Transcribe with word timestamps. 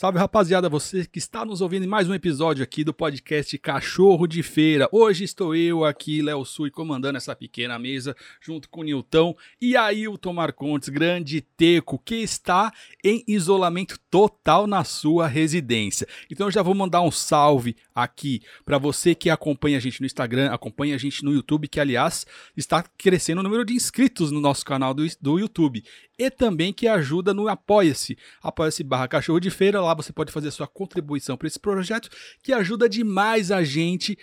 Salve 0.00 0.16
rapaziada, 0.16 0.68
você 0.68 1.04
que 1.04 1.18
está 1.18 1.44
nos 1.44 1.60
ouvindo 1.60 1.84
em 1.84 1.88
mais 1.88 2.08
um 2.08 2.14
episódio 2.14 2.62
aqui 2.62 2.84
do 2.84 2.94
podcast 2.94 3.58
Cachorro 3.58 4.28
de 4.28 4.44
Feira. 4.44 4.88
Hoje 4.92 5.24
estou 5.24 5.56
eu 5.56 5.84
aqui, 5.84 6.22
Léo 6.22 6.44
Sui, 6.44 6.70
comandando 6.70 7.16
essa 7.16 7.34
pequena 7.34 7.76
mesa, 7.80 8.14
junto 8.40 8.68
com 8.68 8.82
o 8.82 8.84
Nilton 8.84 9.34
e 9.60 9.76
Ailton 9.76 10.32
Marcontes, 10.32 10.88
grande 10.88 11.40
teco, 11.40 11.98
que 11.98 12.14
está 12.14 12.72
em 13.02 13.24
isolamento 13.26 13.98
total 14.08 14.68
na 14.68 14.84
sua 14.84 15.26
residência. 15.26 16.06
Então 16.30 16.46
eu 16.46 16.52
já 16.52 16.62
vou 16.62 16.76
mandar 16.76 17.00
um 17.00 17.10
salve 17.10 17.74
aqui 17.92 18.40
para 18.64 18.78
você 18.78 19.16
que 19.16 19.28
acompanha 19.28 19.78
a 19.78 19.80
gente 19.80 20.00
no 20.00 20.06
Instagram, 20.06 20.52
acompanha 20.52 20.94
a 20.94 20.98
gente 20.98 21.24
no 21.24 21.32
YouTube, 21.32 21.66
que 21.66 21.80
aliás 21.80 22.24
está 22.56 22.84
crescendo 22.96 23.40
o 23.40 23.42
número 23.42 23.64
de 23.64 23.74
inscritos 23.74 24.30
no 24.30 24.40
nosso 24.40 24.64
canal 24.64 24.94
do, 24.94 25.04
do 25.20 25.40
YouTube. 25.40 25.82
E 26.16 26.30
também 26.30 26.72
que 26.72 26.88
ajuda 26.88 27.32
no 27.32 27.48
Apoia-se, 27.48 28.18
apoia-se 28.42 28.82
barra 28.82 29.06
Cachorro 29.06 29.38
de 29.38 29.50
Feira, 29.50 29.87
lá 29.88 29.94
você 29.94 30.12
pode 30.12 30.30
fazer 30.32 30.50
sua 30.50 30.66
contribuição 30.66 31.36
para 31.36 31.48
esse 31.48 31.58
projeto, 31.58 32.08
que 32.42 32.52
ajuda 32.52 32.88
demais 32.88 33.50
a 33.50 33.62
gente 33.64 34.18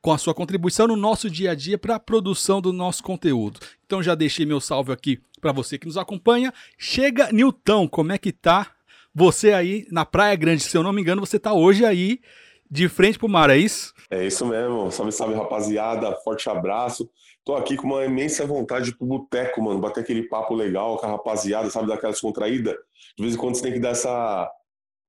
com 0.00 0.12
a 0.12 0.18
sua 0.18 0.34
contribuição 0.34 0.88
no 0.88 0.96
nosso 0.96 1.30
dia 1.30 1.52
a 1.52 1.54
dia 1.54 1.78
para 1.78 1.94
a 1.94 2.00
produção 2.00 2.60
do 2.60 2.72
nosso 2.72 3.02
conteúdo. 3.02 3.60
Então 3.86 4.02
já 4.02 4.14
deixei 4.14 4.44
meu 4.44 4.60
salve 4.60 4.92
aqui 4.92 5.20
para 5.40 5.52
você 5.52 5.78
que 5.78 5.86
nos 5.86 5.96
acompanha. 5.96 6.52
Chega, 6.76 7.30
Nilton, 7.32 7.88
como 7.88 8.12
é 8.12 8.18
que 8.18 8.32
tá 8.32 8.72
você 9.14 9.52
aí 9.52 9.86
na 9.90 10.04
Praia 10.04 10.34
Grande? 10.34 10.62
Se 10.62 10.76
eu 10.76 10.82
não 10.82 10.92
me 10.92 11.00
engano, 11.00 11.24
você 11.24 11.38
tá 11.38 11.52
hoje 11.52 11.84
aí 11.84 12.20
de 12.70 12.88
frente 12.88 13.18
pro 13.18 13.28
mar, 13.28 13.50
é 13.50 13.56
isso? 13.58 13.92
É 14.10 14.26
isso 14.26 14.46
mesmo. 14.46 14.90
Salve, 14.90 15.12
salve, 15.12 15.34
rapaziada. 15.34 16.16
Forte 16.24 16.48
abraço. 16.48 17.08
Tô 17.44 17.54
aqui 17.54 17.76
com 17.76 17.86
uma 17.86 18.04
imensa 18.04 18.46
vontade 18.46 18.86
de 18.86 18.90
ir 18.92 18.94
pro 18.96 19.06
boteco, 19.06 19.62
mano. 19.62 19.78
Bater 19.78 20.00
aquele 20.00 20.22
papo 20.22 20.54
legal 20.54 20.96
com 20.96 21.06
a 21.06 21.10
rapaziada, 21.10 21.68
sabe? 21.68 21.88
Daquela 21.88 22.12
descontraída. 22.12 22.76
De 23.16 23.22
vez 23.22 23.34
em 23.34 23.38
quando 23.38 23.56
você 23.56 23.62
tem 23.62 23.72
que 23.72 23.78
dar 23.78 23.90
essa 23.90 24.50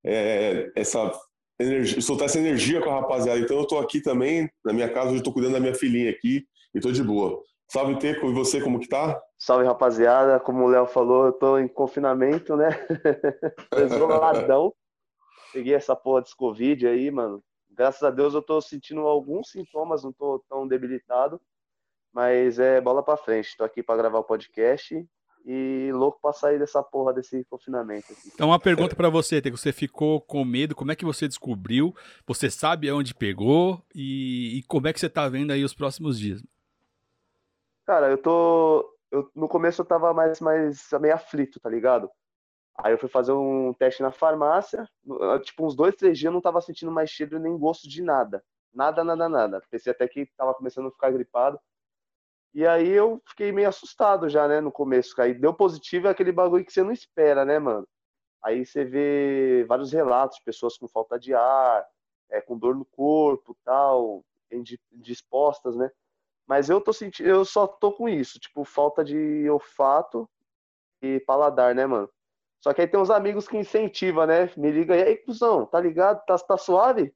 é, 0.06 0.72
essa 0.76 1.12
energia, 1.60 2.02
soltar 2.02 2.26
essa 2.26 2.40
energia 2.40 2.82
com 2.82 2.90
a 2.90 3.02
rapaziada. 3.02 3.40
Então 3.40 3.58
eu 3.58 3.68
tô 3.68 3.78
aqui 3.78 4.02
também, 4.02 4.50
na 4.64 4.74
minha 4.74 4.92
casa, 4.92 5.10
hoje 5.10 5.20
eu 5.20 5.24
tô 5.24 5.32
cuidando 5.32 5.54
da 5.54 5.60
minha 5.60 5.76
filhinha 5.76 6.10
aqui 6.10 6.46
e 6.74 6.80
tô 6.80 6.92
de 6.92 7.04
boa. 7.04 7.42
Salve, 7.72 7.98
Teco, 7.98 8.28
e 8.28 8.34
você, 8.34 8.62
como 8.62 8.80
que 8.80 8.88
tá? 8.88 9.20
Salve, 9.38 9.66
rapaziada. 9.66 10.40
Como 10.40 10.64
o 10.64 10.68
Léo 10.68 10.86
falou, 10.86 11.26
eu 11.26 11.34
tô 11.34 11.58
em 11.58 11.68
confinamento, 11.68 12.56
né? 12.56 12.70
isoladão. 13.86 14.74
Peguei 15.52 15.74
essa 15.74 15.96
porra 15.96 16.22
desse 16.22 16.36
Covid 16.36 16.88
aí, 16.88 17.10
mano. 17.10 17.44
Graças 17.72 18.04
a 18.04 18.12
Deus 18.12 18.36
eu 18.36 18.42
tô 18.42 18.62
sentindo 18.62 19.02
alguns 19.02 19.50
sintomas, 19.50 20.04
não 20.04 20.14
tô 20.14 20.44
tão 20.48 20.68
debilitado. 20.68 21.42
Mas 22.14 22.60
é 22.60 22.80
bola 22.80 23.02
pra 23.02 23.18
frente. 23.18 23.58
Tô 23.58 23.64
aqui 23.64 23.82
para 23.82 23.98
gravar 23.98 24.20
o 24.20 24.24
podcast 24.24 25.04
e 25.46 25.92
louco 25.92 26.20
pra 26.22 26.32
sair 26.32 26.58
dessa 26.58 26.82
porra 26.82 27.14
desse 27.14 27.44
confinamento. 27.46 28.12
Aqui. 28.12 28.32
Então, 28.34 28.50
uma 28.50 28.60
pergunta 28.60 28.96
para 28.96 29.10
você, 29.10 29.42
que 29.42 29.52
você 29.52 29.74
ficou 29.74 30.22
com 30.22 30.44
medo, 30.46 30.76
como 30.76 30.92
é 30.92 30.96
que 30.96 31.06
você 31.06 31.28
descobriu? 31.28 31.94
Você 32.26 32.50
sabe 32.50 32.90
aonde 32.90 33.14
pegou 33.14 33.84
e, 33.94 34.60
e, 34.60 34.64
como 34.64 34.88
é 34.88 34.94
que 34.94 35.00
você 35.00 35.10
tá 35.10 35.28
vendo 35.28 35.52
aí 35.52 35.64
os 35.64 35.74
próximos 35.74 36.18
dias? 36.18 36.42
Cara, 37.86 38.10
eu 38.10 38.18
tô. 38.18 38.90
Eu, 39.12 39.30
no 39.36 39.48
começo 39.48 39.82
eu 39.82 39.86
tava 39.86 40.14
mais, 40.14 40.40
mais 40.40 40.88
meio 41.00 41.14
aflito, 41.14 41.60
tá 41.60 41.70
ligado? 41.70 42.10
Aí 42.78 42.94
eu 42.94 42.98
fui 42.98 43.10
fazer 43.10 43.34
um 43.34 43.72
teste 43.74 44.02
na 44.02 44.12
farmácia, 44.12 44.90
tipo, 45.44 45.66
uns 45.66 45.76
dois, 45.76 45.96
três 45.96 46.18
dias 46.18 46.30
eu 46.30 46.34
não 46.34 46.42
tava 46.42 46.60
sentindo 46.60 46.92
mais 46.92 47.10
cheiro 47.10 47.38
nem 47.38 47.56
gosto 47.56 47.88
de 47.88 48.02
nada. 48.02 48.44
Nada, 48.74 49.04
nada, 49.04 49.30
nada. 49.30 49.62
Pensei 49.70 49.92
até 49.92 50.08
que 50.08 50.26
tava 50.36 50.56
começando 50.56 50.88
a 50.88 50.92
ficar 50.92 51.12
gripado. 51.12 51.60
E 52.54 52.66
aí 52.68 52.90
eu 52.90 53.22
fiquei 53.28 53.52
meio 53.52 53.70
assustado 53.70 54.30
já, 54.30 54.48
né, 54.48 54.62
no 54.62 54.72
começo. 54.72 55.20
Aí 55.22 55.34
deu 55.34 55.54
positivo 55.54 56.08
é 56.08 56.12
aquele 56.12 56.32
bagulho 56.32 56.64
que 56.66 56.72
você 56.72 56.84
não 56.84 56.92
espera, 56.92 57.44
né, 57.46 57.60
mano? 57.60 57.88
Aí 58.44 58.66
você 58.66 58.86
vê 58.86 59.66
vários 59.68 59.92
relatos 59.94 60.38
de 60.38 60.44
pessoas 60.44 60.78
com 60.78 60.88
falta 60.88 61.20
de 61.20 61.34
ar, 61.34 61.86
é, 62.30 62.42
com 62.42 62.58
dor 62.58 62.76
no 62.76 62.86
corpo, 62.86 63.58
tal, 63.64 64.24
indispostas, 64.92 65.76
né? 65.76 65.90
Mas 66.48 66.70
eu 66.70 66.82
tô 66.82 66.94
sentindo, 66.94 67.30
eu 67.30 67.46
só 67.46 67.68
tô 67.68 67.94
com 67.94 68.10
isso, 68.10 68.40
tipo, 68.40 68.66
falta 68.66 69.04
de 69.04 69.50
olfato 69.50 70.30
e 71.02 71.20
paladar, 71.22 71.76
né, 71.76 71.86
mano? 71.86 72.10
Só 72.62 72.74
que 72.74 72.82
aí 72.82 72.88
tem 72.88 73.00
uns 73.00 73.10
amigos 73.10 73.48
que 73.48 73.58
incentivam, 73.58 74.26
né? 74.26 74.52
Me 74.58 74.72
liga, 74.72 74.94
aí, 74.96 75.18
cuzão, 75.18 75.66
tá 75.66 75.80
ligado? 75.80 76.24
Tá, 76.26 76.38
tá 76.38 76.58
suave? 76.58 77.14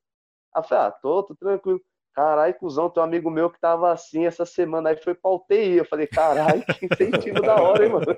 Ah, 0.54 0.92
tô, 0.92 1.24
tô 1.24 1.36
tranquilo. 1.36 1.82
Caralho, 2.18 2.56
cuzão, 2.56 2.90
tem 2.90 3.00
um 3.00 3.06
amigo 3.06 3.30
meu 3.30 3.48
que 3.48 3.60
tava 3.60 3.92
assim 3.92 4.26
essa 4.26 4.44
semana, 4.44 4.90
aí 4.90 4.98
foi 4.98 5.14
pra 5.14 5.30
UTI. 5.30 5.78
Eu 5.78 5.86
falei, 5.86 6.08
caralho, 6.08 6.64
que 6.66 6.88
incentivo 6.88 7.44
da 7.44 7.62
hora, 7.62 7.86
hein, 7.86 7.92
mano? 7.92 8.08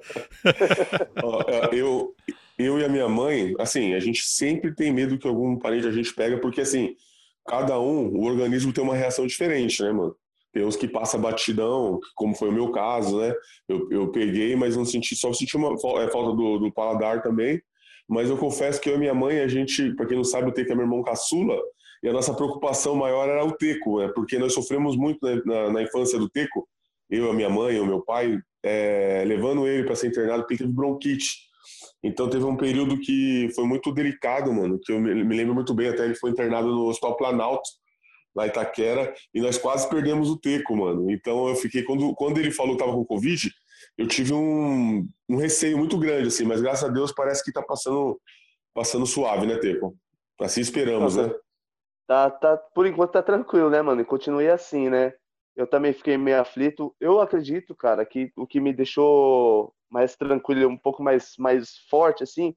É, 1.49 1.75
eu, 1.75 2.15
eu 2.57 2.79
e 2.79 2.85
a 2.85 2.87
minha 2.87 3.09
mãe, 3.09 3.53
assim, 3.59 3.93
a 3.93 3.99
gente 3.99 4.21
sempre 4.23 4.73
tem 4.73 4.89
medo 4.93 5.17
que 5.17 5.27
algum 5.27 5.57
parente 5.57 5.85
a 5.85 5.91
gente 5.91 6.13
pega, 6.13 6.37
porque 6.37 6.61
assim, 6.61 6.95
cada 7.45 7.77
um, 7.77 8.07
o 8.07 8.23
organismo 8.23 8.71
tem 8.71 8.81
uma 8.81 8.95
reação 8.95 9.27
diferente, 9.27 9.83
né, 9.83 9.91
mano? 9.91 10.15
Tem 10.53 10.63
uns 10.63 10.77
que 10.77 10.87
passa 10.87 11.17
batidão, 11.17 11.99
como 12.15 12.33
foi 12.33 12.47
o 12.47 12.53
meu 12.53 12.71
caso, 12.71 13.19
né? 13.19 13.33
Eu, 13.67 13.85
eu 13.91 14.11
peguei, 14.13 14.55
mas 14.55 14.77
não 14.77 14.85
senti, 14.85 15.13
só 15.13 15.33
senti 15.33 15.57
uma 15.57 15.73
é, 15.73 16.07
falta 16.09 16.37
do, 16.37 16.57
do 16.57 16.71
paladar 16.71 17.21
também. 17.21 17.61
Mas 18.07 18.29
eu 18.29 18.37
confesso 18.37 18.79
que 18.79 18.89
eu 18.89 18.95
e 18.95 18.97
minha 18.97 19.13
mãe, 19.13 19.41
a 19.41 19.47
gente, 19.49 19.93
pra 19.95 20.05
quem 20.05 20.15
não 20.15 20.23
sabe, 20.23 20.47
eu 20.47 20.53
tenho 20.53 20.65
que 20.65 20.71
é 20.71 20.75
meu 20.75 20.85
irmão 20.85 21.03
caçula, 21.03 21.59
e 22.01 22.09
a 22.09 22.13
nossa 22.13 22.33
preocupação 22.33 22.95
maior 22.95 23.27
era 23.27 23.43
o 23.43 23.51
teco, 23.51 23.99
né? 23.99 24.11
porque 24.13 24.37
nós 24.37 24.53
sofremos 24.53 24.95
muito 24.95 25.19
na, 25.21 25.43
na, 25.45 25.73
na 25.73 25.81
infância 25.83 26.17
do 26.17 26.29
teco, 26.29 26.67
eu, 27.09 27.29
a 27.29 27.33
minha 27.33 27.49
mãe, 27.49 27.79
o 27.79 27.85
meu 27.85 28.01
pai, 28.01 28.37
é, 28.63 29.23
levando 29.25 29.67
ele 29.67 29.83
para 29.83 29.95
ser 29.95 30.07
internado 30.07 30.41
porque 30.41 30.53
ele 30.53 30.63
teve 30.63 30.73
bronquite. 30.73 31.49
Então 32.03 32.29
teve 32.29 32.45
um 32.45 32.55
período 32.55 32.99
que 32.99 33.49
foi 33.55 33.65
muito 33.65 33.91
delicado, 33.91 34.53
mano, 34.53 34.79
que 34.79 34.91
eu 34.91 34.99
me, 34.99 35.23
me 35.23 35.35
lembro 35.35 35.53
muito 35.53 35.73
bem, 35.73 35.89
até 35.89 36.05
ele 36.05 36.15
foi 36.15 36.31
internado 36.31 36.67
no 36.67 36.87
Hospital 36.87 37.17
Planalto, 37.17 37.69
lá 38.35 38.45
em 38.45 38.49
Itaquera, 38.49 39.13
e 39.33 39.41
nós 39.41 39.57
quase 39.57 39.89
perdemos 39.89 40.29
o 40.29 40.37
teco, 40.37 40.75
mano. 40.77 41.11
Então 41.11 41.47
eu 41.49 41.55
fiquei, 41.55 41.83
quando, 41.83 42.13
quando 42.15 42.37
ele 42.37 42.51
falou 42.51 42.75
que 42.75 42.83
tava 42.83 42.95
com 42.95 43.03
Covid, 43.03 43.51
eu 43.97 44.07
tive 44.07 44.33
um, 44.33 45.05
um 45.27 45.35
receio 45.35 45.77
muito 45.77 45.97
grande, 45.97 46.27
assim, 46.27 46.45
mas 46.45 46.61
graças 46.61 46.87
a 46.87 46.91
Deus 46.91 47.11
parece 47.11 47.43
que 47.43 47.51
tá 47.51 47.61
passando, 47.61 48.19
passando 48.73 49.05
suave, 49.05 49.45
né, 49.45 49.57
Teco? 49.57 49.95
Assim 50.39 50.61
esperamos, 50.61 51.17
né? 51.17 51.29
Tá, 52.09 52.27
tá, 52.31 52.57
por 52.57 52.87
enquanto 52.87 53.11
tá 53.11 53.21
tranquilo, 53.21 53.69
né, 53.69 53.83
mano? 53.83 54.01
E 54.01 54.05
continue 54.05 54.49
assim, 54.49 54.89
né? 54.89 55.13
Eu 55.55 55.67
também 55.67 55.93
fiquei 55.93 56.17
meio 56.17 56.41
aflito. 56.41 56.95
Eu 56.99 57.21
acredito, 57.21 57.75
cara, 57.75 58.03
que 58.03 58.31
o 58.35 58.47
que 58.47 58.59
me 58.59 58.73
deixou 58.73 59.71
mais 59.87 60.15
tranquilo, 60.15 60.67
um 60.67 60.75
pouco 60.77 61.03
mais, 61.03 61.37
mais 61.37 61.77
forte, 61.87 62.23
assim, 62.23 62.55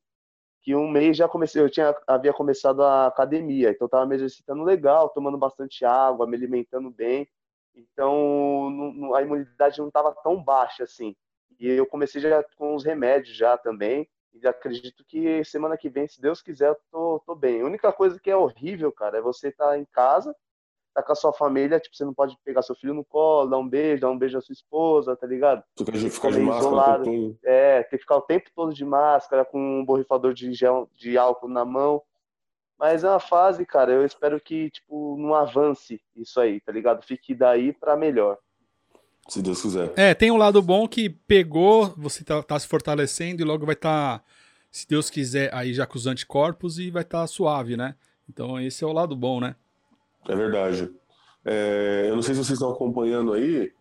que 0.62 0.74
um 0.74 0.88
mês 0.90 1.16
já 1.16 1.28
comecei, 1.28 1.62
eu 1.62 1.70
tinha, 1.70 1.94
havia 2.08 2.32
começado 2.32 2.82
a 2.82 3.06
academia, 3.08 3.70
então 3.70 3.88
tava 3.88 4.06
me 4.06 4.16
exercitando 4.16 4.64
legal, 4.64 5.10
tomando 5.10 5.38
bastante 5.38 5.84
água, 5.84 6.26
me 6.26 6.36
alimentando 6.36 6.90
bem. 6.90 7.28
Então, 7.74 9.14
a 9.14 9.22
imunidade 9.22 9.80
não 9.80 9.90
tava 9.90 10.14
tão 10.24 10.42
baixa, 10.42 10.84
assim. 10.84 11.16
E 11.60 11.68
eu 11.68 11.86
comecei 11.86 12.20
já 12.22 12.42
com 12.56 12.74
os 12.74 12.84
remédios 12.84 13.36
já 13.36 13.58
também. 13.58 14.08
E 14.34 14.46
acredito 14.46 15.04
que 15.04 15.44
semana 15.44 15.76
que 15.76 15.88
vem, 15.88 16.08
se 16.08 16.20
Deus 16.20 16.40
quiser, 16.40 16.70
eu 16.70 16.76
tô, 16.90 17.22
tô 17.26 17.34
bem. 17.34 17.60
A 17.60 17.66
única 17.66 17.92
coisa 17.92 18.18
que 18.18 18.30
é 18.30 18.36
horrível, 18.36 18.90
cara, 18.90 19.18
é 19.18 19.20
você 19.20 19.48
estar 19.48 19.68
tá 19.68 19.78
em 19.78 19.84
casa, 19.84 20.34
tá 20.94 21.02
com 21.02 21.12
a 21.12 21.14
sua 21.14 21.32
família, 21.32 21.80
tipo, 21.80 21.96
você 21.96 22.04
não 22.04 22.14
pode 22.14 22.36
pegar 22.44 22.62
seu 22.62 22.74
filho 22.74 22.94
no 22.94 23.04
colo, 23.04 23.50
dar 23.50 23.58
um 23.58 23.68
beijo, 23.68 24.02
dar 24.02 24.10
um 24.10 24.18
beijo 24.18 24.38
à 24.38 24.40
sua 24.40 24.52
esposa, 24.52 25.16
tá 25.16 25.26
ligado? 25.26 25.62
Quer 25.76 26.10
ficar 26.10 26.30
de 26.30 26.40
máscara 26.40 27.04
É, 27.42 27.82
tem 27.82 27.98
que 27.98 28.04
ficar 28.04 28.16
o 28.16 28.22
tempo 28.22 28.50
todo 28.54 28.74
de 28.74 28.84
máscara, 28.84 29.44
com 29.44 29.58
um 29.80 29.84
borrifador 29.84 30.32
de 30.32 30.52
gel, 30.52 30.88
de 30.94 31.16
álcool 31.18 31.48
na 31.48 31.64
mão. 31.64 32.02
Mas 32.78 33.04
é 33.04 33.08
uma 33.08 33.20
fase, 33.20 33.64
cara, 33.64 33.92
eu 33.92 34.04
espero 34.04 34.40
que, 34.40 34.70
tipo, 34.70 35.16
não 35.16 35.34
avance 35.34 36.02
isso 36.16 36.40
aí, 36.40 36.60
tá 36.60 36.72
ligado? 36.72 37.04
Fique 37.04 37.34
daí 37.34 37.72
para 37.72 37.96
melhor. 37.96 38.38
Se 39.28 39.40
Deus 39.40 39.62
quiser. 39.62 39.92
É, 39.96 40.14
tem 40.14 40.30
um 40.30 40.36
lado 40.36 40.60
bom 40.60 40.86
que 40.88 41.08
pegou, 41.08 41.94
você 41.96 42.24
tá, 42.24 42.42
tá 42.42 42.58
se 42.58 42.66
fortalecendo 42.66 43.40
e 43.40 43.44
logo 43.44 43.64
vai 43.64 43.74
estar, 43.74 44.18
tá, 44.18 44.24
se 44.70 44.86
Deus 44.86 45.08
quiser, 45.08 45.52
aí 45.54 45.72
já 45.72 45.86
com 45.86 45.96
os 45.96 46.06
anticorpos 46.06 46.78
e 46.78 46.90
vai 46.90 47.02
estar 47.02 47.20
tá 47.20 47.26
suave, 47.26 47.76
né? 47.76 47.94
Então 48.28 48.60
esse 48.60 48.82
é 48.82 48.86
o 48.86 48.92
lado 48.92 49.14
bom, 49.14 49.40
né? 49.40 49.54
É 50.28 50.34
verdade. 50.34 50.90
É, 51.44 52.06
eu 52.08 52.14
não 52.14 52.22
sei 52.22 52.34
se 52.34 52.44
vocês 52.44 52.58
estão 52.58 52.70
acompanhando 52.70 53.32
aí, 53.32 53.72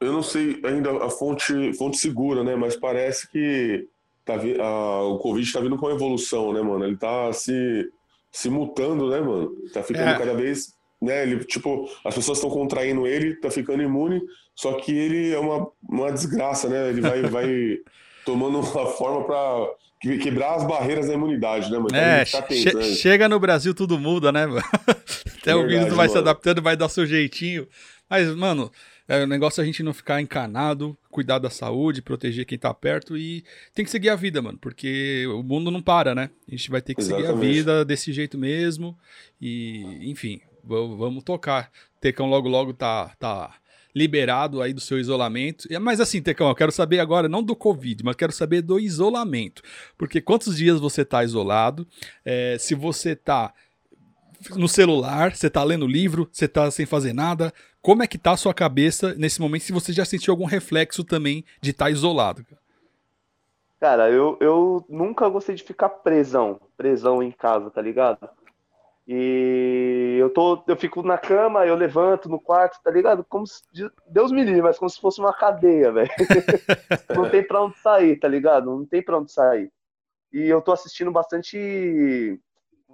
eu 0.00 0.12
não 0.12 0.22
sei 0.22 0.60
ainda 0.64 1.04
a 1.04 1.10
fonte, 1.10 1.72
fonte 1.74 1.96
segura, 1.96 2.44
né? 2.44 2.54
Mas 2.54 2.76
parece 2.76 3.28
que 3.30 3.88
tá, 4.24 4.34
a, 4.34 5.02
o 5.02 5.18
Covid 5.18 5.46
está 5.46 5.60
vindo 5.60 5.76
com 5.76 5.90
evolução, 5.90 6.52
né, 6.52 6.62
mano? 6.62 6.84
Ele 6.84 6.96
tá 6.96 7.32
se, 7.32 7.90
se 8.30 8.48
mutando, 8.48 9.10
né, 9.10 9.20
mano? 9.20 9.50
Tá 9.72 9.82
ficando 9.82 10.10
é. 10.10 10.18
cada 10.18 10.34
vez 10.34 10.78
né? 11.00 11.22
Ele, 11.22 11.44
tipo, 11.44 11.88
as 12.04 12.14
pessoas 12.14 12.38
estão 12.38 12.50
contraindo 12.50 13.06
ele, 13.06 13.36
tá 13.36 13.50
ficando 13.50 13.82
imune, 13.82 14.20
só 14.58 14.72
que 14.72 14.90
ele 14.90 15.32
é 15.32 15.38
uma, 15.38 15.68
uma 15.88 16.10
desgraça, 16.10 16.68
né? 16.68 16.88
Ele 16.88 17.00
vai, 17.00 17.22
vai 17.30 17.78
tomando 18.24 18.58
uma 18.58 18.86
forma 18.86 19.22
para 19.24 19.68
quebrar 20.00 20.56
as 20.56 20.66
barreiras 20.66 21.06
da 21.06 21.14
imunidade, 21.14 21.70
né, 21.70 21.78
mano? 21.78 21.94
É, 21.94 22.24
che 22.24 22.96
chega 22.96 23.28
no 23.28 23.38
Brasil 23.38 23.72
tudo 23.72 23.96
muda, 24.00 24.32
né? 24.32 24.46
Até 25.40 25.54
Verdade, 25.54 25.58
o 25.64 25.68
vírus 25.68 25.88
vai 25.90 26.08
mano. 26.08 26.10
se 26.10 26.18
adaptando, 26.18 26.60
vai 26.60 26.76
dar 26.76 26.88
seu 26.88 27.06
jeitinho. 27.06 27.68
Mas, 28.10 28.34
mano, 28.34 28.68
É, 29.10 29.22
o 29.22 29.26
negócio 29.26 29.60
é 29.60 29.62
a 29.62 29.64
gente 29.64 29.82
não 29.82 29.94
ficar 29.94 30.20
encanado, 30.20 30.94
cuidar 31.10 31.38
da 31.38 31.48
saúde, 31.48 32.02
proteger 32.02 32.44
quem 32.44 32.58
tá 32.58 32.74
perto 32.74 33.16
e 33.16 33.42
tem 33.72 33.82
que 33.82 33.90
seguir 33.90 34.10
a 34.10 34.16
vida, 34.16 34.42
mano, 34.42 34.58
porque 34.60 35.24
o 35.28 35.42
mundo 35.42 35.70
não 35.70 35.80
para, 35.80 36.14
né? 36.14 36.28
A 36.46 36.50
gente 36.50 36.70
vai 36.70 36.82
ter 36.82 36.94
que 36.94 37.00
Exatamente. 37.00 37.26
seguir 37.26 37.38
a 37.38 37.40
vida 37.40 37.84
desse 37.86 38.12
jeito 38.12 38.36
mesmo 38.36 38.98
e, 39.40 40.10
enfim, 40.10 40.42
vamos 40.62 41.24
tocar. 41.24 41.70
Tecão 42.02 42.26
logo 42.28 42.50
logo 42.50 42.74
tá, 42.74 43.14
tá 43.18 43.54
liberado 43.98 44.62
aí 44.62 44.72
do 44.72 44.80
seu 44.80 44.98
isolamento. 44.98 45.68
Mas 45.80 46.00
assim, 46.00 46.22
Tecão, 46.22 46.48
eu 46.48 46.54
quero 46.54 46.72
saber 46.72 47.00
agora, 47.00 47.28
não 47.28 47.42
do 47.42 47.56
Covid, 47.56 48.04
mas 48.04 48.16
quero 48.16 48.32
saber 48.32 48.62
do 48.62 48.78
isolamento. 48.78 49.62
Porque 49.98 50.20
quantos 50.20 50.56
dias 50.56 50.78
você 50.78 51.04
tá 51.04 51.24
isolado? 51.24 51.86
É, 52.24 52.56
se 52.58 52.74
você 52.74 53.16
tá 53.16 53.52
no 54.56 54.68
celular, 54.68 55.34
você 55.34 55.50
tá 55.50 55.64
lendo 55.64 55.86
livro, 55.86 56.28
você 56.30 56.46
tá 56.46 56.70
sem 56.70 56.86
fazer 56.86 57.12
nada. 57.12 57.52
Como 57.82 58.02
é 58.02 58.06
que 58.06 58.18
tá 58.18 58.32
a 58.32 58.36
sua 58.36 58.54
cabeça 58.54 59.14
nesse 59.14 59.40
momento? 59.40 59.64
Se 59.64 59.72
você 59.72 59.92
já 59.92 60.04
sentiu 60.04 60.32
algum 60.32 60.44
reflexo 60.44 61.02
também 61.02 61.44
de 61.60 61.70
estar 61.70 61.86
tá 61.86 61.90
isolado? 61.90 62.46
Cara, 63.80 64.10
eu, 64.10 64.36
eu 64.40 64.84
nunca 64.88 65.28
gostei 65.28 65.54
de 65.54 65.62
ficar 65.62 65.88
presão, 65.88 66.60
presão 66.76 67.22
em 67.22 67.30
casa, 67.30 67.70
tá 67.70 67.80
ligado? 67.80 68.28
E 69.10 70.18
eu 70.20 70.28
tô, 70.28 70.62
eu 70.66 70.76
fico 70.76 71.02
na 71.02 71.16
cama, 71.16 71.64
eu 71.64 71.74
levanto 71.74 72.28
no 72.28 72.38
quarto, 72.38 72.78
tá 72.82 72.90
ligado? 72.90 73.24
Como 73.24 73.46
se, 73.46 73.62
Deus 74.06 74.30
me 74.30 74.44
livre, 74.44 74.60
mas 74.60 74.78
como 74.78 74.90
se 74.90 75.00
fosse 75.00 75.18
uma 75.18 75.32
cadeia, 75.32 75.90
velho. 75.90 76.10
não 77.16 77.30
tem 77.30 77.42
pra 77.42 77.62
onde 77.62 77.78
sair, 77.78 78.18
tá 78.20 78.28
ligado? 78.28 78.66
Não 78.66 78.84
tem 78.84 79.02
pra 79.02 79.18
onde 79.18 79.32
sair. 79.32 79.72
E 80.30 80.46
eu 80.46 80.60
tô 80.60 80.72
assistindo 80.72 81.10
bastante 81.10 82.38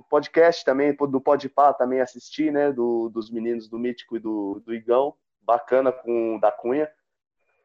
podcast 0.08 0.64
também, 0.64 0.94
do 0.94 1.20
Podpah 1.20 1.72
também 1.72 2.00
assisti, 2.00 2.48
né? 2.48 2.70
Do, 2.70 3.08
dos 3.08 3.28
meninos 3.28 3.68
do 3.68 3.76
Mítico 3.76 4.16
e 4.16 4.20
do, 4.20 4.62
do 4.64 4.72
Igão. 4.72 5.16
Bacana 5.40 5.90
com 5.90 6.38
da 6.38 6.52
Cunha. 6.52 6.88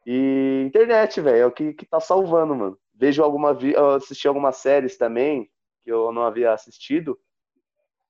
E 0.07 0.63
internet, 0.66 1.22
velho, 1.22 1.38
é 1.38 1.46
o 1.46 1.51
que, 1.51 1.72
que 1.72 1.86
tá 1.86 2.00
salvando, 2.00 2.56
mano. 2.56 2.80
Vejo 2.96 3.24
alguma. 3.24 3.56
assisti 3.96 4.28
algumas 4.28 4.57
séries 4.57 4.98
também, 4.98 5.51
que 5.84 5.92
eu 5.92 6.12
não 6.12 6.24
havia 6.24 6.51
assistido. 6.51 7.16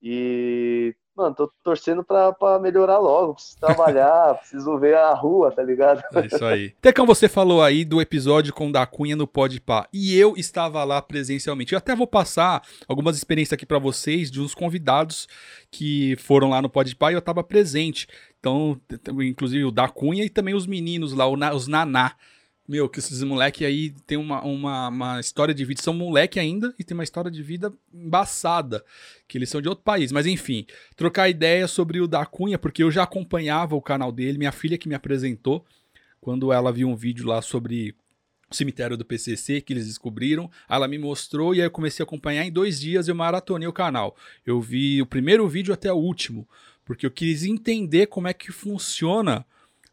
E 0.01 0.95
mano, 1.19 1.35
tô 1.35 1.51
torcendo 1.61 2.01
pra, 2.01 2.31
pra 2.31 2.57
melhorar 2.59 2.97
logo. 2.97 3.33
Preciso 3.33 3.59
trabalhar, 3.59 4.35
preciso 4.39 4.79
ver 4.79 4.95
a 4.95 5.13
rua, 5.13 5.51
tá 5.51 5.61
ligado? 5.61 6.01
É 6.15 6.25
isso 6.25 6.45
aí. 6.45 6.69
Tecão, 6.81 7.05
você 7.05 7.27
falou 7.27 7.61
aí 7.61 7.83
do 7.83 7.99
episódio 7.99 8.53
com 8.53 8.69
o 8.69 8.71
da 8.71 8.85
Cunha 8.85 9.17
no 9.17 9.27
Pode 9.27 9.59
Pá. 9.59 9.87
E 9.91 10.17
eu 10.17 10.35
estava 10.37 10.83
lá 10.85 11.01
presencialmente. 11.01 11.73
Eu 11.73 11.77
até 11.77 11.93
vou 11.93 12.07
passar 12.07 12.63
algumas 12.87 13.17
experiências 13.17 13.53
aqui 13.53 13.65
para 13.65 13.79
vocês 13.79 14.31
de 14.31 14.39
uns 14.39 14.55
convidados 14.55 15.27
que 15.69 16.15
foram 16.17 16.49
lá 16.49 16.61
no 16.61 16.69
Pode 16.69 16.95
Pá 16.95 17.11
e 17.11 17.15
eu 17.15 17.19
estava 17.19 17.43
presente. 17.43 18.07
Então, 18.39 18.79
inclusive 19.21 19.65
o 19.65 19.71
da 19.71 19.89
Cunha 19.89 20.23
e 20.23 20.29
também 20.29 20.55
os 20.55 20.65
meninos 20.65 21.11
lá, 21.13 21.27
os 21.53 21.67
Naná. 21.67 22.13
Meu, 22.69 22.87
que 22.87 22.99
esses 22.99 23.23
moleque 23.23 23.65
aí 23.65 23.89
tem 24.05 24.15
uma, 24.15 24.43
uma, 24.43 24.89
uma 24.89 25.19
história 25.19 25.55
de 25.55 25.65
vida. 25.65 25.81
São 25.81 25.91
moleque 25.91 26.39
ainda 26.39 26.71
e 26.77 26.83
tem 26.83 26.93
uma 26.93 27.03
história 27.03 27.31
de 27.31 27.41
vida 27.41 27.73
embaçada. 27.91 28.85
Que 29.27 29.39
eles 29.39 29.49
são 29.49 29.59
de 29.59 29.67
outro 29.67 29.83
país. 29.83 30.11
Mas 30.11 30.27
enfim, 30.27 30.67
trocar 30.95 31.27
ideia 31.27 31.67
sobre 31.67 31.99
o 31.99 32.05
da 32.05 32.23
Cunha, 32.27 32.59
porque 32.59 32.83
eu 32.83 32.91
já 32.91 33.01
acompanhava 33.01 33.75
o 33.75 33.81
canal 33.81 34.11
dele. 34.11 34.37
Minha 34.37 34.51
filha 34.51 34.77
que 34.77 34.87
me 34.87 34.93
apresentou 34.93 35.65
quando 36.21 36.53
ela 36.53 36.71
viu 36.71 36.87
um 36.87 36.95
vídeo 36.95 37.25
lá 37.25 37.41
sobre 37.41 37.95
o 38.51 38.53
cemitério 38.53 38.95
do 38.95 39.03
PCC 39.03 39.61
que 39.61 39.73
eles 39.73 39.87
descobriram. 39.87 40.47
Ela 40.69 40.87
me 40.87 40.99
mostrou 40.99 41.55
e 41.55 41.61
aí 41.61 41.65
eu 41.65 41.71
comecei 41.71 42.03
a 42.03 42.05
acompanhar. 42.05 42.45
Em 42.45 42.51
dois 42.51 42.79
dias 42.79 43.07
eu 43.07 43.15
maratonei 43.15 43.67
o 43.67 43.73
canal. 43.73 44.15
Eu 44.45 44.61
vi 44.61 45.01
o 45.01 45.07
primeiro 45.07 45.47
vídeo 45.47 45.73
até 45.73 45.91
o 45.91 45.97
último, 45.97 46.47
porque 46.85 47.07
eu 47.07 47.09
quis 47.09 47.45
entender 47.45 48.05
como 48.05 48.27
é 48.27 48.33
que 48.33 48.51
funciona 48.51 49.43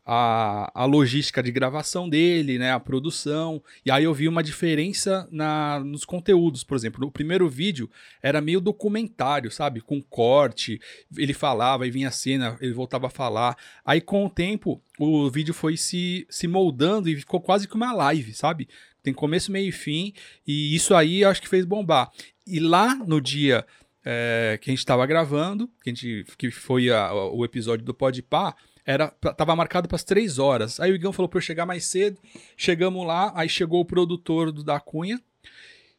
a, 0.07 0.71
a 0.73 0.85
logística 0.85 1.43
de 1.43 1.51
gravação 1.51 2.09
dele, 2.09 2.59
né, 2.59 2.71
a 2.71 2.79
produção. 2.79 3.61
E 3.85 3.91
aí 3.91 4.05
eu 4.05 4.15
vi 4.15 4.29
uma 4.29 4.43
diferença 4.43 5.29
na, 5.33 5.81
nos 5.81 6.05
conteúdos, 6.05 6.63
por 6.63 6.77
exemplo. 6.77 7.01
No 7.01 7.11
primeiro 7.11 7.49
vídeo 7.49 7.91
era 8.23 8.41
meio 8.41 8.61
documentário, 8.61 9.51
sabe? 9.51 9.81
Com 9.81 10.01
corte, 10.01 10.81
ele 11.19 11.35
falava 11.35 11.87
e 11.87 11.91
vinha 11.91 12.09
a 12.09 12.13
cena, 12.13 12.57
ele 12.61 12.73
voltava 12.73 13.09
a 13.09 13.11
falar. 13.11 13.57
Aí 13.85 14.01
com 14.01 14.25
o 14.25 14.31
tempo 14.31 14.81
o 14.97 15.29
vídeo 15.29 15.53
foi 15.53 15.77
se, 15.77 16.25
se 16.31 16.47
moldando 16.47 17.09
e 17.09 17.17
ficou 17.17 17.41
quase 17.41 17.67
que 17.67 17.75
uma 17.75 17.93
live, 17.93 18.33
sabe? 18.33 18.69
Tem 19.03 19.13
começo, 19.13 19.51
meio 19.51 19.69
e 19.69 19.73
fim. 19.73 20.13
E 20.47 20.75
isso 20.75 20.95
aí 20.95 21.23
eu 21.23 21.29
acho 21.29 21.43
que 21.43 21.49
fez 21.49 21.65
bombar. 21.65 22.11
E 22.47 22.61
lá 22.61 22.95
no 22.95 23.21
dia 23.21 23.67
é, 24.05 24.57
que 24.63 24.71
a 24.71 24.73
gente 24.73 24.79
estava 24.79 25.05
gravando, 25.05 25.69
que, 25.83 25.91
a 25.91 25.93
gente, 25.93 26.25
que 26.39 26.49
foi 26.53 26.91
a, 26.91 27.13
o 27.13 27.45
episódio 27.45 27.85
do 27.85 27.93
Podpah, 27.93 28.55
era, 28.87 29.09
tava 29.09 29.57
marcado 29.57 29.89
para 29.89 29.97
as 29.97 30.05
três 30.05 30.39
horas. 30.39 30.79
Aí 30.79 30.93
o 30.93 30.95
Igão 30.95 31.13
falou 31.13 31.29
para 31.29 31.39
eu 31.39 31.43
chegar 31.43 31.67
mais 31.67 31.85
cedo. 31.85 32.19
Chegamos 32.57 33.05
lá, 33.05 33.33
aí 33.35 33.49
chegou 33.49 33.81
o 33.81 33.85
produtor 33.85 34.53
do 34.53 34.63
da 34.63 34.79
Cunha. 34.79 35.21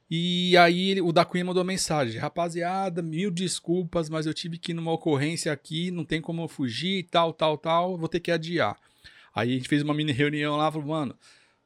E 0.10 0.56
aí 0.56 1.01
o 1.01 1.12
da 1.12 1.25
Cunha 1.25 1.44
mandou 1.44 1.66
mensagem: 1.66 2.18
Rapaziada, 2.18 3.01
mil 3.01 3.30
desculpas, 3.30 4.10
mas 4.10 4.25
eu 4.25 4.34
tive 4.34 4.57
que 4.57 4.72
ir 4.72 4.74
numa 4.74 4.94
ocorrência 4.94 5.51
aqui, 5.51 5.92
não 5.92 6.06
tem 6.06 6.22
como 6.22 6.42
eu 6.42 6.48
fugir, 6.48 7.04
tal, 7.12 7.34
tal, 7.34 7.57
tal, 7.57 7.98
vou 7.98 8.07
ter 8.07 8.22
que 8.22 8.31
adiar. 8.31 8.78
Aí 9.36 9.51
a 9.51 9.54
gente 9.54 9.68
fez 9.68 9.84
uma 9.84 9.94
mini 9.94 10.13
reunião 10.13 10.56
lá, 10.56 10.72
falou, 10.72 10.88
mano. 10.88 11.16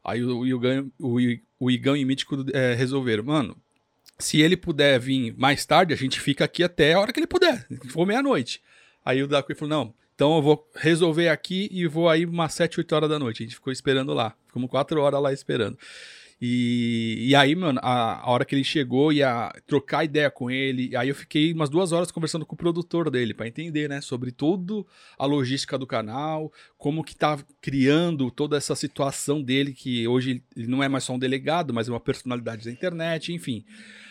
Aí 0.04 0.24
o, 0.24 0.44
Igão, 0.44 0.92
o, 0.98 1.18
o 1.60 1.70
Igão 1.70 1.96
e 1.96 2.04
o 2.04 2.08
Mítico 2.08 2.44
é, 2.52 2.74
resolveram, 2.74 3.24
mano. 3.24 3.56
Se 4.18 4.42
ele 4.42 4.58
puder 4.58 5.00
vir 5.00 5.36
mais 5.38 5.64
tarde, 5.66 5.94
a 5.94 5.98
gente 5.98 6.20
fica 6.20 6.44
aqui 6.44 6.64
até 6.64 6.94
a 6.94 7.00
hora 7.00 7.14
que 7.14 7.20
ele 7.20 7.28
puder, 7.28 7.68
for 7.90 8.08
meia-noite. 8.08 8.60
Aí 9.06 9.22
o 9.22 9.28
da 9.28 9.44
Cunha 9.44 9.56
falou: 9.56 9.70
não, 9.70 9.94
então 10.22 10.36
eu 10.36 10.42
vou 10.44 10.70
resolver 10.76 11.30
aqui 11.30 11.68
e 11.72 11.88
vou 11.88 12.08
aí 12.08 12.28
umas 12.28 12.54
7, 12.54 12.80
8 12.80 12.96
horas 12.96 13.10
da 13.10 13.18
noite. 13.18 13.42
A 13.42 13.44
gente 13.44 13.56
ficou 13.56 13.74
esperando 13.74 14.14
lá. 14.14 14.36
Ficamos 14.46 14.70
4 14.70 15.02
horas 15.02 15.20
lá 15.20 15.34
esperando. 15.34 15.76
E, 16.44 17.28
e 17.28 17.36
aí, 17.36 17.54
mano, 17.54 17.80
a, 17.84 18.20
a 18.26 18.32
hora 18.32 18.44
que 18.44 18.56
ele 18.56 18.64
chegou, 18.64 19.14
ia 19.14 19.54
trocar 19.68 20.04
ideia 20.04 20.32
com 20.32 20.50
ele. 20.50 20.96
Aí 20.96 21.10
eu 21.10 21.14
fiquei 21.14 21.54
umas 21.54 21.70
duas 21.70 21.92
horas 21.92 22.12
conversando 22.12 22.48
com 22.48 22.56
o 22.56 22.58
produtor 22.58 23.12
dele, 23.12 23.32
para 23.32 23.48
entender, 23.48 23.88
né, 23.88 24.02
sobre 24.02 24.32
tudo 24.32 24.88
a 25.20 25.26
logística 25.28 25.78
do 25.78 25.86
canal, 25.86 26.52
como 26.80 27.04
que 27.04 27.16
tá 27.16 27.38
criando 27.62 28.32
toda 28.32 28.58
essa 28.58 28.76
situação 28.76 29.40
dele, 29.40 29.72
que 29.72 30.08
hoje 30.08 30.42
ele 30.58 30.66
não 30.66 30.82
é 30.82 30.90
mais 30.90 31.04
só 31.04 31.14
um 31.14 31.20
delegado, 31.20 31.72
mas 31.76 31.88
é 31.88 31.92
uma 31.92 32.00
personalidade 32.00 32.66
da 32.66 32.72
internet, 32.72 33.32
enfim. 33.32 33.64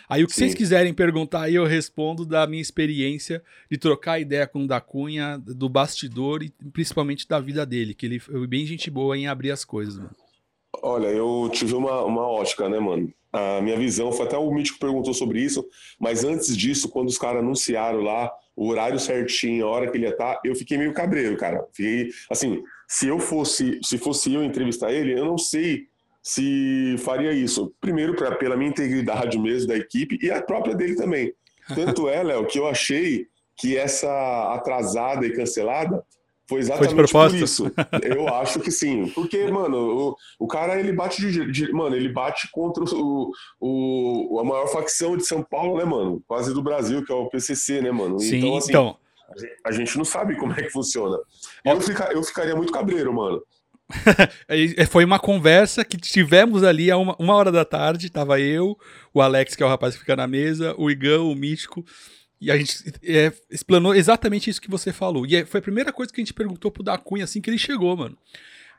Aí 0.09 0.23
o 0.23 0.26
que 0.29 0.33
Sim. 0.33 0.43
vocês 0.43 0.55
quiserem 0.55 0.94
perguntar 0.94 1.43
aí, 1.43 1.56
eu 1.56 1.65
respondo 1.65 2.25
da 2.25 2.47
minha 2.47 2.62
experiência 2.62 3.43
de 3.69 3.76
trocar 3.76 4.21
ideia 4.21 4.47
com 4.47 4.65
o 4.65 4.69
da 4.69 4.81
Cunha, 4.81 5.37
do 5.37 5.69
bastidor 5.69 6.44
e 6.44 6.50
principalmente 6.73 7.26
da 7.26 7.41
vida 7.41 7.67
dele, 7.67 7.93
que 7.93 8.06
ele 8.06 8.21
foi 8.21 8.47
bem 8.47 8.65
gente 8.65 8.88
boa 8.88 9.19
em 9.19 9.26
abrir 9.26 9.50
as 9.50 9.65
coisas, 9.65 9.97
mano. 9.97 10.15
Olha, 10.83 11.09
eu 11.09 11.51
tive 11.53 11.75
uma, 11.75 12.05
uma 12.05 12.27
ótica, 12.27 12.69
né, 12.69 12.79
mano? 12.79 13.13
A 13.33 13.61
minha 13.61 13.77
visão 13.77 14.11
foi 14.11 14.27
até 14.27 14.37
o 14.37 14.51
Mítico 14.51 14.79
perguntou 14.79 15.15
sobre 15.15 15.41
isso, 15.41 15.65
mas 16.01 16.25
antes 16.25 16.57
disso, 16.57 16.89
quando 16.89 17.09
os 17.09 17.19
caras 17.19 17.43
anunciaram 17.43 18.01
lá 18.01 18.31
o 18.57 18.69
horário 18.69 18.99
certinho, 18.99 19.67
a 19.67 19.71
hora 19.71 19.91
que 19.91 19.97
ele 19.97 20.07
ia 20.07 20.11
estar, 20.11 20.35
tá, 20.35 20.41
eu 20.45 20.55
fiquei 20.55 20.77
meio 20.77 20.93
cabreiro, 20.93 21.37
cara. 21.37 21.65
Fiquei, 21.73 22.11
assim, 22.29 22.62
se 22.89 23.07
eu 23.07 23.19
fosse, 23.19 23.79
se 23.85 23.99
fosse 23.99 24.35
eu 24.35 24.43
entrevistar 24.43 24.93
ele, 24.93 25.12
eu 25.19 25.25
não 25.25 25.39
sei 25.39 25.87
se 26.23 26.97
faria 26.99 27.33
isso. 27.33 27.73
Primeiro, 27.81 28.15
pra, 28.15 28.35
pela 28.35 28.57
minha 28.57 28.71
integridade 28.71 29.39
mesmo 29.39 29.69
da 29.69 29.77
equipe 29.77 30.19
e 30.21 30.31
a 30.31 30.43
própria 30.43 30.75
dele 30.75 30.97
também. 30.97 31.33
Tanto 31.75 32.09
é, 32.09 32.23
Léo, 32.23 32.47
que 32.47 32.59
eu 32.59 32.67
achei 32.67 33.27
que 33.57 33.77
essa 33.77 34.53
atrasada 34.55 35.27
e 35.27 35.33
cancelada 35.33 36.05
foi 36.50 36.59
exatamente 36.59 37.12
foi 37.12 37.37
isso. 37.37 37.71
Eu 38.02 38.26
acho 38.35 38.59
que 38.59 38.73
sim. 38.73 39.09
Porque, 39.11 39.47
mano, 39.52 39.76
o, 39.78 40.16
o 40.40 40.49
cara 40.49 40.80
ele 40.80 40.92
bate 40.92 41.21
de, 41.30 41.50
de, 41.50 41.73
Mano, 41.73 41.95
ele 41.95 42.09
bate 42.09 42.50
contra 42.50 42.83
o, 42.83 43.30
o, 43.61 44.40
a 44.40 44.45
maior 44.45 44.66
facção 44.66 45.16
de 45.16 45.25
São 45.25 45.45
Paulo, 45.45 45.78
né, 45.78 45.85
mano? 45.85 46.21
Quase 46.26 46.52
do 46.52 46.61
Brasil, 46.61 47.04
que 47.04 47.12
é 47.12 47.14
o 47.14 47.28
PCC, 47.28 47.80
né, 47.80 47.92
mano? 47.92 48.19
Sim, 48.19 48.38
então. 48.38 48.57
Assim, 48.57 48.71
então... 48.71 48.97
A 49.64 49.71
gente 49.71 49.97
não 49.97 50.04
sabe 50.04 50.35
como 50.37 50.52
é 50.52 50.57
que 50.57 50.71
funciona. 50.71 51.16
Eu, 51.64 51.80
fica, 51.80 52.12
eu 52.12 52.21
ficaria 52.25 52.57
muito 52.57 52.73
cabreiro, 52.73 53.14
mano. 53.14 53.40
Foi 54.90 55.04
uma 55.04 55.21
conversa 55.21 55.85
que 55.85 55.97
tivemos 55.97 56.64
ali 56.64 56.90
a 56.90 56.97
uma, 56.97 57.14
uma 57.16 57.37
hora 57.37 57.52
da 57.52 57.64
tarde. 57.64 58.11
Tava 58.11 58.40
eu, 58.40 58.76
o 59.14 59.23
Alex, 59.23 59.54
que 59.54 59.62
é 59.62 59.66
o 59.66 59.69
rapaz 59.69 59.95
que 59.95 60.00
fica 60.00 60.16
na 60.16 60.26
mesa, 60.26 60.75
o 60.76 60.90
Igão, 60.90 61.30
o 61.30 61.37
Mítico. 61.37 61.85
E 62.40 62.50
a 62.50 62.56
gente 62.56 62.75
é, 63.02 63.32
explanou 63.50 63.94
exatamente 63.94 64.49
isso 64.49 64.61
que 64.61 64.70
você 64.70 64.92
falou. 64.92 65.26
E 65.26 65.37
é, 65.37 65.44
foi 65.44 65.61
a 65.61 65.62
primeira 65.62 65.92
coisa 65.92 66.12
que 66.12 66.20
a 66.20 66.25
gente 66.25 66.32
perguntou 66.32 66.70
pro 66.70 66.82
da 66.82 66.97
Cunha 66.97 67.25
assim 67.25 67.40
que 67.40 67.50
ele 67.50 67.59
chegou, 67.59 67.97
mano. 67.97 68.16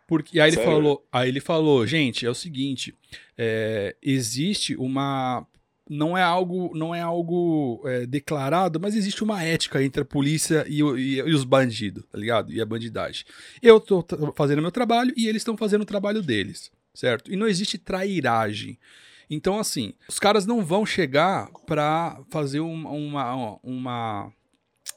Porque, 0.07 0.39
aí 0.39 0.49
ele 0.49 0.57
falou, 0.57 1.07
aí 1.11 1.29
ele 1.29 1.39
falou, 1.39 1.85
gente, 1.87 2.25
é 2.25 2.29
o 2.29 2.35
seguinte, 2.35 2.93
é, 3.37 3.95
existe 4.01 4.75
uma 4.75 5.45
não 5.89 6.17
é 6.17 6.23
algo, 6.23 6.71
não 6.73 6.95
é 6.95 7.01
algo 7.01 7.81
é, 7.85 8.05
declarado, 8.05 8.79
mas 8.79 8.95
existe 8.95 9.23
uma 9.25 9.43
ética 9.43 9.83
entre 9.83 10.03
a 10.03 10.05
polícia 10.05 10.65
e, 10.65 10.79
e, 10.79 11.15
e, 11.17 11.33
os 11.33 11.43
bandidos, 11.43 12.05
tá 12.09 12.17
ligado? 12.17 12.51
E 12.53 12.61
a 12.61 12.65
bandidagem. 12.65 13.25
Eu 13.61 13.77
tô 13.77 14.05
fazendo 14.33 14.61
meu 14.61 14.71
trabalho 14.71 15.13
e 15.17 15.27
eles 15.27 15.41
estão 15.41 15.57
fazendo 15.57 15.81
o 15.81 15.85
trabalho 15.85 16.21
deles, 16.21 16.71
certo? 16.93 17.31
E 17.31 17.35
não 17.35 17.45
existe 17.45 17.77
trairagem. 17.77 18.79
Então, 19.33 19.57
assim, 19.57 19.93
os 20.09 20.19
caras 20.19 20.45
não 20.45 20.63
vão 20.63 20.85
chegar 20.85 21.49
pra 21.65 22.21
fazer 22.29 22.59
uma, 22.59 22.89
uma, 22.89 23.59
uma 23.63 24.33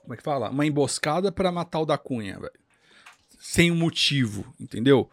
como 0.02 0.12
é 0.12 0.16
que 0.16 0.22
fala? 0.24 0.50
Uma 0.50 0.66
emboscada 0.66 1.30
para 1.30 1.52
matar 1.52 1.78
o 1.80 1.86
da 1.86 1.96
Cunha, 1.96 2.40
velho. 2.40 2.52
sem 3.38 3.70
um 3.70 3.76
motivo, 3.76 4.52
entendeu? 4.58 5.08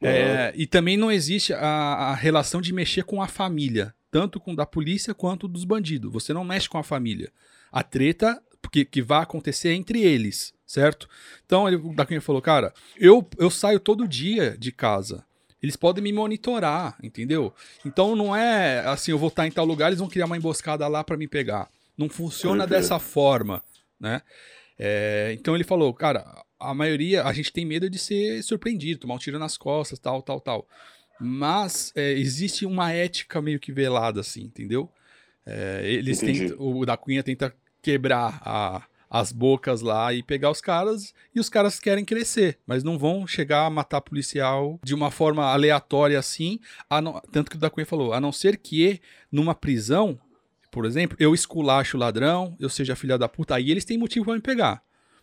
Uhum. 0.00 0.08
É, 0.08 0.52
e 0.56 0.66
também 0.66 0.96
não 0.96 1.12
existe 1.12 1.52
a, 1.52 1.58
a, 1.60 2.14
relação 2.14 2.62
de 2.62 2.72
mexer 2.72 3.04
com 3.04 3.20
a 3.20 3.28
família, 3.28 3.94
tanto 4.10 4.40
com 4.40 4.54
da 4.54 4.64
polícia 4.64 5.12
quanto 5.12 5.46
dos 5.46 5.64
bandidos. 5.64 6.10
Você 6.10 6.32
não 6.32 6.42
mexe 6.42 6.68
com 6.68 6.78
a 6.78 6.82
família. 6.82 7.30
A 7.70 7.82
treta 7.82 8.42
que, 8.74 8.84
que 8.84 9.02
vai 9.02 9.22
acontecer 9.22 9.68
é 9.68 9.74
entre 9.74 10.02
eles, 10.02 10.52
certo? 10.66 11.08
Então 11.46 11.68
ele, 11.68 11.76
o 11.76 11.94
Daquinha 11.94 12.20
falou, 12.20 12.42
cara, 12.42 12.74
eu, 12.96 13.24
eu 13.38 13.48
saio 13.48 13.78
todo 13.78 14.08
dia 14.08 14.56
de 14.58 14.72
casa. 14.72 15.24
Eles 15.64 15.76
podem 15.76 16.04
me 16.04 16.12
monitorar, 16.12 16.94
entendeu? 17.02 17.50
Então 17.86 18.14
não 18.14 18.36
é 18.36 18.80
assim, 18.80 19.12
eu 19.12 19.18
vou 19.18 19.28
estar 19.28 19.46
em 19.46 19.50
tal 19.50 19.64
lugar, 19.64 19.86
eles 19.86 19.98
vão 19.98 20.10
criar 20.10 20.26
uma 20.26 20.36
emboscada 20.36 20.86
lá 20.86 21.02
para 21.02 21.16
me 21.16 21.26
pegar. 21.26 21.70
Não 21.96 22.06
funciona 22.06 22.66
dessa 22.66 22.98
forma, 22.98 23.62
né? 23.98 24.20
É, 24.78 25.34
então 25.38 25.54
ele 25.54 25.64
falou, 25.64 25.94
cara, 25.94 26.44
a 26.60 26.74
maioria, 26.74 27.24
a 27.24 27.32
gente 27.32 27.50
tem 27.50 27.64
medo 27.64 27.88
de 27.88 27.98
ser 27.98 28.42
surpreendido, 28.42 29.00
tomar 29.00 29.14
um 29.14 29.18
tiro 29.18 29.38
nas 29.38 29.56
costas, 29.56 29.98
tal, 29.98 30.20
tal, 30.20 30.38
tal. 30.38 30.68
Mas 31.18 31.92
é, 31.96 32.12
existe 32.12 32.66
uma 32.66 32.92
ética 32.92 33.40
meio 33.40 33.58
que 33.58 33.72
velada, 33.72 34.20
assim, 34.20 34.42
entendeu? 34.42 34.92
É, 35.46 35.80
eles 35.82 36.18
tentam, 36.18 36.58
o 36.58 36.84
da 36.84 36.98
Cunha 36.98 37.22
tenta 37.22 37.54
quebrar 37.80 38.38
a, 38.44 38.82
as 39.14 39.30
bocas 39.30 39.80
lá 39.80 40.12
e 40.12 40.24
pegar 40.24 40.50
os 40.50 40.60
caras, 40.60 41.14
e 41.32 41.38
os 41.38 41.48
caras 41.48 41.78
querem 41.78 42.04
crescer, 42.04 42.58
mas 42.66 42.82
não 42.82 42.98
vão 42.98 43.28
chegar 43.28 43.64
a 43.64 43.70
matar 43.70 44.00
policial 44.00 44.80
de 44.82 44.92
uma 44.92 45.08
forma 45.08 45.44
aleatória 45.44 46.18
assim, 46.18 46.58
não, 46.90 47.22
tanto 47.30 47.48
que 47.48 47.56
o 47.56 47.60
da 47.60 47.70
Cunha 47.70 47.86
falou, 47.86 48.12
a 48.12 48.20
não 48.20 48.32
ser 48.32 48.56
que 48.56 49.00
numa 49.30 49.54
prisão, 49.54 50.18
por 50.68 50.84
exemplo, 50.84 51.16
eu 51.20 51.32
esculacho 51.32 51.96
o 51.96 52.00
ladrão, 52.00 52.56
eu 52.58 52.68
seja 52.68 52.96
filha 52.96 53.16
da 53.16 53.28
puta, 53.28 53.54
aí 53.54 53.70
eles 53.70 53.84
têm 53.84 53.96
motivo 53.96 54.24
para 54.24 54.34
me 54.34 54.40
pegar. 54.40 54.82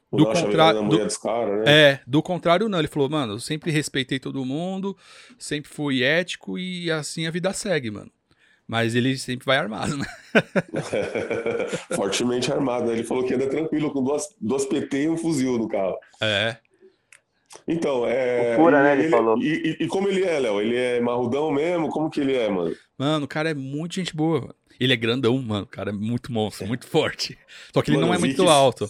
Do 0.10 0.26
contrário, 0.26 0.88
do, 0.88 1.20
cara, 1.20 1.58
né? 1.58 1.64
É, 1.68 2.00
do 2.08 2.24
contrário 2.24 2.70
não, 2.70 2.80
ele 2.80 2.88
falou, 2.88 3.10
mano, 3.10 3.34
eu 3.34 3.40
sempre 3.40 3.72
respeitei 3.72 4.20
todo 4.20 4.46
mundo, 4.46 4.96
sempre 5.38 5.70
fui 5.70 6.02
ético 6.02 6.58
e 6.58 6.90
assim 6.90 7.28
a 7.28 7.32
vida 7.32 7.52
segue, 7.52 7.92
mano. 7.92 8.12
Mas 8.72 8.96
ele 8.96 9.18
sempre 9.18 9.46
vai 9.46 9.58
armado, 9.58 9.98
né? 9.98 10.06
Fortemente 11.94 12.50
armado. 12.54 12.86
Né? 12.86 12.94
Ele 12.94 13.04
falou 13.04 13.26
que 13.26 13.34
anda 13.34 13.50
tranquilo 13.50 13.92
com 13.92 14.02
duas, 14.02 14.34
duas 14.40 14.66
PT 14.66 15.04
e 15.04 15.10
um 15.10 15.18
fuzil 15.18 15.58
no 15.58 15.68
carro. 15.68 15.98
É. 16.22 16.56
Então, 17.68 18.08
é. 18.08 18.56
Cura, 18.56 18.82
né? 18.82 18.94
Ele, 18.94 19.02
ele 19.02 19.10
falou. 19.10 19.38
E, 19.40 19.78
e, 19.78 19.84
e, 19.84 19.88
como 19.90 20.08
ele 20.08 20.24
é, 20.24 20.40
Léo? 20.40 20.62
Ele 20.62 20.78
é 20.78 21.02
marrudão 21.02 21.52
mesmo? 21.52 21.90
Como 21.90 22.10
que 22.10 22.22
ele 22.22 22.34
é, 22.34 22.48
mano? 22.50 22.74
Mano, 22.98 23.26
o 23.26 23.28
cara 23.28 23.50
é 23.50 23.54
muito 23.54 23.96
gente 23.96 24.16
boa, 24.16 24.40
mano. 24.40 24.56
Ele 24.80 24.94
é 24.94 24.96
grandão, 24.96 25.38
mano. 25.42 25.64
O 25.64 25.68
cara 25.68 25.90
é 25.90 25.94
muito 25.94 26.32
monstro, 26.32 26.64
é. 26.64 26.68
muito 26.70 26.88
forte. 26.88 27.38
Só 27.74 27.82
que 27.82 27.92
ele 27.92 27.98
mano, 27.98 28.08
não 28.08 28.16
é 28.16 28.20
muito 28.20 28.42
que, 28.42 28.50
alto. 28.50 28.90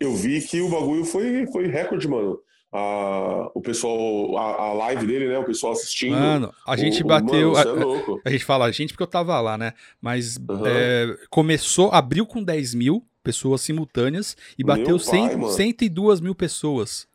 Eu 0.00 0.12
vi 0.16 0.40
que 0.42 0.60
o 0.60 0.68
bagulho 0.68 1.04
foi, 1.04 1.46
foi 1.52 1.68
recorde, 1.68 2.08
mano 2.08 2.40
a, 2.76 3.50
o 3.54 3.60
pessoal, 3.60 4.36
a, 4.36 4.62
a, 4.64 4.72
live 4.72 5.06
dele, 5.06 5.28
né? 5.28 5.38
O 5.38 5.44
pessoal 5.44 5.72
assistindo. 5.74 6.10
Mano, 6.10 6.52
a 6.66 6.76
gente 6.76 7.04
o, 7.04 7.06
bateu. 7.06 7.52
Mano, 7.52 8.20
é 8.24 8.28
a, 8.28 8.28
a, 8.28 8.32
gente 8.32 8.44
fala 8.44 8.64
a 8.64 8.72
gente 8.72 8.92
porque 8.92 9.04
eu 9.04 9.08
tava 9.08 9.40
lá, 9.40 9.56
né? 9.56 9.74
Mas 10.02 10.36
uhum. 10.36 10.66
é, 10.66 11.16
começou, 11.30 11.90
abriu 11.92 12.26
com 12.26 12.42
10 12.42 12.74
mil 12.74 13.04
pessoas 13.22 13.60
simultâneas 13.60 14.36
e 14.58 14.64
bateu 14.64 14.98
pai, 14.98 15.30
100, 15.30 15.50
102 15.50 16.20
mil 16.20 16.34
pessoas 16.34 17.06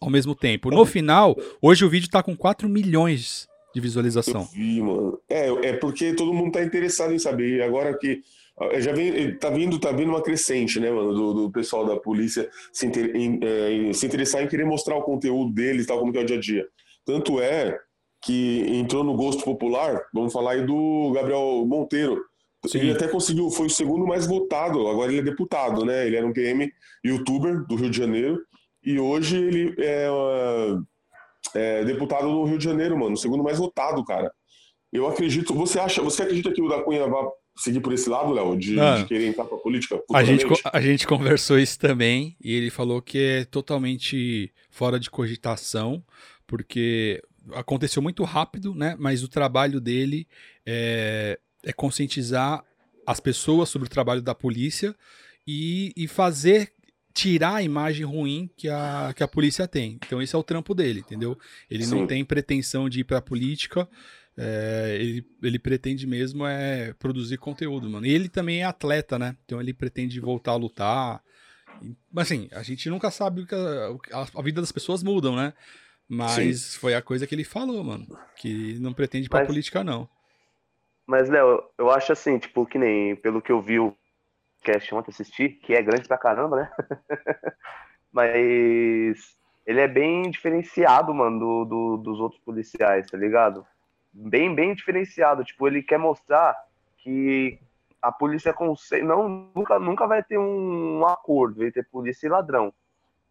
ao 0.00 0.08
mesmo 0.08 0.34
tempo. 0.34 0.70
No 0.70 0.86
final, 0.86 1.36
hoje 1.60 1.84
o 1.84 1.90
vídeo 1.90 2.08
tá 2.08 2.22
com 2.22 2.34
4 2.34 2.66
milhões 2.66 3.46
de 3.74 3.80
visualização. 3.82 4.48
Vi. 4.54 4.80
É, 5.28 5.68
é 5.68 5.72
porque 5.74 6.14
todo 6.14 6.32
mundo 6.32 6.52
tá 6.52 6.64
interessado 6.64 7.12
em 7.12 7.18
saber. 7.18 7.62
Agora 7.62 7.96
que 7.98 8.22
já 8.78 8.92
vem, 8.92 9.36
tá 9.36 9.50
vindo, 9.50 9.78
tá 9.78 9.92
vindo 9.92 10.08
uma 10.08 10.22
crescente, 10.22 10.80
né, 10.80 10.90
mano, 10.90 11.12
do, 11.12 11.34
do 11.34 11.50
pessoal 11.50 11.84
da 11.84 11.96
polícia 11.96 12.48
se, 12.72 12.86
inter, 12.86 13.14
em, 13.14 13.38
é, 13.42 13.72
em, 13.72 13.92
se 13.92 14.06
interessar 14.06 14.42
em 14.42 14.48
querer 14.48 14.64
mostrar 14.64 14.96
o 14.96 15.02
conteúdo 15.02 15.52
deles, 15.52 15.86
tal 15.86 15.98
como 15.98 16.12
que 16.12 16.18
é 16.18 16.22
o 16.22 16.26
dia 16.26 16.36
a 16.36 16.40
dia. 16.40 16.66
Tanto 17.04 17.40
é 17.40 17.78
que 18.22 18.66
entrou 18.68 19.04
no 19.04 19.14
gosto 19.14 19.44
popular, 19.44 20.02
vamos 20.12 20.32
falar 20.32 20.52
aí 20.52 20.66
do 20.66 21.12
Gabriel 21.14 21.64
Monteiro. 21.66 22.24
Sim. 22.66 22.78
Ele 22.78 22.92
até 22.92 23.06
conseguiu, 23.06 23.50
foi 23.50 23.66
o 23.66 23.70
segundo 23.70 24.06
mais 24.06 24.26
votado, 24.26 24.88
agora 24.88 25.12
ele 25.12 25.20
é 25.20 25.24
deputado, 25.24 25.84
né? 25.84 26.06
Ele 26.06 26.16
era 26.16 26.26
um 26.26 26.32
PM 26.32 26.72
youtuber 27.04 27.64
do 27.66 27.76
Rio 27.76 27.90
de 27.90 27.96
Janeiro 27.96 28.42
e 28.82 28.98
hoje 28.98 29.36
ele 29.36 29.74
é, 29.78 30.08
é 31.54 31.84
deputado 31.84 32.26
no 32.26 32.44
Rio 32.44 32.58
de 32.58 32.64
Janeiro, 32.64 32.98
mano, 32.98 33.14
o 33.14 33.18
segundo 33.18 33.44
mais 33.44 33.58
votado, 33.58 34.02
cara. 34.04 34.32
Eu 34.92 35.06
acredito, 35.06 35.54
você 35.54 35.78
acha, 35.78 36.02
você 36.02 36.22
acredita 36.22 36.52
que 36.52 36.62
o 36.62 36.68
da 36.68 36.82
Cunha 36.82 37.06
vai 37.06 37.22
seguir 37.56 37.80
por 37.80 37.92
esse 37.92 38.08
lado, 38.08 38.32
Léo, 38.32 38.56
de, 38.56 38.74
de, 38.74 39.04
querer 39.06 39.26
entrar 39.26 39.44
para 39.44 39.56
política? 39.58 40.00
A 40.12 40.22
gente, 40.22 40.44
a 40.72 40.80
gente 40.80 41.06
conversou 41.06 41.58
isso 41.58 41.78
também 41.78 42.36
e 42.42 42.54
ele 42.54 42.70
falou 42.70 43.00
que 43.00 43.18
é 43.18 43.44
totalmente 43.44 44.52
fora 44.70 45.00
de 45.00 45.10
cogitação, 45.10 46.04
porque 46.46 47.22
aconteceu 47.52 48.02
muito 48.02 48.22
rápido, 48.24 48.74
né? 48.74 48.94
Mas 48.98 49.22
o 49.22 49.28
trabalho 49.28 49.80
dele 49.80 50.26
é, 50.64 51.38
é 51.64 51.72
conscientizar 51.72 52.64
as 53.06 53.20
pessoas 53.20 53.68
sobre 53.68 53.86
o 53.86 53.90
trabalho 53.90 54.20
da 54.20 54.34
polícia 54.34 54.94
e, 55.46 55.92
e 55.96 56.08
fazer 56.08 56.72
tirar 57.14 57.56
a 57.56 57.62
imagem 57.62 58.04
ruim 58.04 58.50
que 58.56 58.68
a, 58.68 59.12
que 59.16 59.22
a 59.22 59.28
polícia 59.28 59.66
tem. 59.66 59.98
Então 60.04 60.20
esse 60.20 60.34
é 60.34 60.38
o 60.38 60.42
trampo 60.42 60.74
dele, 60.74 61.00
entendeu? 61.00 61.38
Ele 61.70 61.84
Sim. 61.84 61.94
não 61.94 62.06
tem 62.06 62.22
pretensão 62.24 62.90
de 62.90 63.00
ir 63.00 63.04
para 63.04 63.18
a 63.18 63.22
política, 63.22 63.88
é, 64.38 64.96
ele, 65.00 65.26
ele 65.42 65.58
pretende 65.58 66.06
mesmo 66.06 66.46
é 66.46 66.92
produzir 66.98 67.38
conteúdo, 67.38 67.88
mano. 67.88 68.06
E 68.06 68.12
ele 68.12 68.28
também 68.28 68.60
é 68.60 68.64
atleta, 68.64 69.18
né? 69.18 69.36
Então 69.44 69.60
ele 69.60 69.72
pretende 69.72 70.20
voltar 70.20 70.52
a 70.52 70.56
lutar. 70.56 71.22
Mas 72.12 72.26
assim, 72.26 72.48
a 72.52 72.62
gente 72.62 72.88
nunca 72.90 73.10
sabe 73.10 73.42
o 73.42 73.46
que 73.46 73.54
a, 73.54 74.18
a, 74.20 74.26
a 74.38 74.42
vida 74.42 74.60
das 74.60 74.72
pessoas 74.72 75.02
mudam, 75.02 75.34
né? 75.34 75.54
Mas 76.08 76.60
Sim. 76.60 76.78
foi 76.78 76.94
a 76.94 77.02
coisa 77.02 77.26
que 77.26 77.34
ele 77.34 77.44
falou, 77.44 77.82
mano. 77.82 78.06
Que 78.36 78.78
não 78.78 78.92
pretende 78.92 79.28
pra 79.28 79.40
mas, 79.40 79.48
política, 79.48 79.82
não. 79.82 80.08
Mas, 81.06 81.28
Léo, 81.28 81.62
eu 81.78 81.90
acho 81.90 82.12
assim, 82.12 82.38
tipo, 82.38 82.66
que 82.66 82.78
nem 82.78 83.16
pelo 83.16 83.40
que 83.40 83.50
eu 83.50 83.60
vi 83.60 83.78
o 83.78 83.96
cast 84.62 84.94
ontem 84.94 85.10
assistir, 85.10 85.60
que 85.60 85.72
é 85.72 85.82
grande 85.82 86.06
pra 86.06 86.18
caramba, 86.18 86.56
né? 86.56 86.70
mas 88.12 89.36
ele 89.66 89.80
é 89.80 89.88
bem 89.88 90.30
diferenciado, 90.30 91.14
mano, 91.14 91.38
do, 91.38 91.64
do, 91.64 91.96
dos 91.98 92.20
outros 92.20 92.40
policiais, 92.42 93.06
tá 93.10 93.16
ligado? 93.16 93.66
Bem, 94.16 94.54
bem 94.54 94.74
diferenciado. 94.74 95.44
Tipo, 95.44 95.66
ele 95.66 95.82
quer 95.82 95.98
mostrar 95.98 96.56
que 96.98 97.58
a 98.00 98.10
polícia 98.10 98.52
consegue. 98.52 99.04
Não, 99.04 99.50
nunca, 99.54 99.78
nunca 99.78 100.06
vai 100.06 100.22
ter 100.22 100.38
um, 100.38 101.00
um 101.00 101.06
acordo 101.06 101.64
entre 101.64 101.82
polícia 101.82 102.26
e 102.26 102.30
ladrão. 102.30 102.72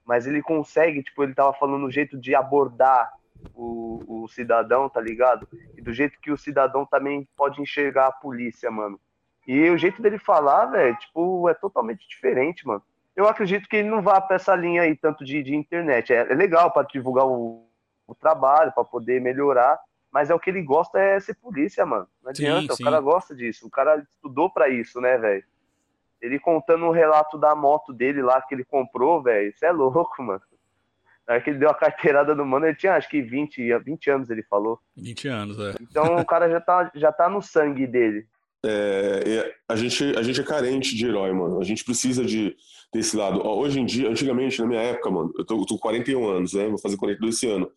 Mas 0.05 0.27
ele 0.27 0.41
consegue, 0.41 1.01
tipo, 1.01 1.23
ele 1.23 1.33
tava 1.33 1.53
falando 1.53 1.85
o 1.85 1.91
jeito 1.91 2.17
de 2.17 2.35
abordar 2.35 3.11
o, 3.55 4.23
o 4.23 4.27
cidadão, 4.27 4.87
tá 4.87 5.01
ligado? 5.01 5.47
E 5.75 5.81
do 5.81 5.91
jeito 5.91 6.19
que 6.21 6.31
o 6.31 6.37
cidadão 6.37 6.85
também 6.85 7.27
pode 7.35 7.61
enxergar 7.61 8.07
a 8.07 8.11
polícia, 8.11 8.69
mano. 8.69 8.99
E 9.47 9.69
o 9.69 9.77
jeito 9.77 10.01
dele 10.01 10.17
falar, 10.17 10.67
velho, 10.67 10.95
tipo, 10.97 11.49
é 11.49 11.53
totalmente 11.53 12.07
diferente, 12.07 12.65
mano. 12.65 12.83
Eu 13.15 13.27
acredito 13.27 13.67
que 13.69 13.77
ele 13.77 13.89
não 13.89 14.01
vá 14.01 14.19
pra 14.19 14.35
essa 14.35 14.55
linha 14.55 14.81
aí, 14.81 14.95
tanto 14.95 15.23
de, 15.23 15.41
de 15.41 15.55
internet. 15.55 16.11
É, 16.13 16.31
é 16.31 16.35
legal 16.35 16.71
para 16.71 16.87
divulgar 16.87 17.25
o, 17.25 17.65
o 18.05 18.13
trabalho, 18.13 18.73
para 18.73 18.83
poder 18.83 19.21
melhorar, 19.21 19.79
mas 20.15 20.29
é 20.29 20.33
o 20.33 20.39
que 20.39 20.49
ele 20.49 20.61
gosta 20.61 20.97
é 20.97 21.19
ser 21.19 21.35
polícia, 21.35 21.85
mano. 21.85 22.07
Não 22.23 22.29
adianta, 22.29 22.73
sim, 22.73 22.77
sim. 22.77 22.83
o 22.83 22.85
cara 22.85 23.01
gosta 23.01 23.35
disso. 23.35 23.67
O 23.67 23.69
cara 23.69 23.97
estudou 23.97 24.49
para 24.49 24.69
isso, 24.69 25.01
né, 25.01 25.17
velho? 25.17 25.43
Ele 26.21 26.39
contando 26.39 26.85
o 26.85 26.87
um 26.87 26.91
relato 26.91 27.37
da 27.37 27.53
moto 27.53 27.91
dele 27.91 28.21
lá 28.21 28.41
que 28.41 28.55
ele 28.55 28.63
comprou, 28.63 29.21
velho. 29.21 29.49
Isso 29.49 29.65
é 29.65 29.73
louco, 29.73 30.23
mano. 30.23 30.41
Na 31.27 31.33
hora 31.33 31.43
que 31.43 31.49
ele 31.49 31.59
deu 31.59 31.69
a 31.69 31.73
carteirada 31.73 32.33
no 32.33 32.45
mano, 32.45 32.65
ele 32.65 32.77
tinha 32.77 32.93
acho 32.93 33.09
que 33.09 33.21
20, 33.21 33.77
20 33.79 34.09
anos, 34.09 34.29
ele 34.29 34.41
falou. 34.43 34.79
20 34.95 35.27
anos, 35.27 35.59
é. 35.59 35.75
Então 35.81 36.15
o 36.15 36.25
cara 36.25 36.49
já 36.49 36.61
tá, 36.61 36.89
já 36.95 37.11
tá 37.11 37.27
no 37.27 37.41
sangue 37.41 37.85
dele. 37.85 38.25
É, 38.65 39.53
a, 39.67 39.75
gente, 39.75 40.17
a 40.17 40.23
gente 40.23 40.39
é 40.39 40.45
carente 40.45 40.95
de 40.95 41.05
herói, 41.05 41.33
mano. 41.33 41.59
A 41.59 41.63
gente 41.65 41.83
precisa 41.83 42.23
de 42.23 42.55
desse 42.93 43.17
lado. 43.17 43.45
Hoje 43.45 43.81
em 43.81 43.85
dia, 43.85 44.09
antigamente, 44.09 44.61
na 44.61 44.65
minha 44.65 44.81
época, 44.81 45.11
mano, 45.11 45.33
eu 45.37 45.43
tô, 45.43 45.59
eu 45.59 45.65
tô 45.65 45.75
com 45.75 45.81
41 45.81 46.25
anos, 46.25 46.53
né? 46.53 46.69
Vou 46.69 46.79
fazer 46.79 46.95
42 46.95 47.35
esse 47.35 47.49
ano 47.49 47.69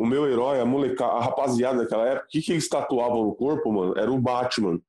o 0.00 0.06
meu 0.06 0.26
herói, 0.26 0.58
a 0.58 0.64
molecada, 0.64 1.12
a 1.12 1.20
rapaziada 1.20 1.80
daquela 1.80 2.06
época, 2.06 2.24
o 2.24 2.28
que, 2.30 2.40
que 2.40 2.52
eles 2.52 2.66
tatuavam 2.66 3.22
no 3.22 3.34
corpo, 3.34 3.70
mano? 3.70 3.92
Era 3.98 4.10
o 4.10 4.18
Batman, 4.18 4.80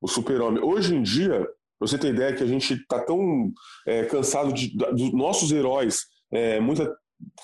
o 0.00 0.06
super-homem. 0.06 0.62
Hoje 0.62 0.94
em 0.94 1.02
dia, 1.02 1.44
você 1.80 1.98
tem 1.98 2.10
ideia 2.10 2.32
que 2.32 2.44
a 2.44 2.46
gente 2.46 2.78
tá 2.86 3.00
tão 3.00 3.50
é, 3.84 4.04
cansado 4.04 4.52
de, 4.52 4.68
dos 4.76 5.12
nossos 5.12 5.50
heróis, 5.50 6.04
é, 6.30 6.60
muita 6.60 6.96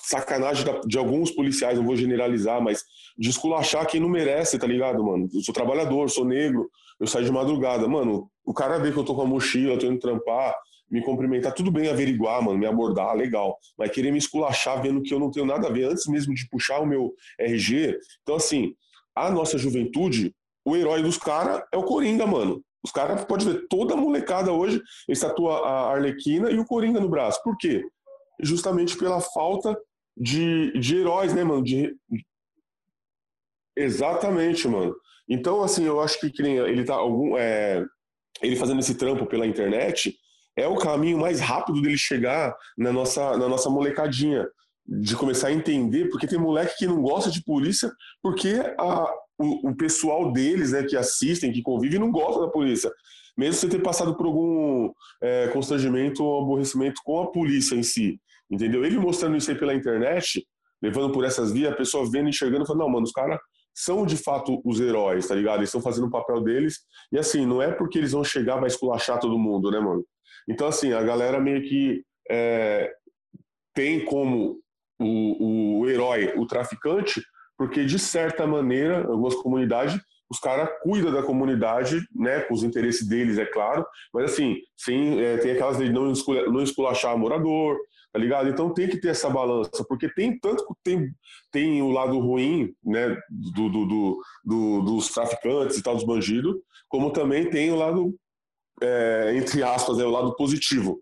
sacanagem 0.03 0.65
de 0.85 0.97
alguns 0.97 1.29
policiais, 1.29 1.77
não 1.77 1.85
vou 1.85 1.97
generalizar, 1.97 2.61
mas 2.61 2.85
de 3.17 3.29
esculachar 3.29 3.85
quem 3.85 3.99
não 3.99 4.07
merece, 4.07 4.57
tá 4.57 4.65
ligado, 4.65 5.03
mano? 5.03 5.27
Eu 5.33 5.41
sou 5.41 5.53
trabalhador, 5.53 6.09
sou 6.09 6.23
negro, 6.23 6.69
eu 6.97 7.07
saio 7.07 7.25
de 7.25 7.31
madrugada. 7.31 7.89
Mano, 7.89 8.31
o 8.45 8.53
cara 8.53 8.79
vê 8.79 8.89
que 8.89 8.97
eu 8.97 9.03
tô 9.03 9.13
com 9.13 9.23
a 9.23 9.27
mochila, 9.27 9.77
tô 9.77 9.85
indo 9.85 9.99
trampar, 9.99 10.55
me 10.89 11.01
cumprimentar, 11.01 11.53
tudo 11.53 11.71
bem 11.71 11.89
averiguar, 11.89 12.41
mano, 12.41 12.57
me 12.57 12.65
abordar, 12.65 13.15
legal. 13.15 13.57
Mas 13.77 13.91
querer 13.91 14.11
me 14.11 14.17
esculachar 14.17 14.81
vendo 14.81 15.01
que 15.01 15.13
eu 15.13 15.19
não 15.19 15.29
tenho 15.29 15.45
nada 15.45 15.67
a 15.67 15.71
ver, 15.71 15.85
antes 15.85 16.07
mesmo 16.07 16.33
de 16.33 16.47
puxar 16.49 16.79
o 16.79 16.85
meu 16.85 17.13
RG. 17.39 17.97
Então, 18.23 18.35
assim, 18.35 18.73
a 19.15 19.29
nossa 19.29 19.57
juventude, 19.57 20.33
o 20.63 20.75
herói 20.75 21.01
dos 21.01 21.17
caras 21.17 21.61
é 21.71 21.77
o 21.77 21.83
Coringa, 21.83 22.25
mano. 22.25 22.63
Os 22.83 22.91
caras, 22.91 23.25
pode 23.25 23.45
ver, 23.45 23.67
toda 23.67 23.93
a 23.93 23.97
molecada 23.97 24.51
hoje 24.51 24.81
estatua 25.09 25.59
a 25.59 25.91
Arlequina 25.91 26.49
e 26.49 26.57
o 26.57 26.65
Coringa 26.65 26.99
no 26.99 27.09
braço. 27.09 27.41
Por 27.43 27.57
quê? 27.57 27.83
Justamente 28.39 28.97
pela 28.97 29.19
falta 29.19 29.77
de, 30.15 30.71
de 30.79 30.97
heróis, 30.97 31.33
né, 31.33 31.43
mano? 31.43 31.63
De... 31.63 31.93
Exatamente, 33.75 34.67
mano. 34.67 34.95
Então, 35.27 35.61
assim, 35.61 35.83
eu 35.83 35.99
acho 35.99 36.19
que, 36.19 36.29
que 36.29 36.41
ele 36.41 36.85
tá 36.85 36.95
algum. 36.95 37.37
É, 37.37 37.85
ele 38.41 38.55
fazendo 38.55 38.79
esse 38.79 38.95
trampo 38.95 39.25
pela 39.25 39.45
internet 39.45 40.15
é 40.57 40.67
o 40.67 40.75
caminho 40.75 41.19
mais 41.19 41.39
rápido 41.39 41.81
dele 41.81 41.97
chegar 41.97 42.55
na 42.77 42.91
nossa, 42.91 43.37
na 43.37 43.47
nossa 43.47 43.69
molecadinha. 43.69 44.45
De 44.89 45.17
começar 45.17 45.49
a 45.49 45.51
entender, 45.51 46.07
porque 46.09 46.25
tem 46.25 46.39
moleque 46.39 46.77
que 46.77 46.87
não 46.87 47.01
gosta 47.01 47.29
de 47.29 47.43
polícia, 47.43 47.91
porque 48.23 48.53
a, 48.79 49.11
o, 49.37 49.71
o 49.71 49.75
pessoal 49.75 50.31
deles, 50.31 50.71
né, 50.71 50.81
que 50.83 50.95
assistem, 50.95 51.51
que 51.51 51.61
convivem, 51.61 51.99
não 51.99 52.09
gosta 52.09 52.39
da 52.39 52.47
polícia 52.47 52.89
mesmo 53.37 53.53
você 53.53 53.69
ter 53.69 53.81
passado 53.81 54.15
por 54.15 54.25
algum 54.25 54.91
é, 55.21 55.47
constrangimento 55.49 56.23
ou 56.23 56.41
aborrecimento 56.41 57.01
com 57.05 57.21
a 57.21 57.31
polícia 57.31 57.75
em 57.75 57.83
si, 57.83 58.19
entendeu? 58.49 58.83
Ele 58.83 58.97
mostrando 58.97 59.37
isso 59.37 59.51
aí 59.51 59.57
pela 59.57 59.75
internet, 59.75 60.45
levando 60.81 61.13
por 61.13 61.23
essas 61.23 61.51
vias, 61.51 61.71
a 61.71 61.75
pessoa 61.75 62.09
vendo, 62.09 62.29
enxergando, 62.29 62.65
falando, 62.65 62.81
não, 62.81 62.89
mano, 62.89 63.03
os 63.03 63.11
caras 63.11 63.39
são 63.73 64.07
de 64.07 64.17
fato 64.17 64.59
os 64.65 64.79
heróis, 64.79 65.27
tá 65.27 65.35
ligado? 65.35 65.59
Eles 65.59 65.69
estão 65.69 65.81
fazendo 65.81 66.07
o 66.07 66.11
papel 66.11 66.41
deles, 66.41 66.79
e 67.11 67.19
assim, 67.19 67.45
não 67.45 67.61
é 67.61 67.71
porque 67.71 67.99
eles 67.99 68.11
vão 68.11 68.23
chegar, 68.23 68.57
vai 68.57 68.67
esculachar 68.67 69.19
todo 69.19 69.37
mundo, 69.37 69.69
né, 69.69 69.79
mano? 69.79 70.03
Então, 70.47 70.67
assim, 70.67 70.93
a 70.93 71.03
galera 71.03 71.39
meio 71.39 71.61
que 71.67 72.03
é, 72.29 72.91
tem 73.73 74.03
como 74.05 74.59
o, 74.99 75.79
o 75.81 75.89
herói 75.89 76.33
o 76.35 76.45
traficante, 76.45 77.21
porque 77.57 77.85
de 77.85 77.99
certa 77.99 78.45
maneira, 78.47 79.05
algumas 79.07 79.35
comunidades 79.35 79.99
os 80.29 80.39
caras 80.39 80.69
cuidam 80.81 81.11
da 81.11 81.23
comunidade, 81.23 82.01
né, 82.13 82.41
com 82.41 82.53
os 82.53 82.63
interesses 82.63 83.07
deles, 83.07 83.37
é 83.37 83.45
claro, 83.45 83.85
mas 84.13 84.31
assim, 84.31 84.57
sem, 84.75 85.21
é, 85.21 85.37
tem 85.37 85.51
aquelas 85.51 85.77
de 85.77 85.89
não, 85.91 86.11
não 86.51 86.61
esculachar 86.61 87.17
morador, 87.17 87.77
tá 88.11 88.19
ligado? 88.19 88.49
Então 88.49 88.73
tem 88.73 88.89
que 88.89 88.99
ter 88.99 89.09
essa 89.09 89.29
balança, 89.29 89.85
porque 89.87 90.09
tem 90.13 90.37
tanto 90.37 90.65
tem, 90.83 91.09
tem 91.51 91.81
o 91.81 91.91
lado 91.91 92.19
ruim, 92.19 92.73
né, 92.83 93.17
do, 93.29 93.69
do, 93.69 93.85
do, 93.85 94.21
do 94.43 94.81
dos 94.81 95.09
traficantes 95.09 95.77
e 95.77 95.83
tal, 95.83 95.95
dos 95.95 96.03
bandidos, 96.03 96.55
como 96.89 97.11
também 97.11 97.49
tem 97.49 97.71
o 97.71 97.75
lado, 97.75 98.13
é, 98.81 99.33
entre 99.35 99.63
aspas, 99.63 99.99
é 99.99 100.05
o 100.05 100.09
lado 100.09 100.35
positivo. 100.35 101.01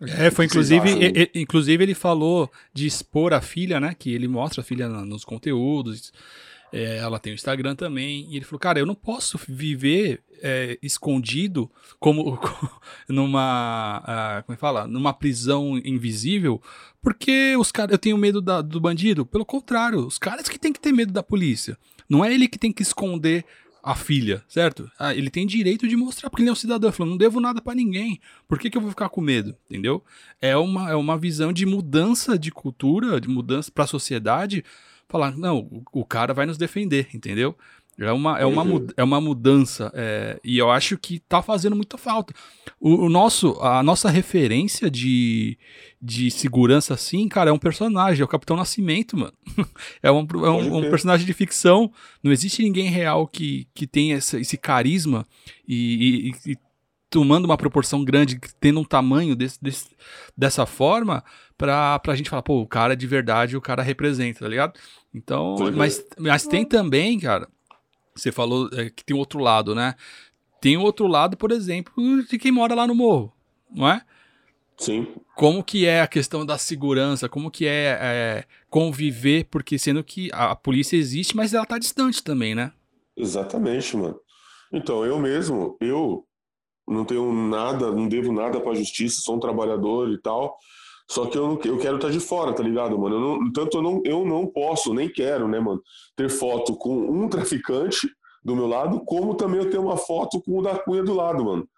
É, 0.00 0.30
foi 0.30 0.44
inclusive, 0.44 0.88
e, 0.90 1.40
inclusive 1.40 1.82
ele 1.82 1.94
falou 1.94 2.50
de 2.72 2.86
expor 2.86 3.32
a 3.32 3.40
filha, 3.40 3.80
né, 3.80 3.94
que 3.98 4.12
ele 4.12 4.28
mostra 4.28 4.60
a 4.60 4.64
filha 4.64 4.88
nos 4.88 5.24
conteúdos, 5.24 6.12
é, 6.72 6.98
ela 6.98 7.18
tem 7.18 7.32
o 7.32 7.34
Instagram 7.34 7.74
também. 7.74 8.26
E 8.30 8.36
ele 8.36 8.44
falou, 8.44 8.60
cara, 8.60 8.78
eu 8.78 8.86
não 8.86 8.94
posso 8.94 9.38
viver 9.48 10.22
é, 10.42 10.78
escondido 10.82 11.70
como 11.98 12.38
numa. 13.08 14.00
Uh, 14.00 14.42
como 14.44 14.54
é 14.54 14.56
que 14.56 14.60
fala? 14.60 14.86
Numa 14.86 15.12
prisão 15.12 15.78
invisível, 15.84 16.60
porque 17.02 17.56
os 17.56 17.72
caras. 17.72 17.92
Eu 17.92 17.98
tenho 17.98 18.18
medo 18.18 18.40
da, 18.40 18.60
do 18.60 18.80
bandido. 18.80 19.24
Pelo 19.24 19.44
contrário, 19.44 20.06
os 20.06 20.18
caras 20.18 20.48
que 20.48 20.58
tem 20.58 20.72
que 20.72 20.80
ter 20.80 20.92
medo 20.92 21.12
da 21.12 21.22
polícia. 21.22 21.76
Não 22.08 22.24
é 22.24 22.32
ele 22.32 22.48
que 22.48 22.58
tem 22.58 22.72
que 22.72 22.82
esconder 22.82 23.44
a 23.88 23.94
filha, 23.94 24.44
certo? 24.46 24.90
Ah, 24.98 25.14
ele 25.14 25.30
tem 25.30 25.46
direito 25.46 25.88
de 25.88 25.96
mostrar, 25.96 26.28
porque 26.28 26.42
ele 26.42 26.50
é 26.50 26.52
um 26.52 26.54
cidadão. 26.54 26.92
Falou, 26.92 27.12
não 27.12 27.16
devo 27.16 27.40
nada 27.40 27.58
para 27.58 27.74
ninguém. 27.74 28.20
Por 28.46 28.58
que, 28.58 28.68
que 28.68 28.76
eu 28.76 28.82
vou 28.82 28.90
ficar 28.90 29.08
com 29.08 29.22
medo? 29.22 29.56
Entendeu? 29.64 30.04
É 30.42 30.54
uma, 30.58 30.90
é 30.90 30.94
uma 30.94 31.16
visão 31.16 31.54
de 31.54 31.64
mudança 31.64 32.38
de 32.38 32.50
cultura, 32.50 33.18
de 33.18 33.28
mudança 33.28 33.72
para 33.72 33.84
a 33.84 33.86
sociedade 33.86 34.62
falar, 35.08 35.34
não, 35.38 35.60
o, 35.60 35.82
o 36.00 36.04
cara 36.04 36.34
vai 36.34 36.44
nos 36.44 36.58
defender, 36.58 37.08
entendeu? 37.14 37.56
É 38.00 38.12
uma, 38.12 38.38
é 38.38 38.46
uma, 38.46 38.62
uhum. 38.62 38.86
é 38.96 39.02
uma 39.02 39.20
mudança. 39.20 39.90
É, 39.92 40.38
e 40.44 40.56
eu 40.56 40.70
acho 40.70 40.96
que 40.96 41.18
tá 41.18 41.42
fazendo 41.42 41.74
muita 41.74 41.98
falta. 41.98 42.32
O, 42.80 43.06
o, 43.06 43.08
nosso, 43.08 43.58
a 43.60 43.82
nossa 43.82 44.08
referência 44.08 44.88
de, 44.88 45.58
de 46.00 46.30
segurança, 46.30 46.94
assim, 46.94 47.28
cara, 47.28 47.50
é 47.50 47.52
um 47.52 47.58
personagem, 47.58 48.22
é 48.22 48.24
o 48.24 48.28
Capitão 48.28 48.56
Nascimento, 48.56 49.16
mano. 49.16 49.32
é 50.00 50.12
um, 50.12 50.20
é 50.20 50.50
um, 50.50 50.76
um 50.76 50.82
personagem 50.82 51.26
de 51.26 51.32
ficção. 51.32 51.90
Não 52.22 52.30
existe 52.30 52.62
ninguém 52.62 52.88
real 52.88 53.26
que, 53.26 53.66
que 53.74 53.84
tenha 53.84 54.16
esse, 54.16 54.38
esse 54.38 54.56
carisma 54.56 55.26
e, 55.66 56.32
e, 56.46 56.52
e 56.52 56.58
tomando 57.10 57.46
uma 57.46 57.56
proporção 57.56 58.04
grande, 58.04 58.38
tendo 58.60 58.78
um 58.78 58.84
tamanho 58.84 59.34
desse, 59.34 59.60
desse, 59.60 59.88
dessa 60.36 60.66
forma, 60.66 61.24
pra, 61.56 61.98
pra 61.98 62.14
gente 62.14 62.30
falar, 62.30 62.42
pô, 62.42 62.60
o 62.60 62.66
cara 62.66 62.94
de 62.94 63.06
verdade, 63.08 63.56
o 63.56 63.60
cara 63.60 63.82
representa, 63.82 64.40
tá 64.40 64.48
ligado? 64.48 64.78
Então, 65.12 65.56
mas, 65.74 66.04
mas 66.16 66.46
tem 66.46 66.64
também, 66.64 67.18
cara, 67.18 67.48
você 68.18 68.32
falou 68.32 68.68
é, 68.72 68.90
que 68.90 69.04
tem 69.04 69.16
outro 69.16 69.38
lado, 69.38 69.74
né? 69.74 69.94
Tem 70.60 70.76
outro 70.76 71.06
lado, 71.06 71.36
por 71.36 71.52
exemplo, 71.52 71.92
de 72.24 72.38
quem 72.38 72.50
mora 72.50 72.74
lá 72.74 72.86
no 72.86 72.94
morro, 72.94 73.32
não 73.70 73.88
é? 73.88 74.02
Sim. 74.76 75.06
Como 75.36 75.62
que 75.62 75.86
é 75.86 76.00
a 76.00 76.06
questão 76.06 76.46
da 76.46 76.56
segurança, 76.56 77.28
como 77.28 77.50
que 77.50 77.66
é, 77.66 77.98
é 78.00 78.44
conviver, 78.70 79.46
porque 79.50 79.78
sendo 79.78 80.02
que 80.04 80.30
a, 80.32 80.52
a 80.52 80.56
polícia 80.56 80.96
existe, 80.96 81.36
mas 81.36 81.52
ela 81.52 81.66
tá 81.66 81.78
distante 81.78 82.22
também, 82.22 82.54
né? 82.54 82.72
Exatamente, 83.16 83.96
mano. 83.96 84.18
Então, 84.72 85.04
eu 85.04 85.18
mesmo, 85.18 85.76
eu 85.80 86.24
não 86.86 87.04
tenho 87.04 87.32
nada, 87.32 87.90
não 87.90 88.08
devo 88.08 88.32
nada 88.32 88.60
para 88.60 88.72
a 88.72 88.76
justiça, 88.76 89.20
sou 89.20 89.36
um 89.36 89.40
trabalhador 89.40 90.10
e 90.10 90.20
tal. 90.20 90.56
Só 91.10 91.26
que 91.26 91.38
eu, 91.38 91.58
eu 91.64 91.78
quero 91.78 91.96
estar 91.96 92.08
tá 92.08 92.12
de 92.12 92.20
fora, 92.20 92.52
tá 92.52 92.62
ligado, 92.62 92.98
mano? 92.98 93.16
Eu 93.16 93.20
não, 93.20 93.52
tanto 93.52 93.78
eu 93.78 93.82
não, 93.82 94.02
eu 94.04 94.24
não 94.26 94.46
posso, 94.46 94.92
nem 94.92 95.08
quero, 95.08 95.48
né, 95.48 95.58
mano, 95.58 95.82
ter 96.14 96.28
foto 96.28 96.76
com 96.76 96.94
um 96.94 97.28
traficante 97.30 98.08
do 98.44 98.54
meu 98.54 98.66
lado, 98.66 99.00
como 99.04 99.34
também 99.34 99.58
eu 99.58 99.70
tenho 99.70 99.84
uma 99.84 99.96
foto 99.96 100.40
com 100.42 100.58
o 100.58 100.62
da 100.62 100.78
Cunha 100.78 101.02
do 101.02 101.14
lado, 101.14 101.44
mano. 101.44 101.68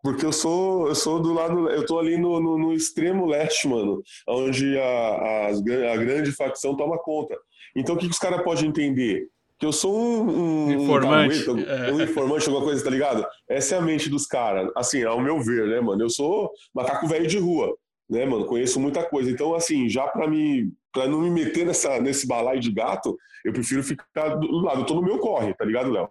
Porque 0.00 0.24
eu 0.24 0.32
sou, 0.32 0.86
eu 0.88 0.94
sou 0.94 1.20
do 1.20 1.34
lado, 1.34 1.68
eu 1.68 1.84
tô 1.84 1.98
ali 1.98 2.16
no, 2.16 2.40
no, 2.40 2.56
no 2.56 2.72
extremo 2.72 3.26
leste, 3.26 3.66
mano, 3.66 4.00
onde 4.28 4.78
a, 4.78 4.82
a, 4.82 5.46
a, 5.48 5.96
grande 5.96 6.30
facção 6.30 6.76
toma 6.76 6.96
conta. 6.98 7.36
Então 7.74 7.96
o 7.96 7.98
que, 7.98 8.06
que 8.06 8.12
os 8.12 8.18
caras 8.18 8.42
podem 8.42 8.66
entender? 8.66 9.28
que 9.58 9.66
eu 9.66 9.72
sou 9.72 9.92
um, 9.92 10.68
um 10.68 10.70
informante, 10.70 11.50
um, 11.50 11.58
é. 11.58 11.92
um 11.92 12.00
informante, 12.00 12.46
alguma 12.46 12.64
coisa, 12.64 12.84
tá 12.84 12.90
ligado? 12.90 13.26
Essa 13.48 13.74
é 13.74 13.78
a 13.78 13.82
mente 13.82 14.08
dos 14.08 14.24
caras, 14.24 14.70
assim, 14.76 15.02
ao 15.02 15.20
meu 15.20 15.40
ver, 15.40 15.66
né, 15.66 15.80
mano? 15.80 16.00
Eu 16.00 16.08
sou 16.08 16.52
macaco 16.72 17.08
velho 17.08 17.26
de 17.26 17.38
rua, 17.38 17.76
né, 18.08 18.24
mano? 18.24 18.46
Conheço 18.46 18.80
muita 18.80 19.02
coisa. 19.02 19.30
Então, 19.30 19.54
assim, 19.54 19.88
já 19.88 20.06
para 20.06 20.28
me 20.28 20.72
para 20.92 21.06
não 21.06 21.20
me 21.20 21.30
meter 21.30 21.66
nessa 21.66 22.00
nesse 22.00 22.26
balaio 22.26 22.60
de 22.60 22.72
gato, 22.72 23.16
eu 23.44 23.52
prefiro 23.52 23.82
ficar 23.82 24.36
do 24.36 24.60
lado. 24.60 24.80
Eu 24.80 24.86
tô 24.86 24.94
no 24.94 25.02
meu 25.02 25.18
corre, 25.18 25.54
tá 25.54 25.64
ligado, 25.64 25.90
Léo? 25.90 26.08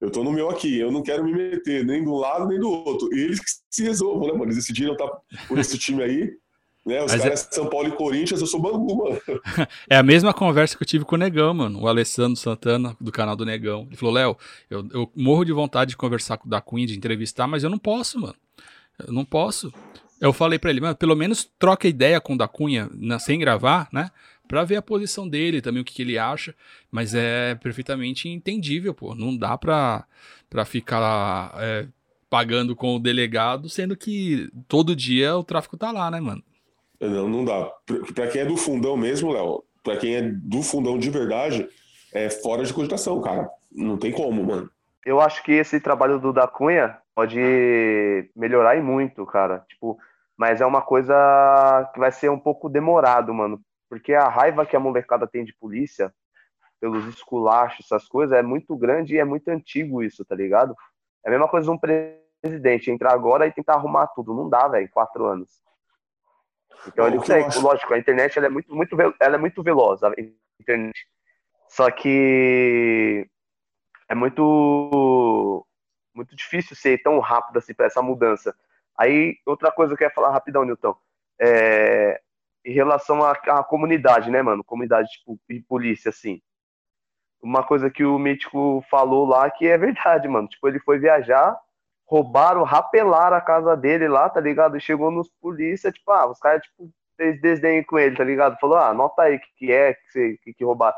Eu 0.00 0.10
tô 0.10 0.22
no 0.22 0.32
meu 0.32 0.50
aqui, 0.50 0.78
eu 0.78 0.90
não 0.90 1.02
quero 1.02 1.24
me 1.24 1.32
meter 1.32 1.84
nem 1.84 2.04
do 2.04 2.14
lado 2.14 2.46
nem 2.46 2.58
do 2.58 2.70
outro. 2.70 3.08
Eles 3.12 3.40
que 3.40 3.50
se 3.70 3.82
resolvam, 3.82 4.26
né, 4.26 4.32
mano? 4.32 4.44
Eles 4.44 4.56
decidiram 4.56 4.92
estar 4.92 5.06
tá 5.06 5.18
por 5.48 5.58
esse 5.58 5.78
time 5.78 6.02
aí. 6.02 6.32
Né, 6.84 7.02
os 7.02 7.12
Mas 7.12 7.22
caras 7.22 7.48
é... 7.50 7.54
São 7.54 7.66
Paulo 7.66 7.88
e 7.88 7.92
Corinthians, 7.92 8.42
eu 8.42 8.46
sou 8.46 8.60
Bangu, 8.60 8.94
mano. 8.94 9.18
é 9.88 9.96
a 9.96 10.02
mesma 10.02 10.34
conversa 10.34 10.76
que 10.76 10.82
eu 10.82 10.86
tive 10.86 11.06
com 11.06 11.14
o 11.14 11.18
Negão, 11.18 11.54
mano. 11.54 11.80
O 11.80 11.88
Alessandro 11.88 12.36
Santana, 12.36 12.94
do 13.00 13.10
canal 13.10 13.34
do 13.34 13.46
Negão. 13.46 13.86
Ele 13.86 13.96
falou, 13.96 14.14
Léo, 14.14 14.36
eu, 14.68 14.86
eu 14.92 15.10
morro 15.16 15.44
de 15.46 15.52
vontade 15.52 15.90
de 15.90 15.96
conversar 15.96 16.36
com 16.36 16.46
o 16.46 16.50
da 16.50 16.60
Queen, 16.60 16.84
de 16.84 16.94
entrevistar, 16.94 17.46
mas 17.46 17.64
eu 17.64 17.70
não 17.70 17.78
posso, 17.78 18.20
mano. 18.20 18.36
Eu 18.98 19.14
não 19.14 19.24
posso. 19.24 19.72
Eu 20.20 20.32
falei 20.32 20.58
para 20.58 20.70
ele, 20.70 20.80
mano, 20.80 20.96
pelo 20.96 21.16
menos 21.16 21.44
troca 21.58 21.88
ideia 21.88 22.20
com 22.20 22.34
o 22.34 22.38
da 22.38 22.48
Cunha, 22.48 22.88
na, 22.94 23.18
sem 23.18 23.38
gravar, 23.38 23.88
né? 23.92 24.10
Pra 24.46 24.64
ver 24.64 24.76
a 24.76 24.82
posição 24.82 25.28
dele, 25.28 25.60
também 25.60 25.82
o 25.82 25.84
que, 25.84 25.94
que 25.94 26.02
ele 26.02 26.18
acha. 26.18 26.54
Mas 26.90 27.14
é 27.14 27.54
perfeitamente 27.56 28.28
entendível, 28.28 28.94
pô. 28.94 29.14
Não 29.14 29.36
dá 29.36 29.56
pra, 29.56 30.04
pra 30.48 30.64
ficar 30.64 31.54
é, 31.58 31.86
pagando 32.28 32.76
com 32.76 32.96
o 32.96 32.98
delegado, 32.98 33.68
sendo 33.68 33.96
que 33.96 34.50
todo 34.68 34.94
dia 34.94 35.36
o 35.36 35.44
tráfico 35.44 35.76
tá 35.76 35.90
lá, 35.90 36.10
né, 36.10 36.20
mano? 36.20 36.42
Não, 37.00 37.28
não 37.28 37.44
dá. 37.44 37.70
Para 38.14 38.28
quem 38.28 38.42
é 38.42 38.44
do 38.44 38.56
fundão 38.56 38.96
mesmo, 38.96 39.32
Léo, 39.32 39.64
para 39.82 39.96
quem 39.96 40.14
é 40.14 40.22
do 40.22 40.62
fundão 40.62 40.98
de 40.98 41.10
verdade, 41.10 41.68
é 42.12 42.30
fora 42.30 42.64
de 42.64 42.72
cogitação, 42.72 43.20
cara. 43.20 43.48
Não 43.72 43.96
tem 43.96 44.12
como, 44.12 44.42
mano. 44.42 44.70
Eu 45.04 45.20
acho 45.20 45.42
que 45.42 45.52
esse 45.52 45.80
trabalho 45.80 46.18
do 46.18 46.32
da 46.32 46.46
Cunha 46.46 46.96
pode 47.14 48.30
melhorar 48.34 48.76
e 48.76 48.82
muito, 48.82 49.24
cara. 49.24 49.64
Tipo, 49.68 49.98
mas 50.36 50.60
é 50.60 50.66
uma 50.66 50.82
coisa 50.82 51.90
que 51.92 52.00
vai 52.00 52.10
ser 52.10 52.28
um 52.28 52.38
pouco 52.38 52.68
demorado, 52.68 53.32
mano. 53.32 53.60
Porque 53.88 54.14
a 54.14 54.28
raiva 54.28 54.66
que 54.66 54.76
a 54.76 54.80
molecada 54.80 55.26
tem 55.26 55.44
de 55.44 55.54
polícia, 55.54 56.12
pelos 56.80 57.06
esculachos, 57.06 57.86
essas 57.86 58.08
coisas, 58.08 58.36
é 58.36 58.42
muito 58.42 58.76
grande 58.76 59.14
e 59.14 59.18
é 59.18 59.24
muito 59.24 59.48
antigo 59.48 60.02
isso, 60.02 60.24
tá 60.24 60.34
ligado? 60.34 60.74
É 61.24 61.28
a 61.28 61.30
mesma 61.30 61.48
coisa 61.48 61.66
de 61.66 61.70
um 61.70 61.78
presidente 61.78 62.90
entrar 62.90 63.12
agora 63.12 63.46
e 63.46 63.52
tentar 63.52 63.74
arrumar 63.74 64.08
tudo. 64.08 64.34
Não 64.34 64.48
dá, 64.48 64.66
velho, 64.68 64.84
em 64.84 64.88
quatro 64.88 65.24
anos. 65.26 65.62
Então 66.86 67.06
ele 67.06 67.18
consegue. 67.18 67.46
Acho... 67.46 67.62
Lógico, 67.62 67.94
a 67.94 67.98
internet 67.98 68.36
ela 68.36 68.46
é 68.46 68.50
muito, 68.50 68.74
muito, 68.74 68.96
ela 69.20 69.36
é 69.36 69.38
muito 69.38 69.62
veloz, 69.62 70.02
a 70.02 70.12
internet. 70.60 71.06
Só 71.68 71.90
que 71.90 73.26
é 74.08 74.14
muito 74.14 75.66
muito 76.14 76.34
difícil 76.36 76.76
ser 76.76 77.02
tão 77.02 77.18
rápido 77.18 77.58
assim 77.58 77.74
para 77.74 77.86
essa 77.86 78.00
mudança. 78.00 78.54
Aí, 78.96 79.38
outra 79.44 79.72
coisa 79.72 79.90
que 79.90 80.04
eu 80.04 80.08
quero 80.08 80.14
falar 80.14 80.32
rapidão, 80.32 80.64
Newton, 80.64 80.96
é, 81.40 82.20
em 82.64 82.72
relação 82.72 83.22
à, 83.22 83.32
à, 83.32 83.64
comunidade, 83.64 84.30
né, 84.30 84.40
mano? 84.40 84.64
Comunidade 84.64 85.08
tipo, 85.10 85.38
e 85.48 85.60
polícia, 85.60 86.10
assim. 86.10 86.40
Uma 87.42 87.62
coisa 87.62 87.90
que 87.90 88.04
o 88.04 88.18
Mítico 88.18 88.82
falou 88.90 89.26
lá 89.26 89.50
que 89.50 89.66
é 89.66 89.76
verdade, 89.76 90.28
mano. 90.28 90.48
Tipo, 90.48 90.68
ele 90.68 90.78
foi 90.80 90.98
viajar, 90.98 91.58
roubaram, 92.06 92.62
rapelaram 92.62 93.36
a 93.36 93.40
casa 93.40 93.76
dele 93.76 94.08
lá, 94.08 94.30
tá 94.30 94.40
ligado? 94.40 94.76
E 94.76 94.80
chegou 94.80 95.10
nos 95.10 95.28
polícia, 95.40 95.92
tipo, 95.92 96.10
ah, 96.12 96.30
os 96.30 96.38
caras, 96.38 96.62
tipo, 96.62 96.90
fez 97.16 97.40
desdém 97.40 97.82
com 97.82 97.98
ele, 97.98 98.16
tá 98.16 98.24
ligado? 98.24 98.58
Falou, 98.58 98.78
ah, 98.78 98.88
anota 98.88 99.22
aí 99.22 99.36
o 99.36 99.40
que, 99.40 99.48
que 99.56 99.72
é, 99.72 99.94
que, 100.12 100.38
que, 100.42 100.54
que 100.54 100.64
roubar. 100.64 100.94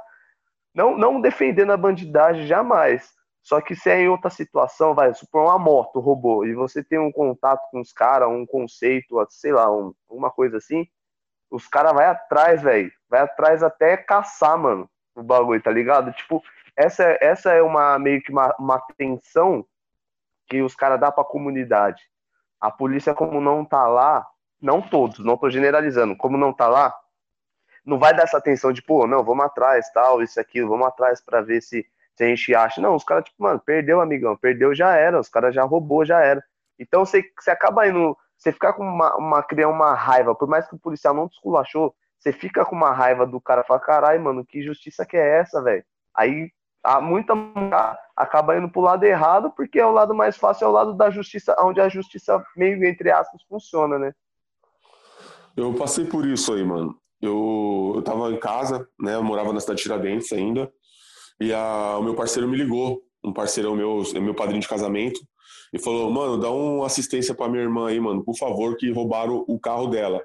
Não, 0.74 0.96
não 0.96 1.20
defendendo 1.20 1.72
a 1.72 1.76
bandidagem 1.76 2.46
jamais. 2.46 3.15
Só 3.46 3.61
que 3.61 3.76
se 3.76 3.88
é 3.88 4.00
em 4.00 4.09
outra 4.09 4.28
situação, 4.28 4.92
vai, 4.92 5.14
supor 5.14 5.44
uma 5.44 5.56
moto 5.56 6.00
roubou, 6.00 6.44
e 6.44 6.52
você 6.52 6.82
tem 6.82 6.98
um 6.98 7.12
contato 7.12 7.62
com 7.70 7.80
os 7.80 7.92
caras, 7.92 8.28
um 8.28 8.44
conceito, 8.44 9.24
sei 9.30 9.52
lá, 9.52 9.70
um, 9.70 9.94
uma 10.11 10.32
coisa 10.32 10.56
assim, 10.56 10.85
os 11.48 11.68
caras 11.68 11.92
vai 11.92 12.06
atrás, 12.06 12.61
velho. 12.61 12.90
Vai 13.09 13.20
atrás 13.20 13.62
até 13.62 13.96
caçar, 13.96 14.59
mano, 14.59 14.90
o 15.14 15.22
bagulho, 15.22 15.62
tá 15.62 15.70
ligado? 15.70 16.12
Tipo, 16.12 16.42
essa, 16.74 17.16
essa 17.20 17.52
é 17.52 17.62
uma 17.62 17.96
meio 18.00 18.20
que 18.20 18.32
uma, 18.32 18.52
uma 18.59 18.74
atenção 18.78 19.64
que 20.48 20.61
os 20.61 20.74
caras 20.74 20.98
dão 20.98 21.12
pra 21.12 21.22
comunidade. 21.22 22.02
A 22.61 22.68
polícia, 22.68 23.14
como 23.14 23.40
não 23.40 23.64
tá 23.64 23.87
lá, 23.87 24.26
não 24.61 24.82
todos, 24.82 25.20
não 25.20 25.37
tô 25.37 25.48
generalizando, 25.50 26.16
como 26.16 26.37
não 26.37 26.52
tá 26.52 26.66
lá, 26.66 26.92
não 27.85 27.96
vai 27.96 28.12
dar 28.12 28.24
essa 28.24 28.38
atenção 28.38 28.72
de, 28.72 28.82
pô, 28.82 29.06
não, 29.06 29.22
vamos 29.22 29.44
atrás, 29.44 29.88
tal, 29.92 30.20
isso, 30.20 30.40
aquilo, 30.40 30.68
vamos 30.68 30.88
atrás 30.88 31.20
para 31.20 31.40
ver 31.42 31.61
se, 31.61 31.87
se 32.16 32.24
a 32.24 32.29
gente 32.29 32.55
acha. 32.55 32.81
Não, 32.81 32.94
os 32.94 33.05
caras, 33.05 33.24
tipo, 33.24 33.42
mano, 33.42 33.61
perdeu, 33.64 34.00
amigão, 34.00 34.37
perdeu, 34.37 34.74
já 34.74 34.94
era, 34.96 35.20
os 35.20 35.29
caras 35.29 35.55
já 35.55 35.62
roubou, 35.64 36.05
já 36.05 36.20
era. 36.20 36.42
Então 36.79 37.05
você, 37.05 37.22
você 37.38 37.50
acaba 37.50 37.87
indo, 37.87 38.16
você 38.37 38.52
fica 38.52 38.72
com 38.72 38.83
uma, 38.83 39.14
uma, 39.16 39.42
criar 39.42 39.68
uma 39.68 39.94
raiva, 39.94 40.35
por 40.35 40.48
mais 40.48 40.66
que 40.66 40.74
o 40.74 40.79
policial 40.79 41.14
não 41.14 41.29
te 41.29 41.35
esculachou, 41.35 41.94
você 42.18 42.33
fica 42.33 42.64
com 42.64 42.74
uma 42.74 42.92
raiva 42.92 43.26
do 43.26 43.40
cara, 43.40 43.62
fala, 43.62 43.81
caralho, 43.81 44.22
mano, 44.22 44.44
que 44.44 44.62
justiça 44.62 45.05
que 45.05 45.16
é 45.16 45.38
essa, 45.38 45.62
velho? 45.62 45.85
Aí 46.14 46.50
há 46.83 47.00
muita 47.00 47.35
acaba 48.16 48.57
indo 48.57 48.68
pro 48.68 48.81
lado 48.81 49.05
errado, 49.05 49.52
porque 49.55 49.79
é 49.79 49.87
o 49.87 49.92
lado 49.92 50.14
mais 50.14 50.37
fácil, 50.37 50.64
é 50.64 50.68
o 50.68 50.72
lado 50.72 50.94
da 50.94 51.11
justiça, 51.11 51.55
onde 51.61 51.81
a 51.81 51.88
justiça 51.88 52.42
meio 52.57 52.83
entre 52.85 53.11
aspas 53.11 53.42
funciona, 53.48 53.98
né? 53.98 54.12
Eu 55.57 55.74
passei 55.74 56.05
por 56.05 56.26
isso 56.26 56.52
aí, 56.52 56.64
mano. 56.64 56.98
Eu, 57.20 57.94
eu 57.96 58.02
tava 58.02 58.31
em 58.31 58.38
casa, 58.38 58.87
né? 58.98 59.14
Eu 59.14 59.22
morava 59.22 59.52
na 59.52 59.61
cidade 59.61 59.79
de 59.79 59.83
Tiradentes 59.85 60.33
ainda. 60.33 60.70
E 61.40 61.53
a, 61.53 61.96
o 61.99 62.03
meu 62.03 62.14
parceiro 62.14 62.49
me 62.49 62.57
ligou. 62.57 63.03
Um 63.25 63.33
parceirão 63.33 63.75
meu, 63.75 64.03
meu 64.20 64.35
padrinho 64.35 64.61
de 64.61 64.68
casamento. 64.68 65.20
E 65.72 65.79
falou, 65.79 66.11
mano, 66.11 66.38
dá 66.38 66.51
uma 66.51 66.87
assistência 66.87 67.35
pra 67.35 67.49
minha 67.49 67.62
irmã 67.62 67.88
aí, 67.88 67.99
mano, 67.99 68.25
por 68.25 68.37
favor, 68.37 68.77
que 68.77 68.90
roubaram 68.92 69.44
o 69.49 69.59
carro 69.59 69.88
dela. 69.88 70.22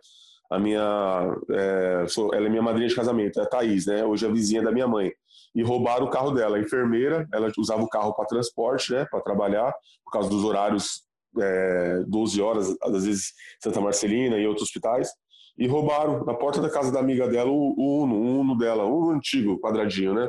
A 0.52 0.60
minha. 0.60 1.36
É, 1.50 2.06
sou, 2.08 2.34
ela 2.34 2.46
é 2.46 2.50
minha 2.50 2.62
madrinha 2.62 2.88
de 2.88 2.96
casamento, 2.96 3.40
é 3.40 3.44
a 3.44 3.46
Thaís, 3.46 3.86
né? 3.86 4.06
Hoje 4.06 4.26
é 4.26 4.30
a 4.30 4.32
vizinha 4.32 4.62
da 4.62 4.72
minha 4.72 4.88
mãe. 4.88 5.12
E 5.56 5.64
roubaram 5.64 6.06
o 6.06 6.10
carro 6.10 6.32
dela. 6.32 6.58
A 6.58 6.60
enfermeira, 6.60 7.28
ela 7.34 7.52
usava 7.58 7.82
o 7.82 7.90
carro 7.90 8.14
para 8.14 8.26
transporte, 8.26 8.92
né? 8.92 9.06
Para 9.10 9.22
trabalhar, 9.22 9.74
por 10.04 10.12
causa 10.12 10.30
dos 10.30 10.44
horários 10.44 11.04
é, 11.40 12.04
12 12.08 12.42
horas, 12.42 12.76
às 12.82 13.06
vezes 13.06 13.34
Santa 13.62 13.80
Marcelina 13.80 14.38
e 14.38 14.46
outros 14.46 14.68
hospitais, 14.68 15.10
e 15.58 15.68
roubaram 15.68 16.26
na 16.26 16.34
porta 16.34 16.62
da 16.62 16.70
casa 16.70 16.92
da 16.92 17.00
amiga 17.00 17.28
dela 17.28 17.50
o, 17.50 17.74
o 17.78 18.04
Uno, 18.04 18.16
o 18.16 18.40
Uno 18.40 18.58
dela, 18.58 18.84
o 18.84 19.00
Uno 19.00 19.12
antigo, 19.12 19.60
quadradinho, 19.60 20.14
né? 20.14 20.28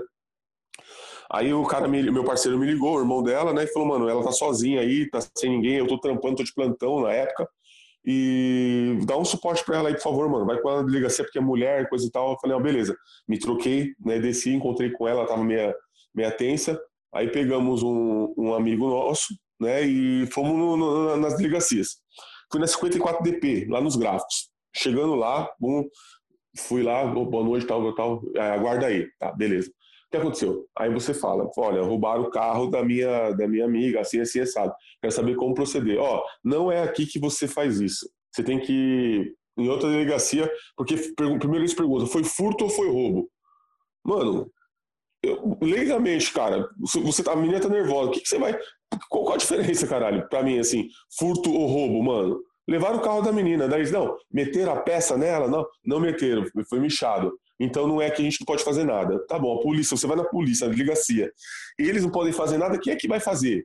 Aí 1.31 1.53
o 1.53 1.65
cara, 1.65 1.89
me, 1.89 2.03
meu 2.11 2.25
parceiro 2.25 2.59
me 2.59 2.67
ligou, 2.67 2.97
o 2.97 3.01
irmão 3.01 3.23
dela, 3.23 3.53
né? 3.53 3.65
E 3.65 3.67
falou, 3.69 3.89
mano, 3.89 4.09
ela 4.09 4.23
tá 4.23 4.33
sozinha 4.33 4.81
aí, 4.81 5.09
tá 5.09 5.21
sem 5.37 5.51
ninguém, 5.51 5.75
eu 5.75 5.87
tô 5.87 5.99
trampando, 5.99 6.37
tô 6.37 6.45
de 6.45 6.55
plantão 6.55 7.01
na 7.01 7.13
época. 7.13 7.49
E 8.05 8.99
dá 9.07 9.17
um 9.17 9.25
suporte 9.25 9.65
para 9.65 9.79
ela 9.79 9.89
aí, 9.89 9.95
por 9.95 10.03
favor, 10.03 10.29
mano. 10.29 10.45
Vai 10.45 10.61
com 10.61 10.69
ela 10.69 10.85
delegacia 10.85 11.25
porque 11.25 11.39
é 11.39 11.43
mulher, 11.43 11.89
coisa 11.89 12.07
e 12.07 12.11
tal. 12.11 12.33
Eu 12.33 12.39
falei, 12.41 12.57
ó, 12.57 12.61
beleza. 12.61 12.97
Me 13.29 13.39
troquei, 13.39 13.95
né? 14.05 14.19
Desci, 14.19 14.51
encontrei 14.51 14.91
com 14.91 15.07
ela, 15.07 15.27
tava 15.27 15.45
meia, 15.45 15.75
meia 16.15 16.31
tensa. 16.31 16.81
Aí 17.15 17.29
pegamos 17.31 17.83
um, 17.83 18.35
um 18.37 18.55
amigo 18.55 18.89
nosso, 18.89 19.35
né? 19.61 19.83
E 19.83 20.27
fomos 20.33 20.57
no, 20.57 20.77
no, 20.77 21.17
nas 21.17 21.37
delegacias. 21.37 22.01
Fui 22.51 22.61
na 22.61 22.67
54DP, 22.67 23.69
lá 23.69 23.81
nos 23.81 23.97
gráficos. 23.97 24.51
Chegando 24.75 25.15
lá, 25.15 25.49
bum, 25.61 25.85
fui 26.57 26.83
lá, 26.83 27.05
boa 27.05 27.45
noite, 27.45 27.67
tal, 27.67 27.95
tal, 27.95 28.23
é, 28.37 28.51
aguarda 28.51 28.87
aí, 28.87 29.07
tá, 29.19 29.33
beleza. 29.33 29.71
Que 30.13 30.19
aconteceu? 30.19 30.67
Aí 30.77 30.93
você 30.93 31.15
fala, 31.15 31.51
olha, 31.57 31.81
roubaram 31.81 32.25
o 32.25 32.31
carro 32.31 32.67
da 32.67 32.85
minha, 32.85 33.31
da 33.33 33.49
minha 33.49 33.65
amiga, 33.65 34.03
assim, 34.03 34.21
assim, 34.21 34.41
assado. 34.41 34.75
Quero 35.01 35.15
saber 35.15 35.37
como 35.37 35.55
proceder. 35.55 35.99
Ó, 35.99 36.23
não 36.45 36.71
é 36.71 36.83
aqui 36.83 37.07
que 37.07 37.19
você 37.19 37.49
faz 37.49 37.81
isso. 37.81 38.07
Você 38.31 38.43
tem 38.43 38.61
que 38.61 38.73
ir 38.73 39.35
em 39.57 39.71
outra 39.71 39.89
delegacia, 39.89 40.51
porque 40.77 40.97
primeiro 41.17 41.61
eles 41.61 41.73
perguntam, 41.73 42.07
foi 42.07 42.25
furto 42.25 42.65
ou 42.65 42.71
foi 42.71 42.91
roubo? 42.91 43.31
Mano, 44.05 44.53
legalmente, 45.63 46.31
cara, 46.31 46.69
você 46.79 47.23
tá, 47.23 47.33
a 47.33 47.37
menina 47.37 47.61
tá 47.61 47.71
nervosa, 47.71 48.11
o 48.11 48.13
que, 48.13 48.21
que 48.21 48.29
você 48.29 48.39
vai. 48.39 48.59
Qual, 49.09 49.25
qual 49.25 49.35
a 49.35 49.39
diferença, 49.39 49.87
caralho, 49.87 50.29
pra 50.29 50.43
mim, 50.43 50.59
assim, 50.59 50.89
furto 51.19 51.51
ou 51.51 51.67
roubo, 51.67 52.03
mano? 52.03 52.39
Levaram 52.69 52.99
o 52.99 53.03
carro 53.03 53.23
da 53.23 53.33
menina, 53.33 53.67
daí 53.67 53.81
eles, 53.81 53.91
não, 53.91 54.15
meteram 54.31 54.75
a 54.75 54.81
peça 54.81 55.17
nela? 55.17 55.49
Não, 55.49 55.67
não 55.85 56.01
meteram, 56.01 56.45
foi 56.69 56.81
michado. 56.81 57.33
Então 57.63 57.87
não 57.87 58.03
é 58.03 58.11
que 58.11 58.21
a 58.21 58.25
gente 58.25 58.41
não 58.41 58.45
pode 58.45 58.65
fazer 58.65 58.83
nada. 58.83 59.25
Tá 59.29 59.39
bom, 59.39 59.57
a 59.57 59.63
polícia, 59.63 59.97
você 59.97 60.05
vai 60.05 60.17
na 60.17 60.25
polícia, 60.25 60.67
na 60.67 60.73
delegacia. 60.75 61.33
Eles 61.79 62.03
não 62.03 62.11
podem 62.11 62.33
fazer 62.33 62.59
nada, 62.59 62.77
quem 62.77 62.93
é 62.93 62.97
que 62.97 63.07
vai 63.07 63.21
fazer? 63.21 63.65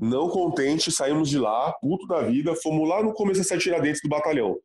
Não 0.00 0.28
contente, 0.28 0.92
saímos 0.92 1.28
de 1.28 1.38
lá, 1.38 1.72
puto 1.80 2.06
da 2.06 2.22
vida, 2.22 2.54
fomos 2.54 2.88
lá 2.88 3.02
no 3.02 3.12
começo 3.12 3.40
da 3.40 3.44
cidade 3.44 3.64
Tiradentes 3.64 4.00
do 4.00 4.08
batalhão. 4.08 4.56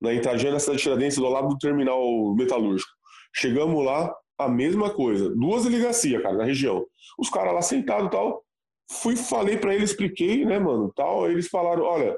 Na 0.00 0.14
entradinha 0.14 0.50
da 0.50 0.58
cidade 0.58 0.82
Tiradentes, 0.82 1.18
do 1.18 1.28
lado 1.28 1.48
do 1.48 1.58
terminal 1.58 2.34
metalúrgico. 2.34 2.90
Chegamos 3.34 3.84
lá, 3.84 4.10
a 4.38 4.48
mesma 4.48 4.88
coisa. 4.88 5.28
Duas 5.28 5.64
delegacias, 5.64 6.22
cara, 6.22 6.38
na 6.38 6.44
região. 6.44 6.86
Os 7.18 7.28
caras 7.28 7.52
lá 7.52 7.60
sentados 7.60 8.06
e 8.06 8.10
tal. 8.10 8.42
Fui, 8.90 9.14
falei 9.14 9.58
para 9.58 9.74
eles, 9.74 9.90
expliquei, 9.90 10.46
né, 10.46 10.58
mano, 10.58 10.90
tal. 10.96 11.30
Eles 11.30 11.48
falaram, 11.48 11.82
olha, 11.82 12.16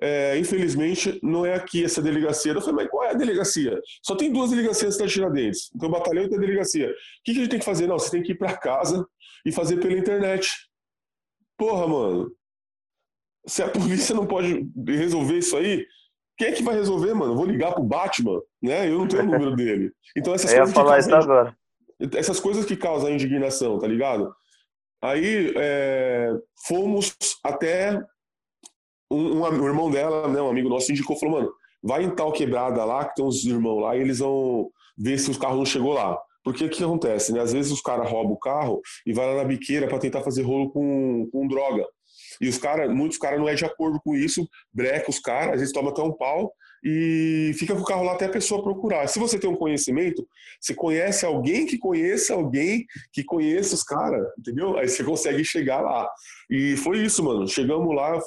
é, 0.00 0.38
infelizmente 0.38 1.18
não 1.22 1.44
é 1.44 1.54
aqui 1.54 1.84
essa 1.84 2.00
delegacia. 2.00 2.52
Eu 2.52 2.60
falei, 2.60 2.76
mas 2.76 2.88
qual 2.88 3.04
é 3.04 3.10
a 3.10 3.14
delegacia? 3.14 3.80
Só 4.02 4.14
tem 4.14 4.32
duas 4.32 4.50
delegacias 4.50 4.98
na 4.98 5.06
Tiradentes. 5.06 5.70
Então, 5.74 5.88
o 5.88 5.92
batalhão 5.92 6.24
e 6.24 6.34
a 6.34 6.38
delegacia. 6.38 6.88
O 6.88 6.92
que, 7.24 7.32
que 7.32 7.38
a 7.38 7.42
gente 7.42 7.50
tem 7.50 7.58
que 7.58 7.64
fazer? 7.64 7.86
Não, 7.86 7.98
você 7.98 8.10
tem 8.10 8.22
que 8.22 8.32
ir 8.32 8.38
para 8.38 8.56
casa 8.56 9.06
e 9.44 9.52
fazer 9.52 9.78
pela 9.78 9.98
internet. 9.98 10.50
Porra, 11.56 11.88
mano. 11.88 12.32
Se 13.46 13.62
a 13.62 13.68
polícia 13.70 14.14
não 14.14 14.26
pode 14.26 14.68
resolver 14.86 15.38
isso 15.38 15.56
aí, 15.56 15.84
quem 16.38 16.48
é 16.48 16.52
que 16.52 16.62
vai 16.62 16.76
resolver, 16.76 17.12
mano? 17.14 17.32
Eu 17.32 17.36
vou 17.36 17.46
ligar 17.46 17.74
pro 17.74 17.82
Batman, 17.82 18.40
né? 18.62 18.88
Eu 18.88 18.98
não 18.98 19.08
tenho 19.08 19.24
o 19.24 19.26
número 19.26 19.56
dele. 19.56 19.92
Então 20.16 20.32
essas 20.32 20.52
coisas. 20.54 20.72
falar 20.72 21.02
que 21.02 21.08
causam, 21.08 21.18
isso 21.18 21.30
agora. 21.30 21.56
Essas 22.14 22.40
coisas 22.40 22.64
que 22.64 22.76
causam 22.76 23.10
indignação, 23.10 23.78
tá 23.78 23.88
ligado? 23.88 24.32
Aí 25.02 25.52
é, 25.56 26.32
fomos 26.66 27.16
até 27.42 28.00
um, 29.10 29.38
um, 29.38 29.44
um, 29.44 29.66
irmão 29.66 29.90
dela, 29.90 30.28
né, 30.28 30.40
um 30.40 30.50
amigo 30.50 30.68
nosso, 30.68 30.90
indicou, 30.90 31.18
falou, 31.18 31.40
mano, 31.40 31.52
vai 31.82 32.04
em 32.04 32.10
tal 32.10 32.32
quebrada 32.32 32.84
lá, 32.84 33.04
que 33.04 33.14
tem 33.14 33.24
uns 33.24 33.44
irmãos 33.44 33.80
lá, 33.80 33.96
e 33.96 34.00
eles 34.00 34.18
vão 34.18 34.70
ver 34.96 35.18
se 35.18 35.30
os 35.30 35.38
carros 35.38 35.58
não 35.58 35.66
chegou 35.66 35.92
lá. 35.92 36.18
Porque 36.42 36.64
o 36.64 36.70
que 36.70 36.82
acontece, 36.82 37.32
né? 37.32 37.40
Às 37.40 37.52
vezes 37.52 37.70
os 37.70 37.80
caras 37.80 38.10
roubam 38.10 38.32
o 38.32 38.38
carro 38.38 38.80
e 39.04 39.12
vai 39.12 39.26
lá 39.26 39.42
na 39.42 39.44
biqueira 39.44 39.86
para 39.86 39.98
tentar 39.98 40.22
fazer 40.22 40.42
rolo 40.42 40.70
com, 40.70 41.28
com 41.30 41.46
droga. 41.46 41.84
E 42.40 42.48
os 42.48 42.56
caras, 42.56 42.90
muitos 42.94 43.18
caras 43.18 43.38
não 43.38 43.48
é 43.48 43.54
de 43.54 43.64
acordo 43.64 44.00
com 44.00 44.14
isso, 44.14 44.48
breca 44.72 45.10
os 45.10 45.18
caras, 45.18 45.54
às 45.54 45.60
vezes 45.60 45.74
toma 45.74 45.90
até 45.90 46.02
um 46.02 46.12
pau 46.12 46.52
e 46.84 47.52
fica 47.58 47.74
com 47.74 47.80
o 47.80 47.84
carro 47.84 48.04
lá 48.04 48.12
até 48.12 48.26
a 48.26 48.30
pessoa 48.30 48.62
procurar. 48.62 49.06
Se 49.08 49.18
você 49.18 49.38
tem 49.38 49.50
um 49.50 49.56
conhecimento, 49.56 50.26
você 50.60 50.74
conhece 50.74 51.26
alguém 51.26 51.66
que 51.66 51.76
conheça 51.76 52.34
alguém 52.34 52.86
que 53.12 53.24
conheça 53.24 53.74
os 53.74 53.82
caras, 53.82 54.24
entendeu? 54.38 54.76
Aí 54.78 54.88
você 54.88 55.02
consegue 55.02 55.44
chegar 55.44 55.80
lá. 55.80 56.08
E 56.48 56.76
foi 56.76 56.98
isso, 56.98 57.22
mano. 57.22 57.46
Chegamos 57.48 57.94
lá, 57.94 58.18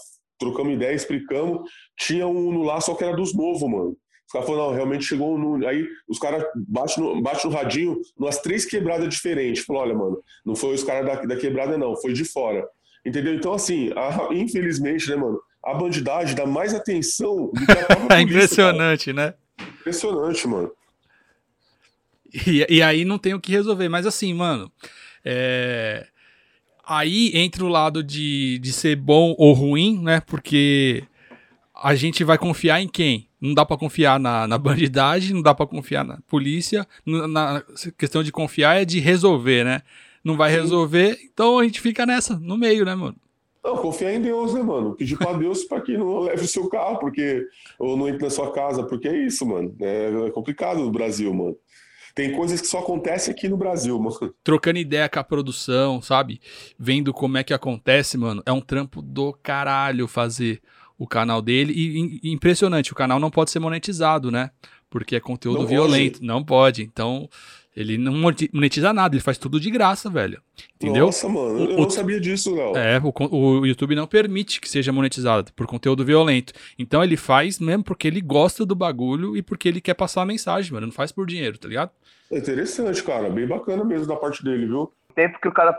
trocamos 0.41 0.73
ideia, 0.73 0.95
explicamos. 0.95 1.69
Tinha 1.97 2.27
um 2.27 2.51
no 2.51 2.63
lá, 2.63 2.81
só 2.81 2.95
que 2.95 3.03
era 3.03 3.15
dos 3.15 3.33
novos, 3.33 3.61
mano. 3.61 3.97
Os 4.27 4.33
caras 4.33 4.47
falaram, 4.47 4.69
não, 4.69 4.75
realmente 4.75 5.05
chegou 5.05 5.37
no. 5.37 5.67
Aí 5.67 5.85
os 6.07 6.17
caras 6.17 6.43
batem 6.55 7.03
no, 7.03 7.21
bate 7.21 7.45
no 7.45 7.51
radinho 7.51 8.01
umas 8.17 8.39
três 8.39 8.65
quebradas 8.65 9.07
diferentes. 9.13 9.63
Falou, 9.63 9.81
olha, 9.81 9.93
mano, 9.93 10.23
não 10.45 10.55
foi 10.55 10.73
os 10.73 10.83
caras 10.83 11.05
da, 11.05 11.25
da 11.25 11.35
quebrada, 11.35 11.77
não, 11.77 11.95
foi 11.97 12.13
de 12.13 12.25
fora. 12.25 12.65
Entendeu? 13.05 13.35
Então, 13.35 13.53
assim, 13.53 13.91
a, 13.93 14.33
infelizmente, 14.33 15.09
né, 15.09 15.15
mano, 15.15 15.39
a 15.63 15.73
bandidagem 15.73 16.35
dá 16.35 16.45
mais 16.45 16.73
atenção 16.73 17.51
do 17.53 17.65
que 17.65 17.71
a 17.71 17.95
polícia, 17.95 18.21
Impressionante, 18.21 19.13
cara. 19.13 19.27
né? 19.27 19.65
Impressionante, 19.79 20.47
mano. 20.47 20.71
E, 22.47 22.65
e 22.69 22.81
aí 22.81 23.03
não 23.03 23.19
tem 23.19 23.33
o 23.33 23.39
que 23.39 23.51
resolver. 23.51 23.89
Mas 23.89 24.05
assim, 24.05 24.33
mano, 24.33 24.71
é... 25.25 26.07
aí 26.97 27.31
entra 27.33 27.63
o 27.63 27.69
lado 27.69 28.03
de, 28.03 28.59
de 28.59 28.71
ser 28.71 28.95
bom 28.95 29.35
ou 29.37 29.53
ruim, 29.53 30.01
né? 30.01 30.21
Porque 30.21 31.03
a 31.75 31.95
gente 31.95 32.23
vai 32.23 32.37
confiar 32.37 32.81
em 32.81 32.87
quem? 32.87 33.27
Não 33.39 33.53
dá 33.53 33.65
para 33.65 33.77
confiar 33.77 34.19
na, 34.19 34.47
na 34.47 34.57
bandidagem, 34.57 35.33
não 35.33 35.41
dá 35.41 35.53
para 35.53 35.65
confiar 35.65 36.05
na 36.05 36.19
polícia. 36.27 36.87
Na, 37.05 37.27
na 37.27 37.63
questão 37.97 38.21
de 38.21 38.31
confiar 38.31 38.81
é 38.81 38.85
de 38.85 38.99
resolver, 38.99 39.63
né? 39.63 39.81
não 40.23 40.37
vai 40.37 40.51
resolver, 40.51 41.17
então 41.23 41.59
a 41.59 41.63
gente 41.63 41.81
fica 41.81 42.05
nessa, 42.05 42.37
no 42.37 42.57
meio, 42.57 42.85
né, 42.85 42.95
mano? 42.95 43.15
Não, 43.63 43.77
confiar 43.77 44.13
em 44.13 44.21
Deus, 44.21 44.53
né, 44.53 44.63
mano? 44.63 44.95
Pedir 44.95 45.17
pra 45.17 45.33
Deus 45.33 45.63
para 45.63 45.81
que 45.81 45.95
não 45.95 46.21
leve 46.21 46.43
o 46.43 46.47
seu 46.47 46.67
carro, 46.67 46.97
porque. 46.97 47.45
Ou 47.77 47.95
não 47.95 48.09
entre 48.09 48.23
na 48.23 48.29
sua 48.31 48.51
casa, 48.51 48.83
porque 48.83 49.07
é 49.07 49.25
isso, 49.25 49.45
mano. 49.45 49.75
É 49.79 50.31
complicado 50.31 50.79
no 50.79 50.89
Brasil, 50.89 51.31
mano. 51.31 51.55
Tem 52.13 52.31
coisas 52.33 52.59
que 52.59 52.67
só 52.67 52.79
acontecem 52.79 53.33
aqui 53.33 53.47
no 53.47 53.57
Brasil, 53.57 53.97
mano. 53.99 54.33
Trocando 54.43 54.79
ideia 54.79 55.07
com 55.07 55.19
a 55.19 55.23
produção, 55.23 56.01
sabe? 56.01 56.41
Vendo 56.77 57.13
como 57.13 57.37
é 57.37 57.43
que 57.43 57.53
acontece, 57.53 58.17
mano. 58.17 58.43
É 58.45 58.51
um 58.51 58.61
trampo 58.61 59.01
do 59.01 59.33
caralho 59.33 60.07
fazer 60.07 60.61
o 60.97 61.07
canal 61.07 61.41
dele. 61.41 61.73
E, 61.73 62.19
e 62.27 62.31
impressionante, 62.31 62.91
o 62.91 62.95
canal 62.95 63.19
não 63.19 63.31
pode 63.31 63.51
ser 63.51 63.59
monetizado, 63.59 64.29
né? 64.29 64.51
Porque 64.89 65.15
é 65.15 65.19
conteúdo 65.19 65.61
Não 65.61 65.67
violento. 65.67 66.23
Não 66.23 66.43
pode. 66.43 66.83
Então, 66.83 67.29
ele 67.75 67.97
não 67.97 68.13
monetiza 68.53 68.91
nada, 68.93 69.15
ele 69.15 69.23
faz 69.23 69.37
tudo 69.37 69.59
de 69.59 69.71
graça, 69.71 70.09
velho. 70.09 70.41
Entendeu? 70.75 71.05
Nossa, 71.05 71.27
mano, 71.29 71.59
eu 71.71 71.77
O- 71.77 71.81
não 71.83 71.89
sabia 71.89 72.19
disso, 72.19 72.53
Léo. 72.53 72.75
É, 72.75 72.99
o, 73.03 73.59
o 73.59 73.65
YouTube 73.65 73.95
não 73.95 74.05
permite 74.07 74.59
que 74.59 74.69
seja 74.69 74.91
monetizado 74.91 75.53
por 75.53 75.65
conteúdo 75.65 76.03
violento. 76.05 76.53
Então 76.77 77.03
ele 77.03 77.15
faz 77.15 77.59
mesmo 77.59 77.83
porque 77.83 78.07
ele 78.07 78.21
gosta 78.21 78.65
do 78.65 78.75
bagulho 78.75 79.37
e 79.37 79.41
porque 79.41 79.67
ele 79.69 79.79
quer 79.81 79.93
passar 79.93 80.21
a 80.21 80.25
mensagem, 80.25 80.73
mano. 80.73 80.87
Não 80.87 80.93
faz 80.93 81.11
por 81.11 81.25
dinheiro, 81.25 81.57
tá 81.57 81.67
ligado? 81.67 81.91
É 82.31 82.37
interessante, 82.37 83.03
cara. 83.03 83.29
Bem 83.29 83.47
bacana 83.47 83.83
mesmo 83.83 84.07
da 84.07 84.15
parte 84.15 84.43
dele, 84.43 84.65
viu? 84.65 84.81
O 85.09 85.13
tempo 85.13 85.39
que 85.39 85.47
o 85.47 85.51
cara 85.53 85.77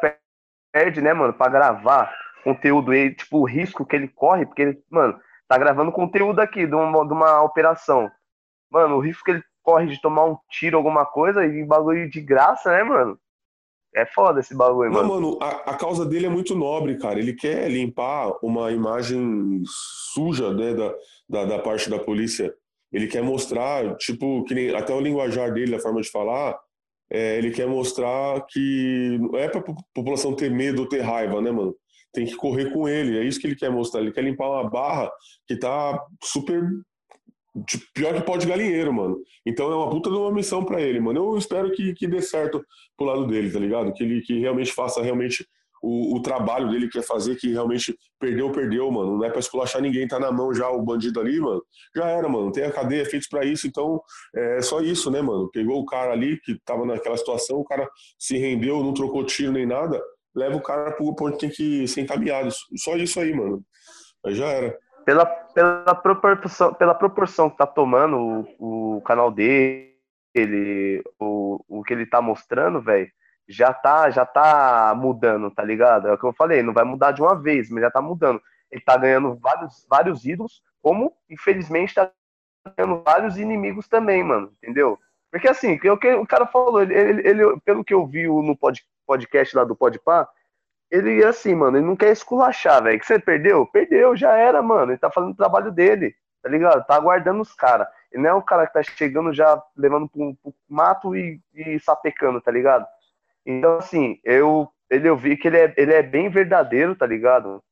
perde, 0.72 1.00
né, 1.00 1.12
mano, 1.12 1.32
pra 1.32 1.48
gravar 1.50 2.12
conteúdo, 2.44 2.92
e, 2.92 3.14
tipo, 3.14 3.38
o 3.38 3.44
risco 3.46 3.86
que 3.86 3.94
ele 3.94 4.08
corre, 4.08 4.44
porque 4.44 4.62
ele, 4.62 4.78
mano, 4.90 5.18
tá 5.48 5.56
gravando 5.56 5.92
conteúdo 5.92 6.40
aqui 6.40 6.66
de 6.66 6.74
uma, 6.74 7.06
de 7.06 7.12
uma 7.12 7.42
operação. 7.42 8.10
Mano, 8.70 8.96
o 8.96 9.00
risco 9.00 9.24
que 9.24 9.30
ele 9.32 9.44
corre 9.62 9.86
de 9.86 10.00
tomar 10.00 10.24
um 10.26 10.36
tiro, 10.50 10.76
alguma 10.76 11.04
coisa, 11.06 11.44
e 11.46 11.64
bagulho 11.64 12.08
de 12.10 12.20
graça, 12.20 12.70
né, 12.70 12.82
mano? 12.82 13.18
É 13.94 14.06
foda 14.06 14.40
esse 14.40 14.54
bagulho, 14.56 14.90
Não, 14.90 15.02
mano. 15.04 15.14
mano, 15.14 15.38
a, 15.42 15.72
a 15.72 15.76
causa 15.76 16.06
dele 16.06 16.24
é 16.26 16.28
muito 16.30 16.54
nobre, 16.54 16.96
cara. 16.96 17.18
Ele 17.18 17.34
quer 17.34 17.70
limpar 17.70 18.32
uma 18.42 18.72
imagem 18.72 19.62
suja, 20.14 20.52
né, 20.52 20.72
da, 20.74 20.94
da, 21.28 21.44
da 21.44 21.58
parte 21.58 21.90
da 21.90 21.98
polícia. 21.98 22.54
Ele 22.90 23.06
quer 23.06 23.22
mostrar, 23.22 23.94
tipo, 23.96 24.44
que 24.44 24.54
nem, 24.54 24.74
até 24.74 24.94
o 24.94 25.00
linguajar 25.00 25.52
dele, 25.52 25.74
a 25.74 25.80
forma 25.80 26.00
de 26.00 26.10
falar, 26.10 26.58
é, 27.10 27.36
ele 27.36 27.50
quer 27.50 27.66
mostrar 27.66 28.40
que 28.48 29.18
não 29.20 29.38
é 29.38 29.46
pra 29.48 29.60
po- 29.60 29.76
população 29.94 30.34
ter 30.34 30.50
medo 30.50 30.80
ou 30.82 30.88
ter 30.88 31.00
raiva, 31.00 31.40
né, 31.42 31.50
mano? 31.50 31.74
Tem 32.14 32.24
que 32.26 32.34
correr 32.36 32.72
com 32.72 32.88
ele, 32.88 33.18
é 33.18 33.22
isso 33.24 33.38
que 33.40 33.46
ele 33.46 33.56
quer 33.56 33.70
mostrar. 33.70 34.00
Ele 34.00 34.12
quer 34.12 34.24
limpar 34.24 34.48
uma 34.48 34.68
barra 34.68 35.10
que 35.46 35.56
tá 35.56 36.02
super. 36.22 36.62
Pior 37.94 38.14
que 38.14 38.22
pó 38.22 38.36
de 38.36 38.46
galinheiro, 38.46 38.92
mano. 38.92 39.18
Então 39.46 39.70
é 39.70 39.76
uma 39.76 39.90
puta 39.90 40.10
de 40.10 40.16
uma 40.16 40.32
missão 40.32 40.64
pra 40.64 40.80
ele, 40.80 41.00
mano. 41.00 41.32
Eu 41.32 41.38
espero 41.38 41.70
que, 41.72 41.94
que 41.94 42.06
dê 42.06 42.20
certo 42.22 42.64
pro 42.96 43.06
lado 43.06 43.26
dele, 43.26 43.50
tá 43.50 43.58
ligado? 43.58 43.92
Que 43.92 44.02
ele 44.02 44.22
que 44.22 44.38
realmente 44.38 44.72
faça 44.72 45.02
realmente 45.02 45.46
o, 45.82 46.16
o 46.16 46.22
trabalho 46.22 46.70
dele 46.70 46.86
que 46.86 46.98
quer 46.98 47.04
fazer, 47.04 47.36
que 47.36 47.50
realmente 47.50 47.94
perdeu, 48.18 48.50
perdeu, 48.52 48.90
mano. 48.90 49.18
Não 49.18 49.24
é 49.24 49.30
pra 49.30 49.40
esculachar 49.40 49.82
ninguém, 49.82 50.06
tá 50.06 50.18
na 50.18 50.30
mão 50.30 50.54
já 50.54 50.70
o 50.70 50.80
bandido 50.80 51.20
ali, 51.20 51.40
mano. 51.40 51.62
Já 51.94 52.06
era, 52.06 52.28
mano. 52.28 52.52
Tem 52.52 52.64
a 52.64 52.70
cadeia 52.70 53.04
feita 53.04 53.26
pra 53.28 53.44
isso, 53.44 53.66
então 53.66 54.00
é 54.34 54.62
só 54.62 54.80
isso, 54.80 55.10
né, 55.10 55.20
mano? 55.20 55.50
Pegou 55.50 55.80
o 55.80 55.84
cara 55.84 56.12
ali 56.12 56.40
que 56.40 56.56
tava 56.64 56.86
naquela 56.86 57.16
situação, 57.16 57.58
o 57.58 57.64
cara 57.64 57.88
se 58.18 58.38
rendeu, 58.38 58.82
não 58.82 58.94
trocou 58.94 59.26
tiro 59.26 59.52
nem 59.52 59.66
nada, 59.66 60.00
leva 60.34 60.56
o 60.56 60.62
cara 60.62 60.92
pro 60.92 61.14
ponto 61.14 61.32
que 61.32 61.46
tem 61.46 61.50
que 61.50 61.88
ser 61.88 62.02
encaminhado. 62.02 62.50
Só 62.76 62.96
isso 62.96 63.18
aí, 63.18 63.34
mano. 63.34 63.62
Aí 64.24 64.34
já 64.34 64.46
era. 64.46 64.78
Pela, 65.04 65.26
pela, 65.26 65.94
proporção, 65.94 66.74
pela 66.74 66.94
proporção 66.94 67.50
que 67.50 67.56
tá 67.56 67.66
tomando 67.66 68.46
o, 68.58 68.96
o 68.96 69.02
canal 69.02 69.30
dele, 69.30 71.02
o, 71.18 71.60
o 71.68 71.82
que 71.82 71.92
ele 71.92 72.06
tá 72.06 72.20
mostrando, 72.22 72.80
velho, 72.80 73.10
já 73.48 73.72
tá, 73.72 74.08
já 74.10 74.24
tá 74.24 74.94
mudando, 74.96 75.50
tá 75.50 75.62
ligado? 75.64 76.08
É 76.08 76.12
o 76.12 76.18
que 76.18 76.24
eu 76.24 76.32
falei, 76.32 76.62
não 76.62 76.72
vai 76.72 76.84
mudar 76.84 77.12
de 77.12 77.20
uma 77.20 77.34
vez, 77.34 77.68
mas 77.70 77.82
já 77.82 77.90
tá 77.90 78.00
mudando. 78.00 78.40
Ele 78.70 78.80
tá 78.80 78.96
ganhando 78.96 79.34
vários, 79.36 79.86
vários 79.90 80.24
ídolos, 80.24 80.62
como, 80.80 81.12
infelizmente, 81.28 81.94
tá 81.94 82.10
ganhando 82.76 83.02
vários 83.02 83.36
inimigos 83.36 83.88
também, 83.88 84.22
mano, 84.22 84.52
entendeu? 84.62 84.98
Porque 85.30 85.48
assim, 85.48 85.74
o 85.74 85.96
que 85.98 86.14
o 86.14 86.26
cara 86.26 86.46
falou, 86.46 86.82
ele, 86.82 86.94
ele, 86.94 87.28
ele- 87.28 87.60
pelo 87.64 87.84
que 87.84 87.92
eu 87.94 88.06
vi 88.06 88.26
no 88.26 88.56
pod- 88.56 88.82
podcast 89.06 89.56
lá 89.56 89.64
do 89.64 89.74
Podpah, 89.76 90.28
ele, 90.92 91.24
assim, 91.24 91.54
mano, 91.54 91.78
ele 91.78 91.86
não 91.86 91.96
quer 91.96 92.12
esculachar, 92.12 92.82
velho. 92.82 93.00
Que 93.00 93.06
você 93.06 93.18
perdeu? 93.18 93.64
Perdeu, 93.66 94.14
já 94.14 94.36
era, 94.36 94.60
mano. 94.60 94.92
Ele 94.92 94.98
tá 94.98 95.10
fazendo 95.10 95.32
o 95.32 95.36
trabalho 95.36 95.72
dele, 95.72 96.14
tá 96.42 96.50
ligado? 96.50 96.86
Tá 96.86 96.96
aguardando 96.96 97.40
os 97.40 97.54
caras. 97.54 97.88
Ele 98.12 98.22
não 98.22 98.30
é 98.30 98.34
o 98.34 98.42
cara 98.42 98.66
que 98.66 98.74
tá 98.74 98.82
chegando 98.82 99.32
já 99.32 99.60
levando 99.74 100.06
pro, 100.06 100.36
pro 100.42 100.54
mato 100.68 101.16
e, 101.16 101.40
e 101.54 101.80
sapecando, 101.80 102.42
tá 102.42 102.50
ligado? 102.50 102.86
Então, 103.46 103.78
assim, 103.78 104.20
eu, 104.22 104.68
ele, 104.90 105.08
eu 105.08 105.16
vi 105.16 105.34
que 105.34 105.48
ele 105.48 105.56
é, 105.56 105.74
ele 105.78 105.94
é 105.94 106.02
bem 106.02 106.28
verdadeiro, 106.28 106.94
tá 106.94 107.06
ligado? 107.06 107.62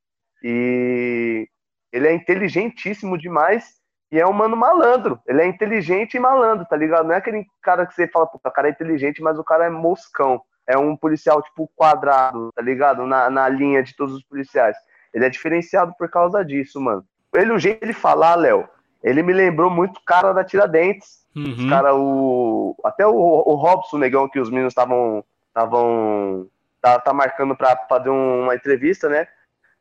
E 0.42 1.46
ele 1.92 2.08
é 2.08 2.14
inteligentíssimo 2.14 3.18
demais 3.18 3.74
e 4.10 4.18
é 4.18 4.26
um 4.26 4.32
mano 4.32 4.56
malandro. 4.56 5.20
Ele 5.26 5.42
é 5.42 5.46
inteligente 5.46 6.14
e 6.14 6.20
malandro, 6.20 6.64
tá 6.64 6.74
ligado? 6.74 7.06
Não 7.06 7.14
é 7.14 7.18
aquele 7.18 7.44
cara 7.60 7.84
que 7.86 7.92
você 7.92 8.08
fala, 8.08 8.26
puta, 8.26 8.48
o 8.48 8.52
cara 8.52 8.68
é 8.68 8.70
inteligente, 8.70 9.20
mas 9.20 9.38
o 9.38 9.44
cara 9.44 9.66
é 9.66 9.70
moscão. 9.70 10.40
É 10.66 10.76
um 10.78 10.96
policial, 10.96 11.42
tipo, 11.42 11.70
quadrado, 11.74 12.50
tá 12.54 12.62
ligado? 12.62 13.04
Na, 13.06 13.28
na 13.30 13.48
linha 13.48 13.82
de 13.82 13.94
todos 13.96 14.14
os 14.14 14.22
policiais. 14.22 14.76
Ele 15.12 15.24
é 15.24 15.30
diferenciado 15.30 15.92
por 15.98 16.08
causa 16.08 16.44
disso, 16.44 16.80
mano. 16.80 17.04
Ele, 17.34 17.52
o 17.52 17.58
jeito 17.58 17.86
de 17.86 17.92
falar, 17.92 18.34
Léo, 18.36 18.68
ele 19.02 19.22
me 19.22 19.32
lembrou 19.32 19.70
muito 19.70 19.96
o 19.98 20.04
cara 20.04 20.32
da 20.32 20.44
Tiradentes. 20.44 21.20
Uhum. 21.34 21.54
Os 21.58 21.68
cara, 21.68 21.94
o. 21.94 22.76
Até 22.84 23.06
o, 23.06 23.12
o 23.14 23.54
Robson, 23.54 23.98
negão, 23.98 24.28
que 24.28 24.38
os 24.40 24.50
meninos 24.50 24.72
estavam. 24.72 25.24
Estavam. 25.48 26.48
Tá, 26.80 26.98
tá 26.98 27.12
marcando 27.12 27.54
pra 27.56 27.76
fazer 27.88 28.10
um- 28.10 28.42
uma 28.44 28.54
entrevista, 28.54 29.08
né? 29.08 29.26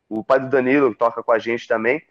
O 0.08 0.22
pai 0.24 0.38
do 0.40 0.48
Danilo, 0.48 0.90
que 0.92 0.98
toca 0.98 1.22
com 1.22 1.32
a 1.32 1.38
gente 1.38 1.66
também. 1.66 2.02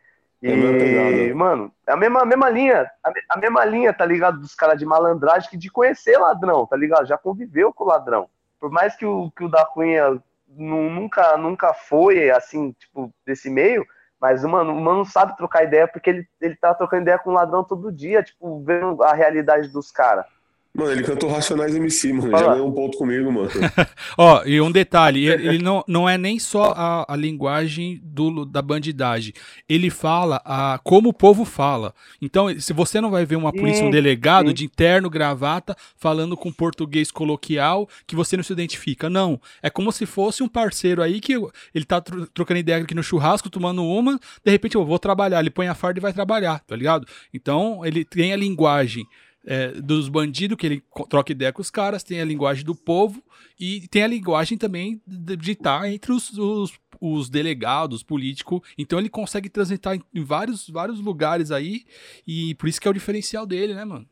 E, 0.41 0.49
É 0.49 0.55
mesma 0.55 0.77
pegada. 0.79 1.36
mano, 1.36 1.71
é 1.86 1.91
a 1.91 1.97
mesma, 1.97 2.21
a 2.21 2.25
mesma 2.25 2.49
linha, 2.49 2.89
a, 3.03 3.12
a 3.29 3.38
mesma 3.38 3.65
linha, 3.65 3.93
tá 3.93 4.05
ligado? 4.05 4.39
Dos 4.39 4.55
caras 4.55 4.79
de 4.79 4.86
malandragem 4.86 5.49
que 5.49 5.58
de 5.58 5.69
conhecer 5.69 6.17
ladrão, 6.17 6.65
tá 6.65 6.77
ligado? 6.77 7.05
Já 7.05 7.17
conviveu 7.17 7.73
com 7.73 7.84
o 7.84 7.88
ladrão. 7.88 8.29
Por 8.60 8.72
mais 8.72 8.95
que 8.95 9.06
o, 9.06 9.32
que 9.32 9.43
o 9.43 9.50
da 9.50 9.65
Cunha 9.65 10.22
nu- 10.48 10.89
nunca, 10.89 11.38
nunca 11.38 11.74
foi, 11.74 12.30
assim, 12.32 12.72
tipo, 12.74 13.13
desse 13.26 13.50
meio, 13.50 13.86
mas, 14.19 14.43
mano, 14.43 14.74
o 14.74 14.82
mano 14.82 15.06
sabe 15.06 15.38
trocar 15.38 15.63
ideia 15.63 15.88
porque 15.88 16.10
ele, 16.10 16.30
ele 16.41 16.56
tá 16.56 16.74
trocando 16.74 17.04
ideia 17.04 17.19
com 17.19 17.30
o 17.30 17.34
ladrão 17.34 17.63
todo 17.63 17.91
dia, 17.91 18.22
tipo, 18.22 18.62
vendo 18.63 19.02
a 19.04 19.13
realidade 19.13 19.69
dos 19.69 19.91
caras. 19.91 20.26
Mano, 20.71 20.91
ele 20.91 21.03
cantou 21.03 21.29
Racionais 21.29 21.75
MC, 21.75 22.13
mano. 22.13 22.29
Fala. 22.29 22.43
Já 22.43 22.51
ganhou 22.53 22.69
um 22.69 22.71
ponto 22.71 22.97
comigo, 22.97 23.32
mano. 23.32 23.49
Ó, 24.17 24.43
e 24.45 24.62
um 24.62 24.71
detalhe, 24.71 25.25
ele, 25.27 25.58
não, 25.58 25.84
não 25.88 26.08
é 26.08 26.15
nem 26.17 26.38
só 26.38 26.73
a, 26.75 27.12
a 27.12 27.15
linguagem 27.15 27.99
do, 28.03 28.45
da 28.45 28.62
bandidagem. 28.62 29.34
Ele 29.67 29.89
fala 29.89 30.39
a, 30.45 30.79
como 30.84 31.10
o 31.10 31.13
povo 31.13 31.43
fala. 31.43 31.93
Então, 32.21 32.47
se 32.60 32.71
você 32.71 33.01
não 33.01 33.10
vai 33.10 33.25
ver 33.25 33.36
uma 33.36 33.51
polícia, 33.51 33.84
um 33.84 33.89
delegado 33.89 34.53
de 34.53 34.69
terno, 34.69 35.10
gravata, 35.10 35.75
falando 35.97 36.38
com 36.38 36.51
português 36.51 37.10
coloquial, 37.12 37.89
que 38.05 38.15
você 38.15 38.38
não 38.38 38.43
se 38.43 38.53
identifica. 38.53 39.10
Não. 39.10 39.41
É 39.63 39.69
como 39.71 39.91
se 39.91 40.05
fosse 40.05 40.43
um 40.43 40.47
parceiro 40.47 41.01
aí 41.01 41.19
que 41.19 41.34
ele 41.73 41.86
tá 41.86 41.99
tro- 41.99 42.27
trocando 42.27 42.60
ideia 42.60 42.84
aqui 42.84 42.93
no 42.93 43.03
churrasco, 43.03 43.49
tomando 43.49 43.84
uma, 43.84 44.19
de 44.45 44.51
repente 44.51 44.75
eu 44.75 44.86
vou 44.86 44.99
trabalhar. 44.99 45.39
Ele 45.39 45.49
põe 45.49 45.67
a 45.67 45.73
farda 45.73 45.99
e 45.99 46.01
vai 46.01 46.13
trabalhar, 46.13 46.60
tá 46.60 46.75
ligado? 46.75 47.08
Então, 47.34 47.84
ele 47.84 48.05
tem 48.05 48.32
a 48.34 48.38
linguagem 48.38 49.03
é, 49.45 49.69
dos 49.71 50.10
bandidos, 50.10 50.58
que 50.58 50.65
ele 50.65 50.84
troca 51.10 51.32
ideia 51.32 51.54
com 51.54 51.62
os 51.62 51.71
caras, 51.71 52.04
tem 52.04 52.21
a 52.21 52.25
linguagem 52.25 52.63
do 52.63 52.75
povo 52.75 53.23
e 53.60 53.88
tem 53.88 54.04
a 54.04 54.08
linguagem 54.08 54.58
também 54.58 55.02
de 55.06 55.52
estar 55.52 55.88
entre 55.89 56.12
os, 56.12 56.38
os, 56.38 56.80
os 56.99 57.30
delegados, 57.30 58.04
políticos. 58.04 58.62
Então 58.78 58.99
ele 58.99 59.10
consegue 59.10 59.49
transitar 59.49 59.95
em, 59.95 60.23
vários, 60.23 60.69
vários 60.69 60.99
lugares 60.99 61.52
aí 61.52 61.86
e 62.28 62.56
por 62.56 62.67
isso 62.67 62.80
que 62.80 62.88
é 62.88 62.91
o 62.91 62.93
diferencial 62.93 63.45
dele, 63.45 63.73
né, 63.73 63.86
mano? 63.86 64.08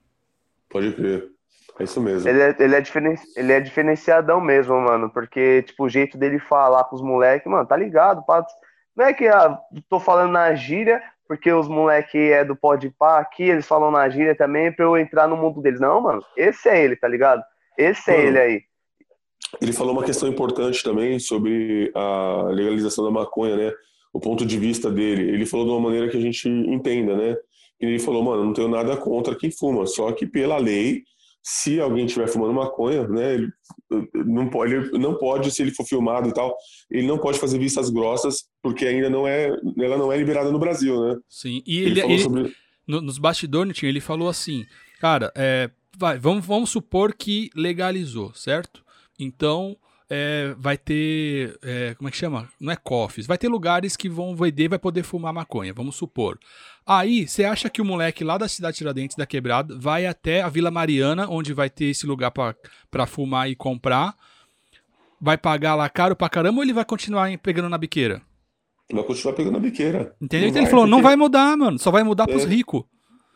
Pode 0.70 0.92
crer. 0.94 1.30
É 1.80 1.84
isso 1.84 2.02
mesmo. 2.02 2.28
Ele 2.28 2.42
é, 2.42 2.56
ele, 2.60 2.76
é 2.76 2.82
diferen, 2.82 3.16
ele 3.36 3.52
é 3.52 3.60
diferenciadão 3.60 4.42
mesmo, 4.42 4.80
mano, 4.82 5.10
porque, 5.12 5.62
tipo, 5.62 5.86
o 5.86 5.90
jeito 5.90 6.18
dele 6.18 6.40
falar 6.40 6.84
com 6.86 6.96
os 6.96 7.02
moleques, 7.04 7.50
mano, 7.50 7.68
tá 7.68 7.78
ligado? 7.78 8.24
pá? 8.26 8.44
Não 8.96 9.06
é 9.06 9.14
que 9.14 9.28
ah, 9.28 9.60
tô 9.88 10.00
falando 10.00 10.32
na 10.32 10.56
gíria, 10.56 11.04
porque 11.28 11.52
os 11.52 11.68
moleque 11.68 12.18
é 12.18 12.46
do 12.46 12.56
pode 12.56 12.90
pá 12.90 13.20
aqui, 13.20 13.44
eles 13.44 13.68
falam 13.68 13.92
na 13.92 14.08
gíria 14.10 14.36
também, 14.36 14.72
pra 14.72 14.86
eu 14.86 14.98
entrar 14.98 15.28
no 15.28 15.38
mundo 15.38 15.62
deles. 15.62 15.80
Não, 15.80 16.02
mano, 16.02 16.24
esse 16.36 16.70
é 16.70 16.84
ele, 16.84 16.96
tá 16.96 17.08
ligado? 17.08 17.44
Esse 17.78 18.12
é 18.12 18.18
Mano, 18.18 18.28
ele 18.30 18.40
aí. 18.40 18.62
Ele 19.62 19.74
falou 19.74 19.94
uma 19.94 20.04
questão 20.04 20.28
importante 20.28 20.84
também 20.84 21.20
sobre 21.20 21.92
a 21.96 22.48
legalização 22.50 23.06
da 23.06 23.12
maconha, 23.12 23.56
né? 23.56 23.74
O 24.12 24.20
ponto 24.20 24.46
de 24.46 24.58
vista 24.58 24.90
dele. 24.90 25.30
Ele 25.30 25.46
falou 25.46 25.66
de 25.66 25.72
uma 25.72 25.82
maneira 25.82 26.10
que 26.10 26.18
a 26.18 26.22
gente 26.22 26.50
entenda, 26.50 27.16
né? 27.16 27.36
Ele 27.80 28.00
falou, 28.00 28.24
mano, 28.24 28.44
não 28.44 28.54
tenho 28.54 28.68
nada 28.68 28.98
contra 28.98 29.36
quem 29.36 29.52
fuma, 29.52 29.86
só 29.86 30.12
que 30.12 30.26
pela 30.26 30.58
lei, 30.58 31.04
se 31.50 31.80
alguém 31.80 32.06
estiver 32.06 32.28
fumando 32.28 32.54
maconha, 32.54 33.08
né? 33.08 33.36
Ele 33.36 33.48
não 34.14 34.50
pode, 34.50 34.74
ele 34.74 34.98
não 34.98 35.18
pode, 35.18 35.50
se 35.50 35.62
ele 35.62 35.72
for 35.72 35.86
filmado 35.86 36.28
e 36.28 36.34
tal, 36.34 36.54
ele 36.92 37.08
não 37.08 37.18
pode 37.18 37.40
fazer 37.40 37.58
vistas 37.58 37.90
grossas, 37.90 38.44
porque 38.62 38.86
ainda 38.86 39.10
não 39.10 39.26
é, 39.26 39.50
ela 39.80 39.98
não 39.98 40.12
é 40.12 40.18
liberada 40.18 40.52
no 40.52 40.60
Brasil, 40.60 41.00
né? 41.02 41.16
Sim. 41.30 41.64
E 41.66 41.78
Ele, 41.78 42.02
ele, 42.02 42.14
ele- 42.14 42.20
sobre. 42.20 42.54
no- 42.86 43.00
nos 43.02 43.18
bastidores, 43.18 43.82
ele 43.82 44.02
falou 44.02 44.28
assim, 44.28 44.66
cara, 45.00 45.32
é, 45.38 45.70
vai, 45.98 46.20
vamos, 46.20 46.46
vamos 46.46 46.70
supor 46.70 47.14
que 47.14 47.50
legalizou, 47.56 48.34
certo? 48.34 48.84
Então, 49.18 49.78
é, 50.10 50.56
vai 50.58 50.78
ter, 50.78 51.58
é, 51.64 51.94
como 51.96 52.08
é 52.08 52.12
que 52.12 52.18
chama? 52.18 52.48
Não 52.60 52.72
é 52.72 52.76
cofres, 52.76 53.28
vai 53.28 53.38
ter 53.38 53.48
lugares 53.48 53.96
que 53.98 54.08
vão 54.10 54.36
vender, 54.36 54.70
vai 54.70 54.80
poder 54.80 55.04
fumar 55.04 55.34
maconha, 55.34 55.74
vamos 55.74 55.96
supor. 55.96 56.40
Aí, 56.86 57.28
você 57.28 57.44
acha 57.44 57.70
que 57.70 57.82
o 57.82 57.86
moleque 57.86 58.24
lá 58.24 58.38
da 58.38 58.48
cidade 58.48 58.78
Tiradentes, 58.78 59.18
da 59.18 59.26
Quebrada, 59.26 59.78
vai 59.78 60.06
até 60.06 60.42
a 60.42 60.50
Vila 60.50 60.72
Mariana, 60.72 61.28
onde 61.30 61.54
vai 61.54 61.70
ter 61.70 61.86
esse 61.86 62.06
lugar 62.08 62.32
pra 62.32 62.56
pra 62.90 63.06
fumar 63.06 63.50
e 63.50 63.56
comprar, 63.56 64.16
vai 65.20 65.38
pagar 65.38 65.76
lá 65.76 65.90
caro 65.90 66.16
pra 66.16 66.30
caramba 66.30 66.60
ou 66.60 66.64
ele 66.64 66.74
vai 66.74 66.86
continuar 66.86 67.36
pegando 67.40 67.68
na 67.68 67.78
biqueira? 67.78 68.22
Vai 68.90 69.04
continuar 69.04 69.34
pegando 69.34 69.58
a 69.58 69.60
biqueira. 69.60 70.16
Entendeu? 70.22 70.48
Então 70.48 70.62
ele 70.62 70.72
falou, 70.72 70.88
não 70.88 71.02
vai 71.02 71.18
mudar, 71.18 71.58
mano. 71.58 71.78
Só 71.78 71.92
vai 71.92 72.04
mudar 72.04 72.26
pros 72.26 72.46
É. 72.46 72.48
ricos. 72.48 72.84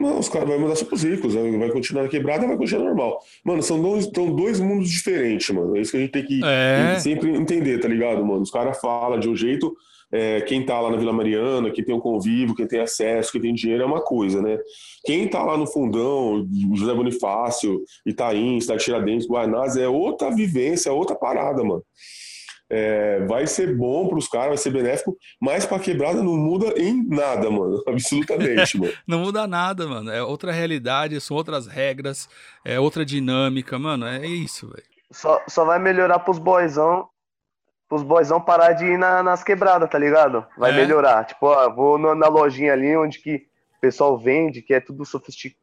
Não, 0.01 0.19
os 0.19 0.27
caras 0.27 0.47
vão 0.49 0.59
mudar 0.59 0.75
só 0.75 0.85
pros 0.85 1.03
ricos, 1.03 1.35
né? 1.35 1.57
vai 1.57 1.69
continuar 1.69 2.07
quebrada, 2.07 2.47
vai 2.47 2.57
continuar 2.57 2.85
normal. 2.85 3.19
Mano, 3.43 3.61
são 3.61 3.81
dois, 3.81 4.09
são 4.13 4.35
dois 4.35 4.59
mundos 4.59 4.89
diferentes, 4.89 5.49
mano. 5.55 5.77
É 5.77 5.81
isso 5.81 5.91
que 5.91 5.97
a 5.97 5.99
gente 6.01 6.11
tem 6.11 6.25
que 6.25 6.41
É. 6.43 6.97
sempre 6.99 7.29
entender, 7.35 7.79
tá 7.79 7.87
ligado, 7.87 8.25
mano? 8.25 8.41
Os 8.41 8.51
caras 8.51 8.79
falam 8.81 9.19
de 9.19 9.29
um 9.29 9.35
jeito, 9.35 9.75
é, 10.11 10.41
quem 10.41 10.65
tá 10.65 10.79
lá 10.81 10.89
na 10.89 10.97
Vila 10.97 11.13
Mariana, 11.13 11.71
quem 11.71 11.83
tem 11.85 11.95
um 11.95 11.99
convívio, 11.99 12.55
quem 12.55 12.67
tem 12.67 12.79
acesso, 12.81 13.31
quem 13.31 13.39
tem 13.41 13.53
dinheiro 13.53 13.83
é 13.83 13.85
uma 13.85 14.01
coisa, 14.01 14.41
né? 14.41 14.57
Quem 15.05 15.27
tá 15.27 15.41
lá 15.43 15.57
no 15.57 15.65
fundão, 15.65 16.45
José 16.73 16.93
Bonifácio, 16.93 17.81
Itaim, 18.05 18.59
Cidade 18.59 18.83
Tiradentes, 18.83 19.27
Guanás, 19.27 19.77
é 19.77 19.87
outra 19.87 20.29
vivência, 20.29 20.89
é 20.89 20.91
outra 20.91 21.15
parada, 21.15 21.63
mano. 21.63 21.83
É, 22.73 23.19
vai 23.25 23.45
ser 23.47 23.75
bom 23.75 24.07
pros 24.07 24.29
caras, 24.29 24.47
vai 24.47 24.57
ser 24.57 24.69
benéfico, 24.71 25.17
mas 25.41 25.65
pra 25.65 25.77
quebrada 25.77 26.23
não 26.23 26.37
muda 26.37 26.67
em 26.81 27.05
nada, 27.05 27.51
mano. 27.51 27.83
Absolutamente, 27.85 28.79
mano. 28.79 28.93
Não 29.05 29.19
muda 29.19 29.45
nada, 29.45 29.85
mano. 29.85 30.09
É 30.09 30.23
outra 30.23 30.53
realidade, 30.53 31.19
são 31.19 31.35
outras 31.35 31.67
regras, 31.67 32.29
é 32.63 32.79
outra 32.79 33.03
dinâmica, 33.03 33.77
mano. 33.77 34.05
É 34.05 34.25
isso, 34.25 34.69
velho. 34.69 34.83
Só, 35.11 35.41
só 35.49 35.65
vai 35.65 35.79
melhorar 35.79 36.19
pros 36.19 36.39
boyzão, 36.39 37.09
pros 37.89 38.03
boyzão 38.03 38.39
parar 38.39 38.71
de 38.71 38.85
ir 38.85 38.97
na- 38.97 39.21
nas 39.21 39.43
quebradas, 39.43 39.89
tá 39.89 39.97
ligado? 39.99 40.45
Vai 40.57 40.71
É. 40.71 40.75
melhorar. 40.75 41.25
Tipo, 41.25 41.47
ó, 41.47 41.69
vou 41.75 41.97
no- 41.97 42.15
na 42.15 42.29
lojinha 42.29 42.71
ali 42.71 42.95
onde 42.95 43.19
que 43.19 43.35
o 43.75 43.81
pessoal 43.81 44.17
vende, 44.17 44.61
que 44.61 44.73
é 44.73 44.79
tudo 44.79 45.03
sofisticado, 45.05 45.57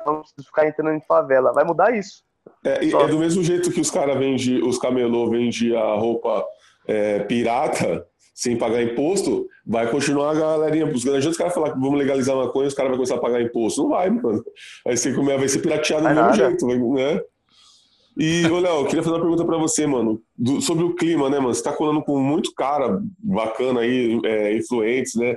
então 0.00 0.14
não 0.14 0.20
preciso 0.22 0.46
ficar 0.46 0.66
entrando 0.66 0.92
em 0.96 1.02
favela. 1.02 1.52
Vai 1.52 1.64
mudar 1.64 1.94
isso. 1.94 2.22
É, 2.64 2.84
e 2.84 2.94
é 2.94 3.06
do 3.08 3.18
mesmo 3.18 3.42
jeito 3.42 3.70
que 3.70 3.80
os 3.80 3.90
caras 3.90 4.18
vendem, 4.18 4.62
os 4.62 4.78
camelô 4.78 5.28
vendem 5.30 5.76
a 5.76 5.94
roupa 5.94 6.44
é, 6.86 7.20
pirata 7.20 8.06
sem 8.34 8.56
pagar 8.56 8.80
imposto, 8.82 9.46
vai 9.66 9.90
continuar 9.90 10.30
a 10.30 10.34
galerinha. 10.34 10.86
Os 10.86 11.04
os 11.04 11.36
caras 11.36 11.52
falar 11.52 11.72
que 11.72 11.80
vamos 11.80 11.98
legalizar 11.98 12.36
maconha 12.36 12.68
os 12.68 12.74
caras 12.74 12.90
vão 12.90 12.98
começar 12.98 13.16
a 13.16 13.18
pagar 13.20 13.42
imposto. 13.42 13.82
Não 13.82 13.88
vai, 13.90 14.08
mano. 14.10 14.44
Ser, 14.94 15.14
como 15.16 15.28
é, 15.30 15.36
vai 15.36 15.48
ser 15.48 15.58
pirateado 15.58 16.04
do 16.06 16.14
mesmo 16.14 16.28
jeito, 16.34 16.66
né? 16.94 17.20
E, 18.16 18.46
ô 18.50 18.58
Léo, 18.58 18.80
eu 18.80 18.84
queria 18.86 19.02
fazer 19.02 19.14
uma 19.14 19.20
pergunta 19.22 19.44
pra 19.44 19.56
você, 19.58 19.86
mano, 19.86 20.20
do- 20.36 20.60
sobre 20.60 20.84
o 20.84 20.94
clima, 20.94 21.30
né, 21.30 21.38
mano? 21.38 21.54
Você 21.54 21.62
tá 21.62 21.72
colando 21.72 22.02
com 22.02 22.18
muito 22.18 22.52
cara 22.54 23.00
bacana 23.18 23.80
aí, 23.80 24.20
é, 24.24 24.56
influentes, 24.56 25.14
né? 25.14 25.36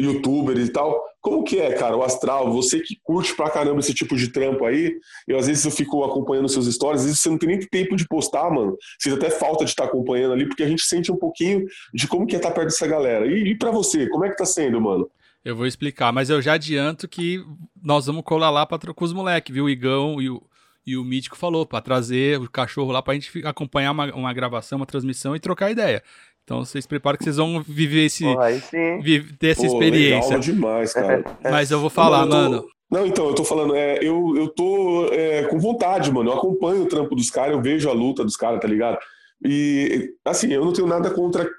Youtubers 0.00 0.68
e 0.68 0.72
tal. 0.72 1.00
Como 1.20 1.42
que 1.42 1.58
é, 1.58 1.72
cara, 1.72 1.96
o 1.96 2.02
astral? 2.04 2.52
Você 2.52 2.80
que 2.80 2.96
curte 3.02 3.34
pra 3.34 3.50
caramba 3.50 3.80
esse 3.80 3.92
tipo 3.92 4.14
de 4.16 4.28
trampo 4.28 4.64
aí, 4.64 4.94
eu 5.26 5.36
às 5.38 5.46
vezes 5.48 5.64
eu 5.64 5.70
fico 5.72 6.04
acompanhando 6.04 6.48
seus 6.48 6.72
stories, 6.72 7.00
às 7.00 7.06
vezes 7.06 7.20
você 7.20 7.28
não 7.28 7.38
tem 7.38 7.48
nem 7.48 7.58
tempo 7.58 7.96
de 7.96 8.06
postar, 8.06 8.48
mano. 8.50 8.76
Você 8.98 9.10
até 9.10 9.28
falta 9.30 9.64
de 9.64 9.70
estar 9.70 9.84
acompanhando 9.84 10.34
ali, 10.34 10.46
porque 10.46 10.62
a 10.62 10.68
gente 10.68 10.82
sente 10.82 11.10
um 11.10 11.16
pouquinho 11.16 11.66
de 11.92 12.06
como 12.06 12.26
que 12.26 12.36
é 12.36 12.38
estar 12.38 12.52
perto 12.52 12.66
dessa 12.68 12.86
galera. 12.86 13.26
E, 13.26 13.48
e 13.50 13.58
para 13.58 13.70
você, 13.72 14.08
como 14.08 14.24
é 14.24 14.30
que 14.30 14.36
tá 14.36 14.44
sendo, 14.46 14.80
mano? 14.80 15.10
Eu 15.44 15.56
vou 15.56 15.66
explicar, 15.66 16.12
mas 16.12 16.28
eu 16.30 16.40
já 16.42 16.52
adianto 16.54 17.08
que 17.08 17.42
nós 17.82 18.06
vamos 18.06 18.22
colar 18.24 18.50
lá 18.50 18.64
pra, 18.66 18.78
tro- 18.78 18.94
com 18.94 19.04
os 19.04 19.12
moleques, 19.12 19.52
viu? 19.54 19.64
O 19.64 19.70
Igão 19.70 20.20
e 20.20 20.28
o, 20.30 20.42
e 20.86 20.96
o 20.96 21.04
Mítico 21.04 21.36
falou, 21.36 21.64
pra 21.66 21.80
trazer 21.80 22.38
o 22.40 22.48
cachorro 22.50 22.90
lá 22.92 23.00
pra 23.02 23.14
gente 23.14 23.30
fi- 23.30 23.44
acompanhar 23.46 23.90
uma, 23.92 24.12
uma 24.14 24.32
gravação, 24.32 24.76
uma 24.78 24.86
transmissão 24.86 25.34
e 25.36 25.40
trocar 25.40 25.70
ideia. 25.70 26.02
Então 26.46 26.64
vocês 26.64 26.86
preparam 26.86 27.18
que 27.18 27.24
vocês 27.24 27.38
vão 27.38 27.60
viver 27.60 28.04
esse. 28.04 28.22
Porra, 28.22 28.44
aí 28.44 28.60
sim. 28.60 29.00
vi- 29.00 29.32
ter 29.36 29.48
essa 29.48 29.62
Pô, 29.62 29.66
experiência. 29.66 30.28
Legal 30.28 30.40
demais, 30.40 30.92
cara. 30.92 31.24
Mas 31.42 31.72
eu 31.72 31.80
vou 31.80 31.90
falar, 31.90 32.20
eu 32.22 32.28
tô- 32.30 32.36
mano. 32.36 32.64
Não, 32.88 33.04
então, 33.04 33.26
eu 33.26 33.34
tô 33.34 33.42
falando, 33.42 33.74
é, 33.74 33.98
eu, 34.00 34.36
eu 34.36 34.46
tô 34.54 35.08
é, 35.12 35.42
com 35.48 35.58
vontade, 35.58 36.12
mano. 36.12 36.30
Eu 36.30 36.34
acompanho 36.36 36.84
o 36.84 36.86
trampo 36.86 37.16
dos 37.16 37.28
caras, 37.30 37.50
eu 37.56 37.60
vejo 37.60 37.90
a 37.90 37.92
luta 37.92 38.22
dos 38.24 38.36
caras, 38.36 38.60
tá 38.60 38.68
ligado? 38.68 38.96
E, 39.44 40.10
assim, 40.24 40.52
eu 40.52 40.64
não 40.64 40.72
tenho 40.72 40.86
nada 40.86 41.10
contra 41.10 41.50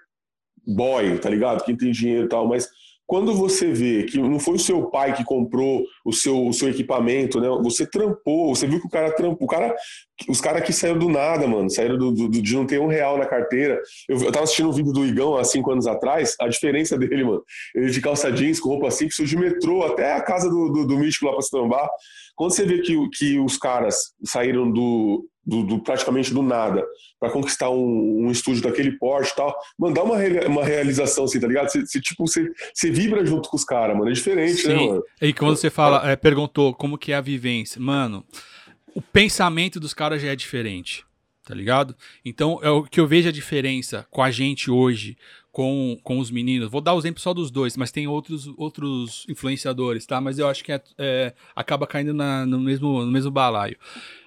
boy, 0.65 1.17
tá 1.19 1.29
ligado? 1.29 1.65
Quem 1.65 1.75
tem 1.75 1.91
dinheiro 1.91 2.25
e 2.25 2.29
tal, 2.29 2.47
mas 2.47 2.69
quando 3.07 3.33
você 3.33 3.71
vê 3.71 4.03
que 4.03 4.19
não 4.19 4.37
foi 4.37 4.55
o 4.55 4.59
seu 4.59 4.83
pai 4.91 5.15
que 5.15 5.23
comprou 5.23 5.83
o 6.05 6.11
seu, 6.11 6.45
o 6.45 6.51
seu 6.53 6.69
equipamento, 6.69 7.39
né? 7.39 7.47
Você 7.63 7.89
trampou, 7.89 8.53
você 8.53 8.67
viu 8.67 8.81
que 8.81 8.85
o 8.87 8.89
cara 8.89 9.11
trampou. 9.15 9.47
O 9.47 9.49
cara, 9.49 9.73
os 10.27 10.41
caras 10.41 10.61
que 10.63 10.73
saíram 10.73 10.99
do 10.99 11.07
nada, 11.07 11.47
mano, 11.47 11.69
saíram 11.69 11.97
do, 11.97 12.11
do- 12.11 12.29
de 12.29 12.53
não 12.55 12.65
ter 12.65 12.79
um 12.81 12.87
real 12.87 13.17
na 13.17 13.25
carteira. 13.25 13.81
Eu, 14.09 14.17
eu 14.21 14.31
tava 14.31 14.43
assistindo 14.43 14.67
um 14.69 14.73
vídeo 14.73 14.91
do 14.91 15.05
Igão 15.05 15.37
há 15.37 15.43
cinco 15.45 15.71
anos 15.71 15.87
atrás, 15.87 16.35
a 16.41 16.49
diferença 16.49 16.97
dele, 16.97 17.23
mano. 17.23 17.41
Ele 17.73 17.89
de 17.89 18.01
calça 18.01 18.29
jeans, 18.31 18.59
com 18.59 18.69
roupa 18.69 18.91
simples, 18.91 19.29
de 19.29 19.37
metrô 19.37 19.83
até 19.83 20.13
a 20.13 20.21
casa 20.21 20.49
do, 20.49 20.69
do, 20.69 20.85
do 20.85 20.97
Místico 20.97 21.27
lá 21.27 21.31
pra 21.31 21.41
se. 21.41 21.49
Quando 22.35 22.51
você 22.53 22.65
vê 22.65 22.79
que, 22.81 22.95
que 23.17 23.39
os 23.39 23.57
caras 23.57 24.13
saíram 24.25 24.69
do, 24.69 25.25
do, 25.47 25.63
do- 25.63 25.79
praticamente 25.79 26.33
do 26.33 26.41
nada 26.43 26.85
para 27.19 27.31
conquistar 27.31 27.69
um, 27.69 28.25
um 28.27 28.29
estúdio 28.29 28.61
daquele 28.61 28.91
porte 28.91 29.31
e 29.31 29.35
tal, 29.37 29.57
mano, 29.79 29.95
dá 29.95 30.03
uma, 30.03 30.17
rea- 30.17 30.47
uma 30.49 30.63
realização 30.63 31.23
assim, 31.23 31.39
tá 31.39 31.47
ligado? 31.47 31.69
Você, 31.71 32.01
tipo, 32.01 32.27
você, 32.27 32.51
você 32.73 32.91
vibra 32.91 33.25
junto 33.25 33.49
com 33.49 33.55
os 33.55 33.63
caras, 33.63 33.97
mano. 33.97 34.09
É 34.09 34.13
diferente, 34.13 34.67
né, 34.67 34.77
Sim. 34.77 34.87
mano? 34.89 35.03
E 35.21 35.33
quando 35.33 35.55
você 35.55 35.69
fala, 35.69 36.11
é, 36.11 36.15
perguntou 36.17 36.73
como 36.73 36.97
que 36.97 37.13
é 37.13 37.15
a 37.15 37.21
vivência, 37.21 37.79
mano, 37.81 38.25
o 38.93 39.01
pensamento 39.01 39.79
dos 39.79 39.93
caras 39.93 40.21
já 40.21 40.27
é 40.29 40.35
diferente, 40.35 41.05
tá 41.45 41.55
ligado? 41.55 41.95
Então, 42.25 42.59
é 42.61 42.69
o 42.69 42.83
que 42.83 42.99
eu 42.99 43.07
vejo 43.07 43.29
a 43.29 43.31
diferença 43.31 44.05
com 44.11 44.21
a 44.21 44.29
gente 44.29 44.69
hoje, 44.69 45.17
com, 45.51 45.97
com 46.03 46.19
os 46.19 46.29
meninos. 46.29 46.69
Vou 46.69 46.81
dar 46.81 46.93
o 46.93 46.99
exemplo 46.99 47.21
só 47.21 47.33
dos 47.33 47.49
dois, 47.49 47.75
mas 47.77 47.89
tem 47.91 48.05
outros, 48.07 48.47
outros 48.57 49.25
influenciadores, 49.29 50.05
tá? 50.05 50.19
Mas 50.21 50.37
eu 50.37 50.47
acho 50.47 50.63
que 50.63 50.71
é, 50.71 50.81
é, 50.99 51.33
acaba 51.55 51.87
caindo 51.87 52.13
na- 52.13 52.45
no, 52.45 52.59
mesmo, 52.59 53.03
no 53.03 53.11
mesmo 53.11 53.31
balaio. 53.31 53.75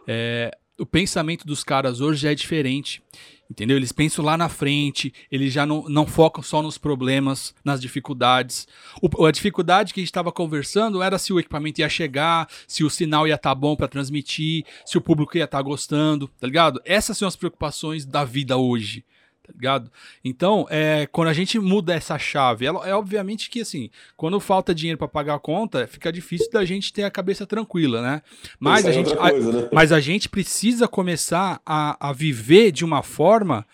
É, 0.08 0.50
o 0.80 0.86
pensamento 0.86 1.46
dos 1.46 1.62
caras 1.62 2.00
hoje 2.00 2.22
já 2.22 2.32
é 2.32 2.34
diferente. 2.34 3.02
Entendeu? 3.50 3.76
Eles 3.76 3.90
pensam 3.90 4.24
lá 4.24 4.36
na 4.36 4.48
frente, 4.48 5.12
eles 5.28 5.52
já 5.52 5.66
não, 5.66 5.82
não 5.88 6.06
focam 6.06 6.40
só 6.40 6.62
nos 6.62 6.78
problemas, 6.78 7.52
nas 7.64 7.80
dificuldades. 7.80 8.68
O- 9.02 9.26
a 9.26 9.32
dificuldade 9.32 9.92
que 9.92 9.98
a 9.98 10.02
gente 10.02 10.08
estava 10.08 10.30
conversando 10.30 11.02
era 11.02 11.18
se 11.18 11.32
o 11.32 11.40
equipamento 11.40 11.80
ia 11.80 11.88
chegar, 11.88 12.48
se 12.68 12.84
o 12.84 12.88
sinal 12.90 13.26
ia 13.26 13.34
estar 13.34 13.52
bom 13.56 13.74
para 13.74 13.88
transmitir, 13.88 14.64
se 14.86 14.96
o 14.96 15.00
público 15.00 15.36
ia 15.36 15.46
estar 15.46 15.60
gostando, 15.62 16.28
tá 16.38 16.46
ligado? 16.46 16.80
Essas 16.84 17.18
são 17.18 17.26
as 17.26 17.34
preocupações 17.34 18.06
da 18.06 18.22
vida 18.24 18.56
hoje, 18.56 19.00
tá 19.00 19.06
ligado? 19.52 19.90
Então, 20.24 20.66
é, 20.70 21.06
quando 21.06 21.28
a 21.28 21.32
gente 21.32 21.58
muda 21.58 21.94
essa 21.94 22.18
chave, 22.18 22.66
ela- 22.66 22.86
é 22.88 22.94
obviamente 22.94 23.48
que 23.50 23.60
assim, 23.60 23.90
quando 24.16 24.38
falta 24.40 24.74
dinheiro 24.74 24.98
para 24.98 25.08
pagar 25.08 25.34
a 25.34 25.38
conta, 25.38 25.86
fica 25.86 26.12
difícil 26.12 26.50
da 26.50 26.64
gente 26.64 26.92
ter 26.92 27.04
a 27.04 27.10
cabeça 27.10 27.46
tranquila, 27.46 28.02
né? 28.02 28.22
Mas 28.58 28.80
Isso 28.80 28.88
a 28.88 28.90
é 28.90 28.94
gente, 28.94 29.08
outra 29.10 29.24
a- 29.26 29.30
coisa, 29.30 29.52
né? 29.52 29.68
mas 29.72 29.92
a 29.92 30.00
gente 30.00 30.28
precisa 30.28 30.86
começar 30.88 31.60
a, 31.64 32.08
a 32.08 32.12
viver 32.12 32.72
de 32.72 32.84
uma 32.84 33.02
forma 33.02 33.66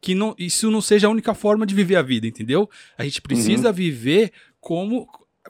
que 0.00 0.14
não, 0.14 0.34
isso 0.38 0.70
não 0.70 0.80
seja 0.82 1.06
a 1.06 1.10
única 1.10 1.32
forma 1.34 1.64
de 1.64 1.74
viver 1.74 1.96
a 1.96 2.02
vida, 2.02 2.26
entendeu? 2.26 2.68
A 2.98 3.04
gente 3.04 3.22
precisa 3.22 3.72
viver 3.72 4.32
como. 4.60 5.08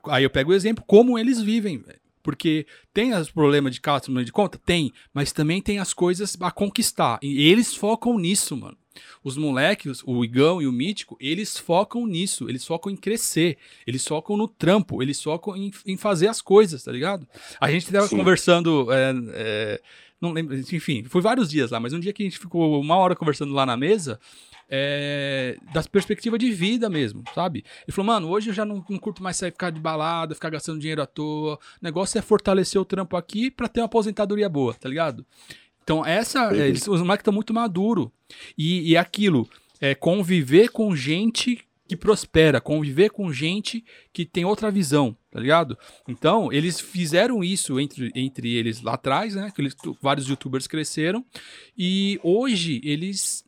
Aí 0.09 0.23
eu 0.23 0.31
pego 0.31 0.53
o 0.53 0.55
exemplo, 0.55 0.85
como 0.87 1.19
eles 1.19 1.41
vivem, 1.41 1.79
velho. 1.79 1.99
Porque 2.23 2.67
tem 2.93 3.13
os 3.15 3.31
problemas 3.31 3.75
de 3.75 3.81
cálculo 3.81 4.25
de 4.25 4.33
conta? 4.33 4.59
Tem, 4.65 4.91
mas 5.13 5.31
também 5.33 5.61
tem 5.61 5.79
as 5.79 5.93
coisas 5.93 6.37
a 6.41 6.51
conquistar. 6.51 7.19
E 7.21 7.49
eles 7.51 7.75
focam 7.75 8.19
nisso, 8.19 8.57
mano. 8.57 8.77
Os 9.23 9.37
moleques, 9.37 10.03
o 10.05 10.25
Igão 10.25 10.61
e 10.61 10.67
o 10.67 10.73
Mítico, 10.73 11.17
eles 11.21 11.57
focam 11.57 12.07
nisso, 12.07 12.49
eles 12.49 12.67
focam 12.67 12.93
em 12.93 12.97
crescer, 12.97 13.59
eles 13.87 14.07
focam 14.07 14.37
no 14.37 14.49
trampo, 14.49 15.03
eles 15.03 15.23
focam 15.23 15.57
em, 15.57 15.73
em 15.87 15.97
fazer 15.97 16.29
as 16.29 16.41
coisas, 16.41 16.83
tá 16.83 16.93
ligado? 16.93 17.27
A 17.61 17.71
gente 17.71 17.91
tava 17.91 18.07
Sim. 18.07 18.17
conversando, 18.17 18.93
é, 18.93 19.15
é, 19.33 19.81
não 20.21 20.33
lembro, 20.33 20.57
enfim, 20.57 21.05
foi 21.05 21.21
vários 21.21 21.51
dias 21.51 21.71
lá, 21.71 21.81
mas 21.81 21.93
um 21.93 22.01
dia 22.01 22.13
que 22.13 22.23
a 22.23 22.27
gente 22.27 22.39
ficou 22.39 22.81
uma 22.81 22.97
hora 22.97 23.17
conversando 23.17 23.53
lá 23.53 23.67
na 23.67 23.77
mesa, 23.77 24.19
é, 24.69 25.57
das 25.73 25.87
perspectivas 25.87 26.39
de 26.39 26.51
vida 26.51 26.89
mesmo, 26.89 27.23
sabe? 27.35 27.65
Ele 27.87 27.95
falou, 27.95 28.07
mano, 28.07 28.29
hoje 28.29 28.51
eu 28.51 28.55
já 28.55 28.65
não, 28.65 28.85
não 28.89 28.99
curto 28.99 29.23
mais 29.23 29.37
sair 29.37 29.51
ficar 29.51 29.71
de 29.71 29.81
balada, 29.81 30.35
ficar 30.35 30.51
gastando 30.51 30.81
dinheiro 30.81 31.03
à 31.03 31.07
toa. 31.07 31.55
O 31.55 31.59
negócio 31.83 32.19
é 32.19 32.23
fortalecer 32.23 32.81
o 32.81 32.85
trampo 32.85 33.17
aqui 33.17 33.51
pra 33.51 33.69
ter 33.69 33.81
uma 33.81 33.87
aposentadoria 33.87 34.49
boa, 34.49 34.75
tá 34.75 34.89
ligado? 34.89 35.25
Então, 35.85 36.05
essa. 36.05 36.49
Uhum. 36.49 36.55
é, 36.55 36.69
eles, 36.69 36.89
os 36.89 37.01
moleques 37.01 37.21
estão 37.21 37.33
muito 37.33 37.55
maduros. 37.55 38.09
E, 38.59 38.91
e 38.91 38.97
aquilo, 38.97 39.49
é 39.81 39.95
conviver 39.95 40.71
com 40.71 40.97
gente 40.97 41.61
que 41.87 41.95
prospera, 41.97 42.61
conviver 42.61 43.11
com 43.11 43.31
gente 43.31 43.85
que 44.11 44.25
tem 44.25 44.45
outra 44.45 44.71
visão, 44.71 45.15
tá 45.31 45.39
ligado? 45.39 45.77
Então, 46.09 46.51
eles 46.51 46.81
fizeram 46.81 47.45
isso 47.45 47.79
entre, 47.79 48.11
entre 48.15 48.55
eles 48.55 48.81
lá 48.81 48.95
atrás, 48.95 49.35
né? 49.35 49.53
Que 49.55 49.61
eles, 49.61 49.77
vários 50.01 50.27
youtubers 50.27 50.67
cresceram. 50.67 51.25
E 51.77 52.19
hoje 52.23 52.81
eles 52.83 53.45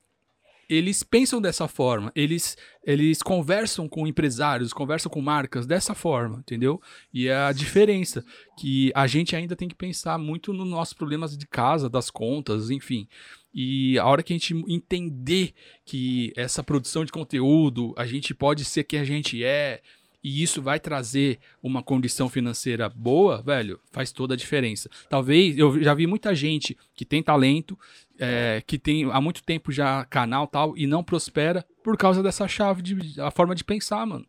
eles 0.69 1.03
pensam 1.03 1.41
dessa 1.41 1.69
forma, 1.69 2.11
eles, 2.15 2.57
eles 2.85 3.23
conversam 3.23 3.89
com 3.89 4.07
empresários, 4.07 4.73
conversam 4.73 5.11
com 5.11 5.21
marcas 5.21 5.67
dessa 5.67 5.95
forma, 5.95 6.39
entendeu? 6.39 6.81
E 7.13 7.29
é 7.29 7.37
a 7.37 7.53
diferença 7.53 8.25
que 8.59 8.91
a 8.95 9.07
gente 9.07 9.37
ainda 9.37 9.55
tem 9.55 9.69
que 9.69 9.75
pensar 9.75 10.19
muito 10.19 10.53
nos 10.53 10.69
nossos 10.69 10.95
problemas 10.95 11.37
de 11.37 11.47
casa, 11.47 11.89
das 11.89 12.11
contas, 12.11 12.71
enfim. 12.71 13.09
E 13.55 13.99
a 13.99 14.07
hora 14.07 14.23
que 14.23 14.33
a 14.33 14.37
gente 14.37 14.55
entender 14.69 15.55
que 15.85 16.33
essa 16.37 16.63
produção 16.63 17.05
de 17.05 17.13
conteúdo, 17.13 17.95
a 17.97 18.05
gente 18.05 18.35
pode 18.35 18.65
ser 18.65 18.85
quem 18.85 19.01
a 19.01 19.05
gente 19.05 19.43
é, 19.43 19.81
e 20.23 20.43
isso 20.43 20.61
vai 20.61 20.81
trazer 20.81 21.39
uma 21.63 21.85
condição 21.85 22.29
financeira 22.29 22.89
boa, 22.89 23.41
velho, 23.41 23.79
faz 23.93 24.11
toda 24.11 24.35
a 24.35 24.37
diferença. 24.37 24.91
Talvez, 25.09 25.57
eu 25.57 25.81
já 25.81 25.95
vi 25.95 26.05
muita 26.05 26.35
gente 26.35 26.77
que 26.97 27.05
tem 27.05 27.23
talento, 27.23 27.79
é, 28.19 28.63
que 28.67 28.79
tem 28.79 29.11
há 29.11 29.21
muito 29.21 29.43
tempo 29.45 29.73
já 29.73 30.05
canal 30.07 30.47
tal, 30.47 30.77
e 30.77 30.87
não 30.87 31.05
prospera 31.05 31.65
por 31.83 31.97
causa 31.97 32.23
dessa 32.23 32.49
chave, 32.49 32.83
de, 32.83 33.21
a 33.21 33.31
forma 33.31 33.55
de 33.55 33.65
pensar, 33.65 34.05
mano. 34.07 34.27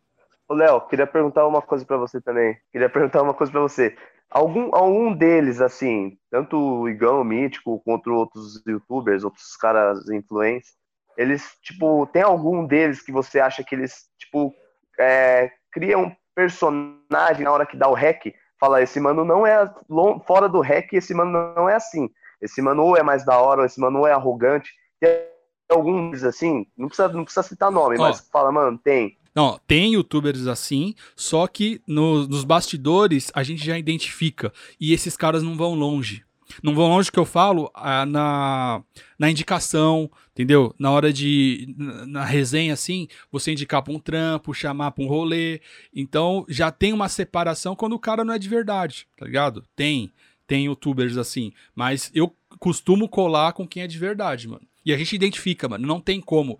Ô, 0.48 0.54
Léo, 0.54 0.80
queria 0.82 1.06
perguntar 1.06 1.46
uma 1.46 1.60
coisa 1.60 1.84
para 1.84 1.96
você 1.96 2.20
também. 2.20 2.56
Queria 2.72 2.88
perguntar 2.88 3.22
uma 3.22 3.34
coisa 3.34 3.52
para 3.52 3.60
você. 3.60 3.96
Algum, 4.30 4.74
algum 4.74 5.14
deles, 5.14 5.60
assim, 5.60 6.18
tanto 6.30 6.56
o 6.56 6.88
Igão, 6.88 7.20
o 7.20 7.24
Mítico, 7.24 7.80
quanto 7.84 8.10
outros 8.12 8.62
youtubers, 8.66 9.24
outros 9.24 9.56
caras 9.56 10.08
influentes, 10.10 10.70
eles, 11.16 11.56
tipo, 11.62 12.06
tem 12.06 12.22
algum 12.22 12.66
deles 12.66 13.02
que 13.02 13.10
você 13.10 13.40
acha 13.40 13.64
que 13.64 13.74
eles, 13.74 14.06
tipo, 14.18 14.54
é, 14.98 15.50
criam 15.72 16.04
um 16.04 16.16
personagem 16.34 17.44
na 17.44 17.50
hora 17.50 17.66
que 17.66 17.76
dá 17.76 17.88
o 17.88 17.94
hack? 17.94 18.32
Fala, 18.60 18.82
esse 18.82 19.00
mano 19.00 19.24
não 19.24 19.46
é 19.46 19.70
fora 20.26 20.48
do 20.48 20.60
hack, 20.60 20.92
esse 20.92 21.12
mano 21.14 21.54
não 21.56 21.68
é 21.68 21.74
assim. 21.74 22.08
Esse 22.40 22.62
mano 22.62 22.96
é 22.96 23.02
mais 23.02 23.24
da 23.24 23.38
hora, 23.38 23.66
esse 23.66 23.80
mano 23.80 24.06
é 24.06 24.12
arrogante. 24.12 24.72
Tem 25.00 25.10
alguns 25.68 26.24
assim, 26.24 26.66
não 26.76 26.88
precisa, 26.88 27.08
não 27.08 27.24
precisa 27.24 27.42
citar 27.42 27.70
nome, 27.70 27.96
oh. 27.98 28.02
mas 28.02 28.26
fala, 28.32 28.50
mano, 28.50 28.78
tem. 28.78 29.16
Não, 29.34 29.60
tem 29.66 29.92
youtubers 29.92 30.46
assim, 30.46 30.94
só 31.14 31.46
que 31.46 31.80
no, 31.86 32.26
nos 32.26 32.44
bastidores 32.44 33.30
a 33.34 33.42
gente 33.42 33.64
já 33.64 33.78
identifica. 33.78 34.52
E 34.80 34.92
esses 34.92 35.16
caras 35.16 35.42
não 35.42 35.56
vão 35.56 35.74
longe. 35.74 36.24
Não 36.62 36.74
vão 36.74 36.88
longe 36.88 37.12
que 37.12 37.18
eu 37.18 37.24
falo 37.24 37.70
ah, 37.74 38.06
na, 38.06 38.82
na 39.18 39.30
indicação, 39.30 40.10
entendeu? 40.32 40.74
Na 40.78 40.90
hora 40.90 41.12
de. 41.12 41.74
Na 42.06 42.24
resenha, 42.24 42.72
assim, 42.72 43.06
você 43.30 43.52
indicar 43.52 43.82
pra 43.82 43.92
um 43.92 43.98
trampo, 43.98 44.54
chamar 44.54 44.92
pra 44.92 45.04
um 45.04 45.08
rolê. 45.08 45.60
Então 45.94 46.44
já 46.48 46.70
tem 46.70 46.92
uma 46.92 47.08
separação 47.08 47.76
quando 47.76 47.92
o 47.92 47.98
cara 47.98 48.24
não 48.24 48.34
é 48.34 48.38
de 48.38 48.48
verdade, 48.48 49.06
tá 49.16 49.26
ligado? 49.26 49.62
Tem. 49.76 50.12
Tem 50.48 50.64
youtubers 50.64 51.16
assim. 51.16 51.52
Mas 51.76 52.10
eu 52.12 52.34
costumo 52.58 53.08
colar 53.08 53.52
com 53.52 53.68
quem 53.68 53.84
é 53.84 53.86
de 53.86 53.98
verdade, 53.98 54.48
mano. 54.48 54.66
E 54.84 54.92
a 54.92 54.98
gente 54.98 55.14
identifica, 55.14 55.68
mano. 55.68 55.86
Não 55.86 56.00
tem 56.00 56.20
como. 56.20 56.58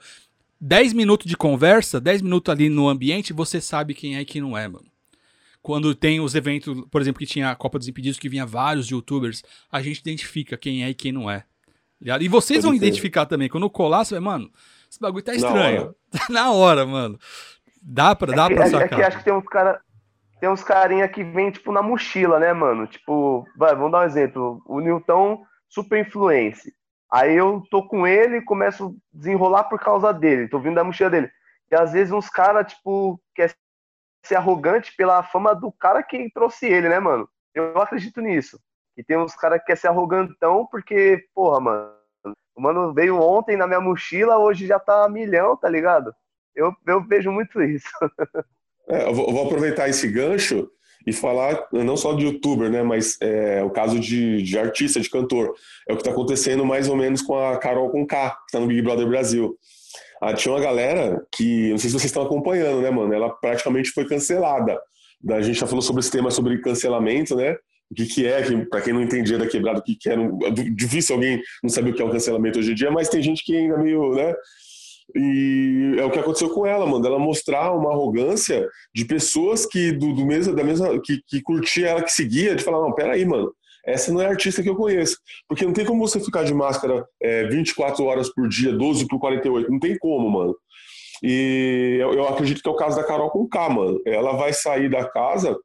10 0.60 0.92
minutos 0.92 1.26
de 1.26 1.36
conversa, 1.36 2.00
10 2.00 2.22
minutos 2.22 2.52
ali 2.52 2.68
no 2.68 2.88
ambiente, 2.88 3.32
você 3.32 3.60
sabe 3.60 3.94
quem 3.94 4.16
é 4.16 4.20
e 4.20 4.24
quem 4.24 4.42
não 4.42 4.56
é, 4.56 4.68
mano. 4.68 4.86
Quando 5.62 5.94
tem 5.94 6.20
os 6.20 6.34
eventos, 6.34 6.84
por 6.90 7.00
exemplo, 7.00 7.18
que 7.18 7.26
tinha 7.26 7.50
a 7.50 7.56
Copa 7.56 7.78
dos 7.78 7.88
Impedidos, 7.88 8.18
que 8.18 8.28
vinha 8.28 8.46
vários 8.46 8.88
youtubers, 8.88 9.42
a 9.70 9.80
gente 9.80 9.98
identifica 9.98 10.56
quem 10.56 10.84
é 10.84 10.90
e 10.90 10.94
quem 10.94 11.12
não 11.12 11.30
é. 11.30 11.44
E 12.20 12.28
vocês 12.28 12.64
vão 12.64 12.74
identificar 12.74 13.26
também. 13.26 13.48
Quando 13.48 13.68
colar, 13.68 14.04
você 14.04 14.14
vai, 14.14 14.20
mano, 14.20 14.50
esse 14.90 15.00
bagulho 15.00 15.24
tá 15.24 15.34
estranho. 15.34 15.80
Na 15.80 15.80
hora, 15.80 15.94
Na 16.30 16.52
hora 16.52 16.86
mano. 16.86 17.18
Dá 17.82 18.14
pra, 18.14 18.34
dá 18.34 18.46
é 18.46 18.48
que, 18.48 18.54
pra 18.54 18.66
sacar. 18.66 18.84
É 18.84 18.88
que 18.88 19.02
acho 19.02 19.18
que 19.18 19.24
tem 19.24 19.32
uns 19.32 19.46
cara, 19.46 19.80
tem 20.40 20.48
uns 20.48 20.62
carinha 20.62 21.08
que 21.08 21.24
vem, 21.24 21.50
tipo, 21.50 21.72
na 21.72 21.82
mochila, 21.82 22.38
né, 22.38 22.52
mano? 22.52 22.86
Tipo, 22.86 23.46
vai, 23.56 23.74
vamos 23.74 23.92
dar 23.92 24.00
um 24.00 24.04
exemplo. 24.04 24.62
O 24.66 24.80
Newton, 24.80 25.44
super 25.68 26.00
influência. 26.00 26.72
Aí 27.10 27.34
eu 27.34 27.62
tô 27.70 27.86
com 27.86 28.06
ele 28.06 28.38
e 28.38 28.44
começo 28.44 28.88
a 28.88 29.16
desenrolar 29.16 29.64
por 29.64 29.80
causa 29.80 30.12
dele, 30.12 30.48
tô 30.48 30.58
vindo 30.58 30.74
da 30.74 30.84
mochila 30.84 31.10
dele. 31.10 31.30
E 31.70 31.74
às 31.74 31.92
vezes 31.92 32.12
uns 32.12 32.28
caras, 32.28 32.72
tipo, 32.72 33.20
quer 33.34 33.54
ser 34.24 34.36
arrogante 34.36 34.94
pela 34.94 35.22
fama 35.22 35.54
do 35.54 35.72
cara 35.72 36.02
que 36.02 36.30
trouxe 36.32 36.66
ele, 36.66 36.88
né, 36.88 36.98
mano? 36.98 37.28
Eu 37.54 37.80
acredito 37.80 38.20
nisso. 38.20 38.60
E 38.96 39.02
tem 39.02 39.16
uns 39.16 39.34
caras 39.34 39.60
que 39.60 39.66
quer 39.66 39.76
ser 39.76 39.88
arrogantão 39.88 40.66
porque, 40.70 41.24
porra, 41.34 41.60
mano, 41.60 41.92
o 42.54 42.60
mano 42.60 42.92
veio 42.92 43.20
ontem 43.20 43.56
na 43.56 43.66
minha 43.66 43.80
mochila, 43.80 44.38
hoje 44.38 44.66
já 44.66 44.78
tá 44.78 45.08
milhão, 45.08 45.56
tá 45.56 45.68
ligado? 45.68 46.12
Eu, 46.54 46.74
eu 46.86 47.02
vejo 47.02 47.30
muito 47.30 47.62
isso. 47.62 47.88
É, 48.88 49.08
eu 49.08 49.14
vou 49.14 49.46
aproveitar 49.46 49.88
esse 49.88 50.08
gancho 50.08 50.68
e 51.06 51.12
falar 51.12 51.66
não 51.72 51.96
só 51.96 52.12
de 52.12 52.24
youtuber, 52.24 52.70
né, 52.70 52.82
mas 52.82 53.16
é, 53.20 53.62
o 53.62 53.70
caso 53.70 53.98
de, 53.98 54.42
de 54.42 54.58
artista, 54.58 55.00
de 55.00 55.08
cantor. 55.08 55.54
É 55.88 55.92
o 55.92 55.96
que 55.96 56.02
está 56.02 56.10
acontecendo 56.10 56.64
mais 56.64 56.88
ou 56.88 56.96
menos 56.96 57.22
com 57.22 57.38
a 57.38 57.56
Carol 57.56 57.90
com 57.90 58.06
K, 58.06 58.30
que 58.30 58.36
está 58.46 58.60
no 58.60 58.66
Big 58.66 58.82
Brother 58.82 59.06
Brasil. 59.06 59.56
Ah, 60.20 60.34
tinha 60.34 60.52
uma 60.52 60.60
galera 60.60 61.24
que, 61.34 61.70
não 61.70 61.78
sei 61.78 61.88
se 61.88 61.94
vocês 61.94 62.06
estão 62.06 62.24
acompanhando, 62.24 62.82
né, 62.82 62.90
mano? 62.90 63.14
Ela 63.14 63.30
praticamente 63.30 63.90
foi 63.90 64.04
cancelada. 64.04 64.78
A 65.30 65.40
gente 65.40 65.58
já 65.58 65.66
falou 65.66 65.82
sobre 65.82 66.00
esse 66.00 66.10
tema 66.10 66.30
sobre 66.30 66.60
cancelamento, 66.60 67.36
né? 67.36 67.56
O 67.90 67.94
que, 67.94 68.06
que 68.06 68.26
é, 68.26 68.42
que, 68.42 68.66
para 68.66 68.82
quem 68.82 68.92
não 68.92 69.02
entendia 69.02 69.38
da 69.38 69.46
quebrada, 69.46 69.78
o 69.78 69.82
que, 69.82 69.96
que 69.96 70.10
era. 70.10 70.20
É 70.20 70.50
difícil 70.50 71.14
alguém 71.14 71.40
não 71.62 71.70
saber 71.70 71.90
o 71.90 71.94
que 71.94 72.02
é 72.02 72.04
um 72.04 72.10
cancelamento 72.10 72.58
hoje 72.58 72.72
em 72.72 72.74
dia, 72.74 72.90
mas 72.90 73.08
tem 73.08 73.22
gente 73.22 73.42
que 73.44 73.56
ainda 73.56 73.78
meio, 73.78 74.14
né? 74.14 74.34
E 75.14 75.96
é 75.98 76.04
o 76.04 76.10
que 76.10 76.18
aconteceu 76.18 76.50
com 76.50 76.66
ela, 76.66 76.86
mano. 76.86 77.06
Ela 77.06 77.18
mostrar 77.18 77.72
uma 77.72 77.90
arrogância 77.90 78.68
de 78.94 79.04
pessoas 79.04 79.64
que 79.64 79.92
do, 79.92 80.14
do 80.14 80.26
mesmo, 80.26 80.54
da 80.54 80.62
mesma 80.62 81.00
que, 81.00 81.20
que 81.26 81.40
curtia 81.40 81.88
ela, 81.88 82.02
que 82.02 82.12
seguia, 82.12 82.54
de 82.54 82.62
falar, 82.62 82.80
não, 82.80 82.94
peraí, 82.94 83.24
mano. 83.24 83.52
Essa 83.86 84.12
não 84.12 84.20
é 84.20 84.26
a 84.26 84.30
artista 84.30 84.62
que 84.62 84.68
eu 84.68 84.76
conheço. 84.76 85.16
Porque 85.48 85.64
não 85.64 85.72
tem 85.72 85.84
como 85.84 86.06
você 86.06 86.20
ficar 86.20 86.44
de 86.44 86.52
máscara 86.52 87.06
é, 87.22 87.44
24 87.48 88.04
horas 88.04 88.32
por 88.32 88.46
dia, 88.48 88.72
12 88.72 89.06
por 89.08 89.18
48. 89.18 89.70
Não 89.70 89.78
tem 89.78 89.96
como, 89.98 90.28
mano. 90.28 90.54
E 91.22 91.96
eu, 92.00 92.12
eu 92.12 92.28
acredito 92.28 92.62
que 92.62 92.68
é 92.68 92.72
o 92.72 92.76
caso 92.76 92.96
da 92.96 93.04
Carol 93.04 93.30
com 93.30 93.48
K, 93.48 93.68
mano. 93.70 94.00
Ela 94.06 94.32
vai 94.32 94.52
sair 94.52 94.90
da 94.90 95.08
casa 95.08 95.56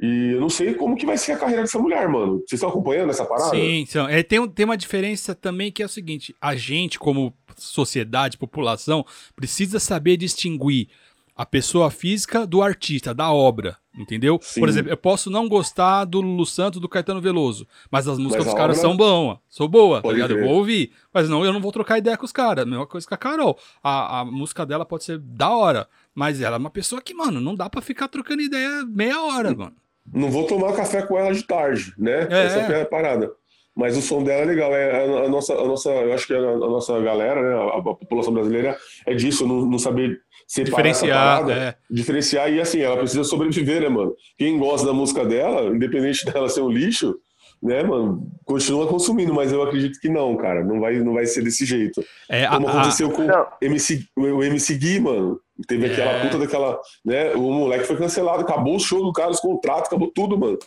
e 0.00 0.30
eu 0.32 0.40
não 0.40 0.48
sei 0.48 0.74
como 0.74 0.96
que 0.96 1.04
vai 1.04 1.18
ser 1.18 1.32
a 1.32 1.36
carreira 1.36 1.62
dessa 1.62 1.78
mulher, 1.78 2.08
mano. 2.08 2.38
Vocês 2.38 2.52
estão 2.52 2.68
acompanhando 2.68 3.10
essa 3.10 3.24
parada? 3.24 3.50
Sim, 3.50 3.80
então, 3.80 4.08
é, 4.08 4.22
tem, 4.22 4.46
tem 4.48 4.64
uma 4.64 4.76
diferença 4.76 5.34
também 5.34 5.72
que 5.72 5.82
é 5.82 5.86
o 5.86 5.88
seguinte: 5.88 6.34
a 6.40 6.54
gente, 6.54 6.98
como 6.98 7.34
sociedade, 7.56 8.38
população, 8.38 9.04
precisa 9.34 9.80
saber 9.80 10.16
distinguir 10.16 10.88
a 11.34 11.44
pessoa 11.44 11.90
física 11.90 12.46
do 12.46 12.62
artista, 12.62 13.12
da 13.12 13.32
obra, 13.32 13.76
entendeu? 13.96 14.38
Sim. 14.42 14.60
Por 14.60 14.68
exemplo, 14.68 14.90
eu 14.90 14.96
posso 14.96 15.30
não 15.30 15.48
gostar 15.48 16.04
do 16.04 16.20
Lulu 16.20 16.46
Santos, 16.46 16.80
do 16.80 16.88
Caetano 16.88 17.20
Veloso, 17.20 17.66
mas 17.90 18.06
as 18.06 18.18
músicas 18.18 18.44
mas 18.44 18.54
dos 18.54 18.60
caras 18.60 18.78
obra... 18.78 18.88
são 18.88 18.96
boas, 18.96 19.38
são 19.48 19.68
boas, 19.68 20.02
tá 20.02 20.12
ligado? 20.12 20.32
Eu 20.32 20.46
vou 20.46 20.56
ouvir, 20.56 20.92
mas 21.12 21.28
não, 21.28 21.44
eu 21.44 21.52
não 21.52 21.60
vou 21.60 21.70
trocar 21.70 21.98
ideia 21.98 22.16
com 22.16 22.24
os 22.24 22.32
caras, 22.32 22.66
mesma 22.66 22.86
coisa 22.86 23.06
com 23.06 23.14
a 23.14 23.18
Carol. 23.18 23.58
A, 23.82 24.20
a 24.20 24.24
música 24.24 24.66
dela 24.66 24.84
pode 24.84 25.04
ser 25.04 25.18
da 25.18 25.50
hora, 25.50 25.88
mas 26.12 26.40
ela 26.40 26.56
é 26.56 26.58
uma 26.58 26.70
pessoa 26.70 27.00
que, 27.00 27.14
mano, 27.14 27.40
não 27.40 27.54
dá 27.54 27.68
para 27.70 27.80
ficar 27.80 28.08
trocando 28.08 28.42
ideia 28.42 28.84
meia 28.84 29.20
hora, 29.22 29.54
mano. 29.54 29.76
Não 30.12 30.30
vou 30.30 30.46
tomar 30.46 30.72
café 30.74 31.02
com 31.02 31.18
ela 31.18 31.32
de 31.32 31.42
tarde, 31.42 31.92
né? 31.98 32.26
É. 32.30 32.46
Essa 32.46 32.58
é 32.58 32.82
a 32.82 32.86
parada 32.86 33.30
mas 33.78 33.96
o 33.96 34.02
som 34.02 34.24
dela 34.24 34.42
é 34.42 34.44
legal. 34.44 34.74
É 34.74 35.04
a, 35.04 35.26
a 35.26 35.28
nossa, 35.28 35.54
a 35.54 35.64
nossa, 35.64 35.88
eu 35.88 36.12
acho 36.12 36.26
que 36.26 36.34
a, 36.34 36.36
a 36.36 36.56
nossa 36.56 37.00
galera, 37.00 37.40
né, 37.40 37.54
a, 37.54 37.78
a, 37.78 37.82
população 37.82 38.32
brasileira 38.32 38.76
é 39.06 39.14
disso, 39.14 39.46
não, 39.46 39.64
não 39.64 39.78
saber 39.78 40.20
separar 40.48 40.90
diferenciar, 40.90 41.42
parada, 41.44 41.52
é. 41.52 41.74
diferenciar 41.88 42.52
e 42.52 42.60
assim, 42.60 42.80
ela 42.80 42.96
precisa 42.96 43.22
sobreviver, 43.22 43.82
né, 43.82 43.88
mano? 43.88 44.16
Quem 44.36 44.58
gosta 44.58 44.84
da 44.84 44.92
música 44.92 45.24
dela, 45.24 45.72
independente 45.72 46.26
dela 46.26 46.48
ser 46.48 46.62
um 46.62 46.68
lixo, 46.68 47.14
né, 47.62 47.82
mano, 47.82 48.30
continua 48.44 48.86
consumindo, 48.86 49.34
mas 49.34 49.52
eu 49.52 49.62
acredito 49.62 49.98
que 50.00 50.08
não, 50.08 50.36
cara, 50.36 50.64
não 50.64 50.80
vai, 50.80 50.98
não 51.00 51.14
vai 51.14 51.26
ser 51.26 51.42
desse 51.42 51.64
jeito. 51.64 52.02
É, 52.28 52.46
Como 52.46 52.68
aconteceu 52.68 53.10
com 53.10 53.26
o 53.26 53.46
MC, 53.60 54.06
o 54.16 54.42
MC 54.42 54.74
Gui, 54.74 55.00
mano. 55.00 55.40
Teve 55.66 55.88
é. 55.88 55.92
aquela 55.92 56.20
puta 56.20 56.38
daquela, 56.38 56.80
né, 57.04 57.34
o 57.34 57.50
moleque 57.50 57.84
foi 57.84 57.96
cancelado, 57.96 58.42
acabou 58.42 58.76
o 58.76 58.80
show 58.80 59.04
do 59.04 59.12
cara, 59.12 59.30
os 59.30 59.40
contratos, 59.40 59.88
acabou 59.88 60.08
tudo, 60.08 60.38
mano. 60.38 60.58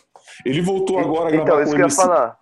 Ele 0.44 0.60
voltou 0.60 0.98
agora 0.98 1.30
a 1.30 1.32
então, 1.32 1.44
gravar 1.44 1.62
então, 1.62 1.72
com 1.72 1.78
o 1.78 1.82
MC. 1.82 1.96
Falar. 1.96 2.38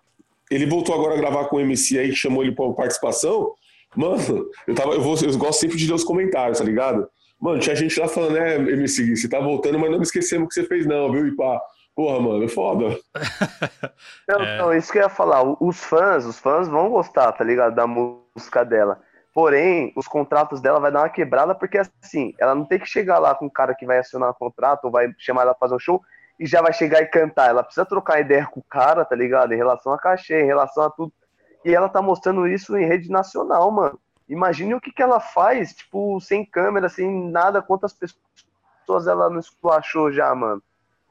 Ele 0.51 0.65
voltou 0.65 0.93
agora 0.93 1.13
a 1.13 1.17
gravar 1.17 1.45
com 1.45 1.55
o 1.55 1.59
MC 1.61 1.97
aí, 1.97 2.09
que 2.09 2.15
chamou 2.15 2.43
ele 2.43 2.53
pra 2.53 2.69
participação. 2.71 3.53
Mano, 3.95 4.49
eu, 4.67 4.75
tava, 4.75 4.93
eu, 4.93 5.01
vou, 5.01 5.15
eu 5.21 5.37
gosto 5.37 5.61
sempre 5.61 5.77
de 5.77 5.87
ler 5.87 5.93
os 5.93 6.03
comentários, 6.03 6.59
tá 6.59 6.63
ligado? 6.63 7.07
Mano, 7.39 7.59
tinha 7.59 7.75
gente 7.75 7.97
lá 7.99 8.07
falando, 8.07 8.33
né, 8.33 8.55
MC, 8.55 9.15
você 9.15 9.27
tá 9.27 9.39
voltando, 9.39 9.79
mas 9.79 9.89
não 9.89 9.97
me 9.97 10.03
esquecemos 10.03 10.45
o 10.45 10.47
que 10.47 10.53
você 10.53 10.63
fez, 10.63 10.85
não, 10.85 11.11
viu? 11.11 11.27
E 11.27 11.35
pá, 11.35 11.59
porra, 11.95 12.19
mano, 12.19 12.43
é 12.43 12.47
foda. 12.47 12.99
não, 14.27 14.41
é. 14.41 14.57
não, 14.57 14.73
isso 14.73 14.91
que 14.91 14.97
eu 14.97 15.03
ia 15.03 15.09
falar. 15.09 15.43
Os 15.59 15.83
fãs, 15.83 16.25
os 16.25 16.39
fãs 16.39 16.67
vão 16.67 16.89
gostar, 16.89 17.31
tá 17.31 17.43
ligado? 17.43 17.75
Da 17.75 17.87
música 17.87 18.63
dela. 18.63 19.01
Porém, 19.33 19.93
os 19.95 20.07
contratos 20.07 20.59
dela 20.59 20.79
vai 20.79 20.91
dar 20.91 20.99
uma 20.99 21.09
quebrada, 21.09 21.55
porque 21.55 21.77
assim, 21.77 22.33
ela 22.37 22.53
não 22.53 22.65
tem 22.65 22.79
que 22.79 22.85
chegar 22.85 23.17
lá 23.17 23.33
com 23.33 23.45
o 23.45 23.51
cara 23.51 23.73
que 23.73 23.85
vai 23.85 23.97
acionar 23.97 24.29
o 24.29 24.35
contrato 24.35 24.85
ou 24.85 24.91
vai 24.91 25.13
chamar 25.17 25.43
ela 25.43 25.53
pra 25.53 25.67
fazer 25.67 25.75
um 25.75 25.79
show 25.79 26.01
e 26.37 26.45
já 26.45 26.61
vai 26.61 26.73
chegar 26.73 27.01
e 27.01 27.05
cantar. 27.05 27.49
Ela 27.49 27.63
precisa 27.63 27.85
trocar 27.85 28.19
ideia 28.19 28.45
com 28.45 28.59
o 28.59 28.63
cara, 28.63 29.05
tá 29.05 29.15
ligado? 29.15 29.53
Em 29.53 29.57
relação 29.57 29.93
a 29.93 29.97
cachê, 29.97 30.41
em 30.41 30.45
relação 30.45 30.83
a 30.83 30.89
tudo. 30.89 31.13
E 31.63 31.73
ela 31.73 31.87
tá 31.87 32.01
mostrando 32.01 32.47
isso 32.47 32.75
em 32.75 32.85
rede 32.85 33.09
nacional, 33.09 33.71
mano. 33.71 33.99
Imagine 34.27 34.75
o 34.75 34.81
que, 34.81 34.91
que 34.91 35.03
ela 35.03 35.19
faz, 35.19 35.73
tipo, 35.73 36.19
sem 36.19 36.45
câmera, 36.45 36.89
sem 36.89 37.29
nada, 37.29 37.61
quantas 37.61 37.93
pessoas 37.93 39.07
ela 39.07 39.29
não 39.29 39.39
esculachou 39.39 40.11
já, 40.11 40.33
mano. 40.33 40.63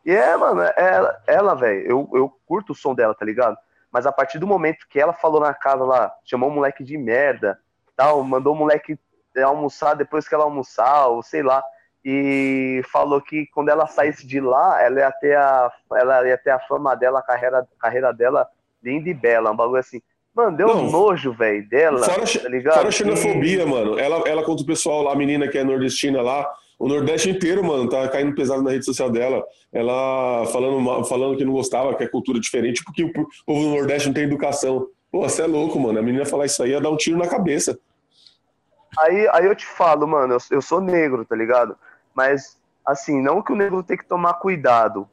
E 0.05 0.13
é, 0.13 0.37
mano, 0.37 0.63
é, 0.63 0.75
ela, 0.77 1.23
ela 1.27 1.55
velho, 1.55 1.87
eu, 1.87 2.11
eu 2.15 2.33
curto 2.47 2.73
o 2.73 2.75
som 2.75 2.95
dela, 2.95 3.15
tá 3.15 3.25
ligado? 3.25 3.57
Mas 3.93 4.07
a 4.07 4.13
partir 4.13 4.39
do 4.39 4.47
momento 4.47 4.87
que 4.89 5.01
ela 5.01 5.13
falou 5.13 5.41
na 5.41 5.53
casa 5.53 5.85
lá, 5.85 6.13
chamou 6.25 6.49
o 6.49 6.53
moleque 6.53 6.85
de 6.85 6.97
merda, 6.97 7.59
tal, 7.97 8.23
mandou 8.23 8.55
o 8.55 8.57
moleque 8.57 8.99
almoçar 9.45 9.95
depois 9.95 10.29
que 10.29 10.35
ela 10.35 10.45
almoçar, 10.45 11.09
ou 11.09 11.23
sei 11.23 11.43
lá, 11.43 11.63
e 12.05 12.83
falou 12.91 13.21
que 13.21 13.47
quando 13.53 13.69
ela 13.69 13.87
saísse 13.87 14.27
de 14.27 14.41
lá, 14.41 14.83
ela 14.83 15.01
ia 15.01 15.13
ter 15.13 15.37
a, 15.37 15.71
ela 15.93 16.27
ia 16.27 16.39
ter 16.39 16.51
a 16.51 16.59
fama 16.59 16.95
dela, 16.95 17.19
a 17.19 17.23
carreira, 17.23 17.69
carreira 17.79 18.13
dela 18.13 18.49
linda 18.83 19.11
e 19.11 19.15
bela, 19.15 19.51
um 19.51 19.57
bagulho 19.57 19.81
assim. 19.81 20.01
Mano, 20.35 20.57
deu 20.57 20.69
Não, 20.69 20.87
um 20.87 20.91
nojo, 20.91 21.33
velho, 21.33 21.69
dela, 21.69 21.99
fora, 22.05 22.25
tá 22.25 22.49
ligado? 22.49 22.75
Fora 22.75 22.89
a 22.89 22.93
xenofobia, 22.93 23.67
mano. 23.67 23.99
Ela, 23.99 24.17
ela 24.27 24.45
contra 24.45 24.63
o 24.63 24.67
pessoal 24.67 25.03
lá, 25.03 25.13
a 25.13 25.17
menina 25.17 25.49
que 25.49 25.59
é 25.59 25.65
nordestina 25.65 26.23
lá, 26.23 26.51
O 26.81 26.89
Nordeste 26.89 27.29
inteiro, 27.29 27.63
mano, 27.63 27.91
tá 27.91 28.09
caindo 28.09 28.35
pesado 28.35 28.63
na 28.63 28.71
rede 28.71 28.87
social 28.87 29.11
dela. 29.11 29.45
Ela 29.71 30.47
falando, 30.47 31.05
falando 31.05 31.37
que 31.37 31.45
não 31.45 31.53
gostava, 31.53 31.95
que 31.95 32.03
é 32.03 32.09
cultura 32.09 32.41
diferente, 32.41 32.83
porque 32.83 33.05
o 33.05 33.13
povo 33.13 33.29
do 33.47 33.69
Nordeste 33.69 34.09
não 34.09 34.15
tem 34.15 34.25
educação. 34.25 34.89
Pô, 35.13 35.21
você 35.29 35.43
é 35.43 35.47
louco, 35.47 35.79
mano. 35.79 35.99
A 35.99 36.03
menina 36.03 36.25
falar 36.25 36.47
isso 36.47 36.63
aí 36.63 36.71
ia 36.71 36.81
dar 36.81 36.89
um 36.89 36.97
tiro 36.97 37.19
na 37.19 37.29
cabeça. 37.29 37.79
Aí, 38.99 39.29
aí 39.29 39.45
eu 39.45 39.55
te 39.55 39.67
falo, 39.67 40.09
mano, 40.09 40.33
eu, 40.33 40.39
eu 40.53 40.63
sou 40.63 40.81
negro, 40.81 41.23
tá 41.23 41.37
ligado? 41.37 41.77
Mas, 42.15 42.59
assim, 42.87 43.21
não 43.21 43.43
que 43.43 43.53
o 43.53 43.57
negro 43.57 43.83
tem 43.83 43.99
que 43.99 44.07
tomar 44.07 44.35
cuidado. 44.35 45.07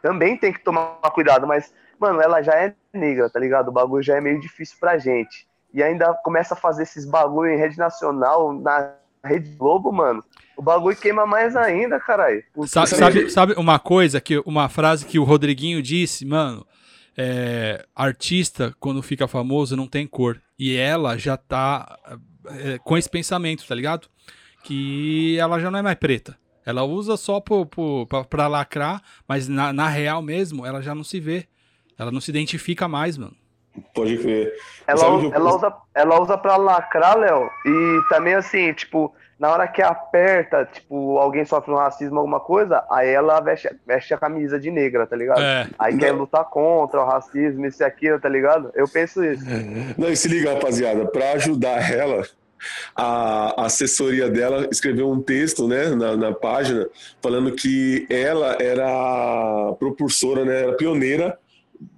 Também 0.00 0.38
tem 0.38 0.54
que 0.54 0.64
tomar 0.64 0.96
cuidado, 1.12 1.46
mas, 1.46 1.70
mano, 2.00 2.22
ela 2.22 2.40
já 2.40 2.54
é 2.54 2.74
negra, 2.94 3.28
tá 3.28 3.38
ligado? 3.38 3.68
O 3.68 3.72
bagulho 3.72 4.02
já 4.02 4.16
é 4.16 4.22
meio 4.22 4.40
difícil 4.40 4.78
pra 4.80 4.96
gente. 4.96 5.46
E 5.70 5.82
ainda 5.82 6.14
começa 6.14 6.54
a 6.54 6.56
fazer 6.56 6.84
esses 6.84 7.04
bagulho 7.04 7.50
em 7.50 7.58
rede 7.58 7.76
nacional, 7.76 8.54
na 8.54 8.94
Rede 9.24 9.50
Globo, 9.56 9.90
mano 9.92 10.22
o 10.56 10.62
bagulho 10.62 10.96
queima 10.96 11.26
mais 11.26 11.56
ainda, 11.56 11.98
caralho. 11.98 12.42
Sabe, 12.66 12.88
sabe, 12.88 13.30
sabe, 13.30 13.54
uma 13.56 13.78
coisa, 13.78 14.20
que 14.20 14.38
uma 14.46 14.68
frase 14.68 15.04
que 15.04 15.18
o 15.18 15.24
Rodriguinho 15.24 15.82
disse, 15.82 16.24
mano? 16.24 16.66
É, 17.16 17.84
artista, 17.94 18.74
quando 18.80 19.02
fica 19.02 19.28
famoso, 19.28 19.76
não 19.76 19.86
tem 19.86 20.06
cor. 20.06 20.40
E 20.58 20.76
ela 20.76 21.16
já 21.16 21.36
tá 21.36 21.98
é, 22.46 22.78
com 22.78 22.96
esse 22.96 23.08
pensamento, 23.08 23.66
tá 23.66 23.74
ligado? 23.74 24.08
Que 24.62 25.36
ela 25.38 25.58
já 25.60 25.70
não 25.70 25.78
é 25.78 25.82
mais 25.82 25.98
preta. 25.98 26.36
Ela 26.66 26.82
usa 26.82 27.16
só 27.16 27.40
pro, 27.40 27.66
pro, 27.66 28.06
pra, 28.06 28.24
pra 28.24 28.48
lacrar, 28.48 29.02
mas 29.28 29.48
na, 29.48 29.72
na 29.72 29.88
real 29.88 30.22
mesmo, 30.22 30.64
ela 30.64 30.80
já 30.80 30.94
não 30.94 31.04
se 31.04 31.20
vê. 31.20 31.46
Ela 31.98 32.10
não 32.10 32.20
se 32.20 32.30
identifica 32.30 32.88
mais, 32.88 33.16
mano. 33.16 33.36
Pode 33.92 34.18
crer. 34.18 34.52
Ela, 34.86 35.04
ela, 35.32 35.54
usa, 35.54 35.74
ela 35.94 36.20
usa 36.20 36.38
pra 36.38 36.56
lacrar, 36.56 37.16
Léo, 37.16 37.50
e 37.66 38.00
também 38.08 38.34
assim, 38.34 38.72
tipo, 38.72 39.12
na 39.38 39.50
hora 39.50 39.66
que 39.66 39.82
aperta, 39.82 40.64
tipo, 40.72 41.18
alguém 41.18 41.44
sofre 41.44 41.72
um 41.72 41.76
racismo, 41.76 42.18
alguma 42.18 42.38
coisa, 42.38 42.84
aí 42.90 43.08
ela 43.08 43.40
veste, 43.40 43.68
veste 43.84 44.14
a 44.14 44.18
camisa 44.18 44.60
de 44.60 44.70
negra, 44.70 45.06
tá 45.06 45.16
ligado? 45.16 45.42
É. 45.42 45.66
Aí 45.78 45.96
quer 45.98 46.12
lutar 46.12 46.44
contra 46.44 47.00
o 47.00 47.04
racismo, 47.04 47.66
isso 47.66 47.82
e 47.82 47.84
aquilo, 47.84 48.20
tá 48.20 48.28
ligado? 48.28 48.70
Eu 48.74 48.88
penso 48.88 49.24
isso. 49.24 49.44
Não, 49.98 50.08
e 50.08 50.16
se 50.16 50.28
liga, 50.28 50.54
rapaziada, 50.54 51.06
pra 51.06 51.32
ajudar 51.32 51.92
ela, 51.92 52.22
a 52.94 53.66
assessoria 53.66 54.30
dela 54.30 54.68
escreveu 54.70 55.10
um 55.10 55.20
texto 55.20 55.66
né, 55.66 55.88
na, 55.90 56.16
na, 56.16 56.32
página 56.32 56.88
falando 57.20 57.52
que 57.52 58.06
ela 58.08 58.56
era 58.60 59.74
propulsora, 59.78 60.44
né, 60.44 60.62
era 60.62 60.72
pioneira, 60.74 61.38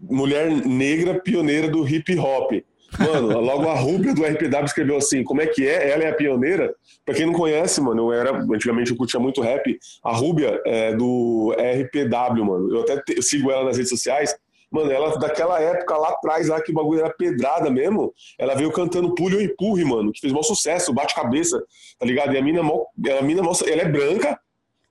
mulher 0.01 0.51
negra 0.51 1.21
pioneira 1.21 1.69
do 1.69 1.87
hip 1.87 2.19
hop. 2.19 2.53
Mano, 2.99 3.39
logo 3.41 3.69
a 3.69 3.75
Rúbia 3.75 4.15
do 4.15 4.25
RPW 4.25 4.65
escreveu 4.65 4.97
assim: 4.97 5.25
como 5.25 5.41
é 5.41 5.47
que 5.47 5.67
é? 5.67 5.91
Ela 5.91 6.05
é 6.05 6.11
a 6.11 6.15
pioneira? 6.15 6.75
Pra 7.05 7.15
quem 7.15 7.27
não 7.27 7.33
conhece, 7.33 7.81
mano, 7.81 8.11
eu 8.11 8.13
era. 8.13 8.37
Antigamente 8.37 8.91
eu 8.91 8.97
curtia 8.97 9.21
muito 9.21 9.41
rap. 9.41 9.79
A 10.03 10.13
Rúbia 10.13 10.61
é 10.65 10.95
do 10.95 11.55
RPW, 11.59 12.45
mano. 12.45 12.75
Eu 12.75 12.81
até 12.83 13.01
te, 13.01 13.17
eu 13.17 13.23
sigo 13.23 13.51
ela 13.51 13.65
nas 13.65 13.77
redes 13.77 13.91
sociais. 13.91 14.35
Mano, 14.71 14.91
ela 14.91 15.17
daquela 15.17 15.61
época 15.61 15.97
lá 15.97 16.09
atrás, 16.11 16.49
lá 16.49 16.61
que 16.61 16.73
o 16.73 16.75
bagulho 16.75 17.01
era 17.01 17.11
pedrada 17.11 17.71
mesmo, 17.71 18.13
ela 18.37 18.55
veio 18.55 18.73
cantando 18.73 19.15
Pulho 19.15 19.41
e 19.41 19.45
Empurre, 19.45 19.85
mano, 19.85 20.13
que 20.13 20.21
fez 20.21 20.33
maior 20.33 20.43
sucesso, 20.43 20.93
bate-cabeça, 20.93 21.63
tá 21.99 22.05
ligado? 22.05 22.35
E 22.35 22.39
a 22.39 22.43
mina, 22.43 22.61
a 22.61 23.23
mina, 23.23 23.43
ela 23.43 23.83
é 23.83 23.89
branca, 23.89 24.39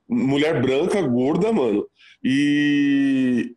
mulher 0.08 0.62
branca, 0.62 1.00
gorda, 1.02 1.52
mano. 1.52 1.86
E, 2.24 3.54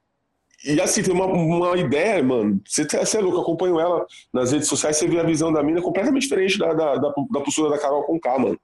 e 0.75 0.81
assim, 0.81 1.01
tem 1.01 1.13
uma, 1.13 1.25
uma 1.25 1.77
ideia, 1.77 2.21
mano. 2.23 2.61
Você, 2.65 2.85
você 2.85 3.17
é 3.17 3.21
louco, 3.21 3.39
acompanho 3.39 3.79
ela 3.79 4.05
nas 4.33 4.51
redes 4.51 4.67
sociais, 4.67 4.97
você 4.97 5.07
vê 5.07 5.19
a 5.19 5.23
visão 5.23 5.51
da 5.51 5.63
mina 5.63 5.81
completamente 5.81 6.23
diferente 6.23 6.57
da, 6.57 6.73
da, 6.73 6.95
da, 6.95 7.13
da 7.31 7.41
postura 7.41 7.69
da 7.69 7.79
Carol 7.79 8.03
com 8.03 8.19
K, 8.19 8.39
mano. 8.39 8.59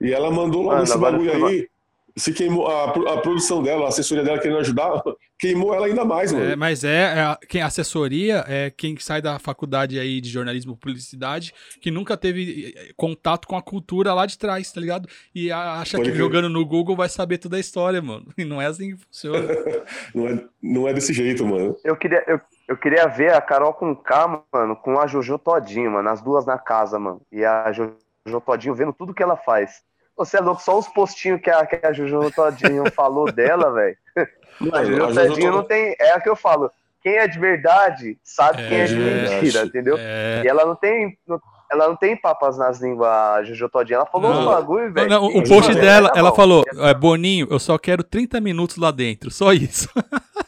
E 0.00 0.12
ela 0.12 0.30
mandou 0.30 0.62
logo 0.62 0.82
esse 0.82 0.96
bagulho 0.98 1.46
aí 1.46 1.68
se 2.16 2.32
queimou 2.32 2.66
a, 2.66 2.84
a, 2.84 3.20
produção 3.20 3.62
dela, 3.62 3.84
a 3.84 3.88
assessoria 3.88 4.24
dela 4.24 4.38
querendo 4.38 4.58
ajudar, 4.58 5.02
queimou 5.38 5.74
ela 5.74 5.86
ainda 5.86 6.04
mais, 6.04 6.32
mano. 6.32 6.50
É, 6.50 6.56
mas 6.56 6.82
é, 6.82 7.18
é 7.18 7.46
quem 7.46 7.60
assessoria 7.60 8.42
é 8.48 8.70
quem 8.70 8.96
sai 8.98 9.20
da 9.20 9.38
faculdade 9.38 9.98
aí 9.98 10.20
de 10.20 10.30
jornalismo 10.30 10.72
e 10.72 10.76
publicidade, 10.76 11.52
que 11.80 11.90
nunca 11.90 12.16
teve 12.16 12.74
eh, 12.74 12.92
contato 12.96 13.46
com 13.46 13.56
a 13.56 13.62
cultura 13.62 14.14
lá 14.14 14.24
de 14.24 14.38
trás, 14.38 14.72
tá 14.72 14.80
ligado? 14.80 15.06
E 15.34 15.52
acha 15.52 15.98
Pode 15.98 16.10
que 16.10 16.16
ver. 16.16 16.22
jogando 16.22 16.48
no 16.48 16.64
Google 16.64 16.96
vai 16.96 17.08
saber 17.08 17.36
toda 17.36 17.56
a 17.56 17.60
história, 17.60 18.00
mano. 18.00 18.26
E 18.38 18.44
não 18.44 18.60
é 18.60 18.66
assim 18.66 18.94
que 18.94 19.02
funciona. 19.02 19.48
não, 20.14 20.28
é, 20.28 20.44
não 20.62 20.88
é 20.88 20.92
desse 20.92 21.12
jeito, 21.12 21.44
mano. 21.44 21.76
Eu 21.82 21.96
queria, 21.96 22.22
eu, 22.26 22.40
eu 22.68 22.76
queria 22.76 23.06
ver 23.06 23.32
a 23.32 23.40
Carol 23.40 23.72
com 23.72 23.94
K, 23.96 24.42
mano, 24.52 24.76
com 24.76 25.00
a 25.00 25.06
Jojo 25.06 25.38
todinho, 25.38 25.90
mano, 25.90 26.08
as 26.08 26.22
duas 26.22 26.46
na 26.46 26.58
casa, 26.58 26.98
mano. 26.98 27.20
E 27.32 27.44
a 27.44 27.72
Jojo 27.72 28.40
todinho 28.44 28.74
vendo 28.74 28.92
tudo 28.92 29.14
que 29.14 29.22
ela 29.22 29.36
faz. 29.36 29.82
Você 30.16 30.38
é 30.38 30.40
louco, 30.40 30.62
só 30.62 30.78
os 30.78 30.88
postinhos 30.88 31.40
que 31.40 31.50
a, 31.50 31.66
que 31.66 31.84
a 31.84 31.92
Juju 31.92 32.30
Todinho 32.30 32.90
falou 32.94 33.30
dela, 33.30 33.72
velho. 33.72 33.96
A 34.72 34.84
Juju 34.84 35.14
Todinho 35.14 35.52
não 35.52 35.62
tem. 35.62 35.94
É 36.00 36.12
a 36.12 36.20
que 36.20 36.28
eu 36.28 36.36
falo. 36.36 36.70
Quem 37.02 37.16
é 37.16 37.28
de 37.28 37.38
verdade 37.38 38.18
sabe 38.24 38.62
é, 38.62 38.68
quem 38.68 38.80
é 38.80 38.84
de 38.84 38.96
mentira, 38.96 39.64
entendeu? 39.64 39.96
É... 39.98 40.42
E 40.44 40.48
ela 40.48 40.64
não 40.64 40.74
tem. 40.74 41.16
ela 41.70 41.88
não 41.88 41.96
tem 41.96 42.16
papas 42.16 42.56
nas 42.56 42.80
línguas, 42.80 43.08
a 43.08 43.42
Juju 43.44 43.68
Todinho. 43.68 43.96
Ela 43.96 44.06
falou 44.06 44.32
não. 44.32 44.42
um 44.42 44.46
bagulho, 44.46 44.92
velho. 44.92 45.08
Não, 45.08 45.26
o 45.26 45.46
post 45.46 45.74
dela, 45.74 46.10
ela 46.16 46.34
falou: 46.34 46.64
é, 46.78 46.94
Boninho, 46.94 47.46
eu 47.50 47.58
só 47.58 47.76
quero 47.76 48.02
30 48.02 48.40
minutos 48.40 48.78
lá 48.78 48.90
dentro, 48.90 49.30
só 49.30 49.52
isso. 49.52 49.88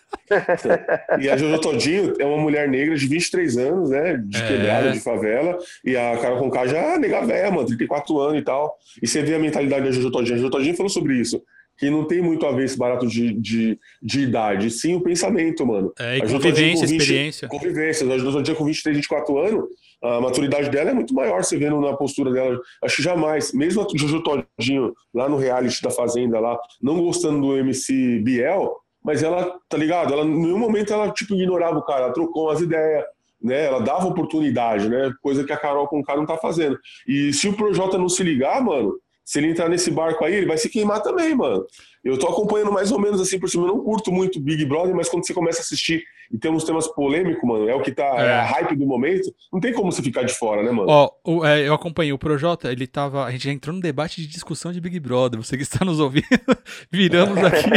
e 1.21 1.29
a 1.29 1.37
Jojo 1.37 1.61
Todinho 1.61 2.15
é 2.19 2.25
uma 2.25 2.39
mulher 2.39 2.69
negra 2.69 2.95
de 2.95 3.07
23 3.07 3.57
anos, 3.59 3.91
né? 3.91 4.17
De 4.25 4.39
é. 4.39 4.47
quebrada, 4.47 4.93
de 4.93 5.01
favela. 5.01 5.59
E 5.85 5.97
a 5.97 6.17
Carol 6.19 6.39
Conká 6.39 6.67
já 6.67 6.79
é 6.79 6.99
nega 6.99 7.25
velha, 7.25 7.51
mano, 7.51 7.67
34 7.67 8.19
anos 8.21 8.41
e 8.41 8.45
tal. 8.45 8.77
E 9.03 9.07
você 9.07 9.23
vê 9.23 9.35
a 9.35 9.39
mentalidade 9.39 9.85
da 9.85 9.91
Jojo 9.91 10.11
Todinho. 10.11 10.35
A 10.35 10.39
Jojo 10.39 10.51
Todinho 10.51 10.77
falou 10.77 10.91
sobre 10.91 11.15
isso. 11.19 11.43
Que 11.77 11.91
não 11.91 12.05
tem 12.05 12.21
muito 12.21 12.45
a 12.45 12.51
ver 12.51 12.65
esse 12.65 12.77
barato 12.77 13.07
de, 13.07 13.33
de, 13.35 13.79
de 14.03 14.21
idade, 14.21 14.69
sim 14.69 14.97
o 14.97 15.01
pensamento, 15.01 15.65
mano. 15.65 15.93
É, 15.97 16.17
e 16.17 16.21
convivência, 16.23 16.89
20, 16.89 17.01
experiência. 17.01 17.49
Convivência. 17.49 18.07
A 18.07 18.19
Jojo 18.19 18.33
Todinho 18.33 18.57
com 18.57 18.65
23, 18.65 18.97
24 18.97 19.39
anos, 19.39 19.65
a 20.03 20.21
maturidade 20.21 20.71
dela 20.71 20.91
é 20.91 20.95
muito 20.95 21.15
maior, 21.15 21.43
você 21.43 21.57
vendo 21.57 21.81
na 21.81 21.97
postura 21.97 22.33
dela. 22.33 22.59
Acho 22.83 22.97
que 22.97 23.03
jamais, 23.03 23.53
mesmo 23.53 23.83
a 23.83 23.87
Jojo 23.97 24.23
Todinho, 24.23 24.93
lá 25.15 25.29
no 25.29 25.37
reality 25.37 25.81
da 25.83 25.91
Fazenda, 25.91 26.41
lá, 26.41 26.59
não 26.83 27.01
gostando 27.01 27.41
do 27.41 27.57
MC 27.57 28.21
Biel, 28.25 28.77
mas 29.05 29.23
ela, 29.23 29.59
tá 29.69 29.77
ligado? 29.77 30.13
Ela, 30.13 30.25
em 30.25 30.43
nenhum 30.43 30.59
momento 30.59 30.93
ela, 30.93 31.11
tipo, 31.11 31.35
ignorava 31.35 31.79
o 31.79 31.85
cara, 31.85 32.05
ela 32.05 32.13
trocou 32.13 32.51
as 32.51 32.61
ideias, 32.61 33.05
né? 33.43 33.67
Ela 33.67 33.81
dava 33.81 34.07
oportunidade, 34.07 34.89
né? 34.89 35.13
Coisa 35.23 35.45
que 35.45 35.53
a 35.53 35.57
Carol 35.57 35.89
com 35.89 36.01
o 36.01 36.05
cara 36.05 36.19
não 36.19 36.27
tá 36.27 36.37
fazendo. 36.37 36.79
E 37.07 37.33
se 37.33 37.49
o 37.49 37.57
Projota 37.57 37.97
não 37.97 38.09
se 38.09 38.23
ligar, 38.23 38.63
mano, 38.63 38.95
se 39.25 39.39
ele 39.39 39.49
entrar 39.49 39.69
nesse 39.69 39.91
barco 39.91 40.25
aí, 40.25 40.35
ele 40.35 40.47
vai 40.47 40.57
se 40.57 40.71
queimar 40.71 41.03
também, 41.03 41.35
mano. 41.35 41.65
Eu 42.05 42.19
tô 42.19 42.29
acompanhando 42.29 42.73
mais 42.73 42.93
ou 42.93 42.99
menos 42.99 43.21
assim 43.21 43.39
por 43.39 43.49
cima. 43.49 43.65
Eu 43.65 43.75
não 43.75 43.85
curto 43.85 44.13
muito 44.13 44.41
Big 44.41 44.65
Brother, 44.65 44.95
mas 44.95 45.09
quando 45.09 45.27
você 45.27 45.35
começa 45.35 45.59
a 45.59 45.63
assistir 45.63 46.03
e 46.31 46.39
tem 46.39 46.51
uns 46.51 46.65
temas 46.65 46.87
polêmicos, 46.89 47.43
mano, 47.43 47.69
é 47.69 47.75
o 47.75 47.81
que 47.81 47.91
tá 47.91 48.05
é. 48.05 48.27
é 48.27 48.33
a 48.35 48.45
hype 48.45 48.77
do 48.77 48.87
momento, 48.87 49.35
não 49.53 49.61
tem 49.61 49.73
como 49.73 49.91
você 49.91 50.03
ficar 50.03 50.25
de 50.25 50.33
fora, 50.33 50.63
né, 50.63 50.71
mano? 50.71 50.87
Ó, 50.89 51.11
o, 51.25 51.45
é, 51.45 51.67
eu 51.67 51.73
acompanhei 51.73 52.13
o 52.13 52.19
Projota, 52.19 52.71
ele 52.71 52.87
tava. 52.87 53.25
A 53.25 53.31
gente 53.31 53.45
já 53.45 53.53
entrou 53.53 53.75
no 53.75 53.81
debate 53.81 54.21
de 54.21 54.27
discussão 54.27 54.73
de 54.73 54.81
Big 54.81 55.01
Brother. 55.01 55.43
Você 55.43 55.57
que 55.57 55.63
está 55.63 55.85
nos 55.85 56.01
ouvindo, 56.01 56.27
viramos 56.93 57.39
aqui. 57.39 57.71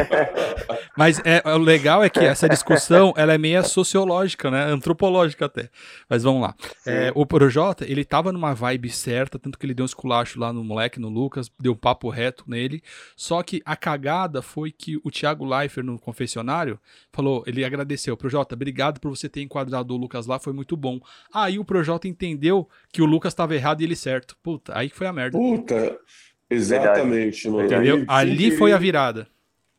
mas 0.97 1.22
é, 1.24 1.41
o 1.49 1.57
legal 1.57 2.03
é 2.03 2.09
que 2.09 2.19
essa 2.19 2.47
discussão 2.47 3.13
ela 3.15 3.34
é 3.34 3.38
meio 3.38 3.63
sociológica, 3.63 4.51
né? 4.51 4.65
Antropológica 4.65 5.45
até. 5.45 5.69
Mas 6.09 6.24
vamos 6.24 6.41
lá. 6.41 6.55
É, 6.86 7.11
o 7.15 7.26
Projota, 7.26 7.86
ele 7.89 8.03
tava 8.03 8.32
numa 8.32 8.53
vibe 8.53 8.89
certa, 8.89 9.39
tanto 9.39 9.57
que 9.57 9.65
ele 9.65 9.74
deu 9.74 9.84
um 9.84 9.86
esculacho 9.86 10.39
lá 10.39 10.51
no 10.51 10.63
moleque, 10.63 10.99
no 10.99 11.09
Lucas, 11.09 11.49
deu 11.59 11.72
um 11.72 11.78
papo 11.78 12.09
reto 12.09 12.43
nele. 12.47 12.82
Só 13.15 13.41
que 13.41 13.61
a 13.65 13.76
cagada 13.76 14.11
foi 14.41 14.72
que 14.72 14.97
o 15.03 15.12
Thiago 15.12 15.45
Leifert 15.45 15.86
no 15.86 15.99
confessionário 15.99 16.80
falou, 17.12 17.43
ele 17.45 17.64
agradeceu, 17.64 18.18
Projota 18.18 18.55
obrigado 18.55 18.99
por 18.99 19.09
você 19.09 19.30
ter 19.30 19.41
enquadrado 19.41 19.93
o 19.93 19.97
Lucas 19.97 20.26
lá, 20.26 20.39
foi 20.39 20.53
muito 20.53 20.76
bom. 20.78 20.99
Aí 21.34 21.59
o 21.59 21.66
Projota 21.66 22.07
entendeu 22.07 22.68
que 22.91 23.01
o 23.01 23.05
Lucas 23.05 23.34
estava 23.34 23.55
errado 23.55 23.82
e 23.82 23.84
ele 23.84 23.95
certo. 23.95 24.38
Puta, 24.41 24.78
aí 24.78 24.89
que 24.89 24.95
foi 24.95 25.07
a 25.07 25.14
merda. 25.14 25.38
Puta, 25.38 25.97
exatamente, 26.49 27.49
mano. 27.49 27.66
Entendeu? 27.66 28.05
Aí, 28.07 28.32
Ali 28.32 28.51
foi 28.51 28.74
a 28.74 28.78
virada. 28.78 29.28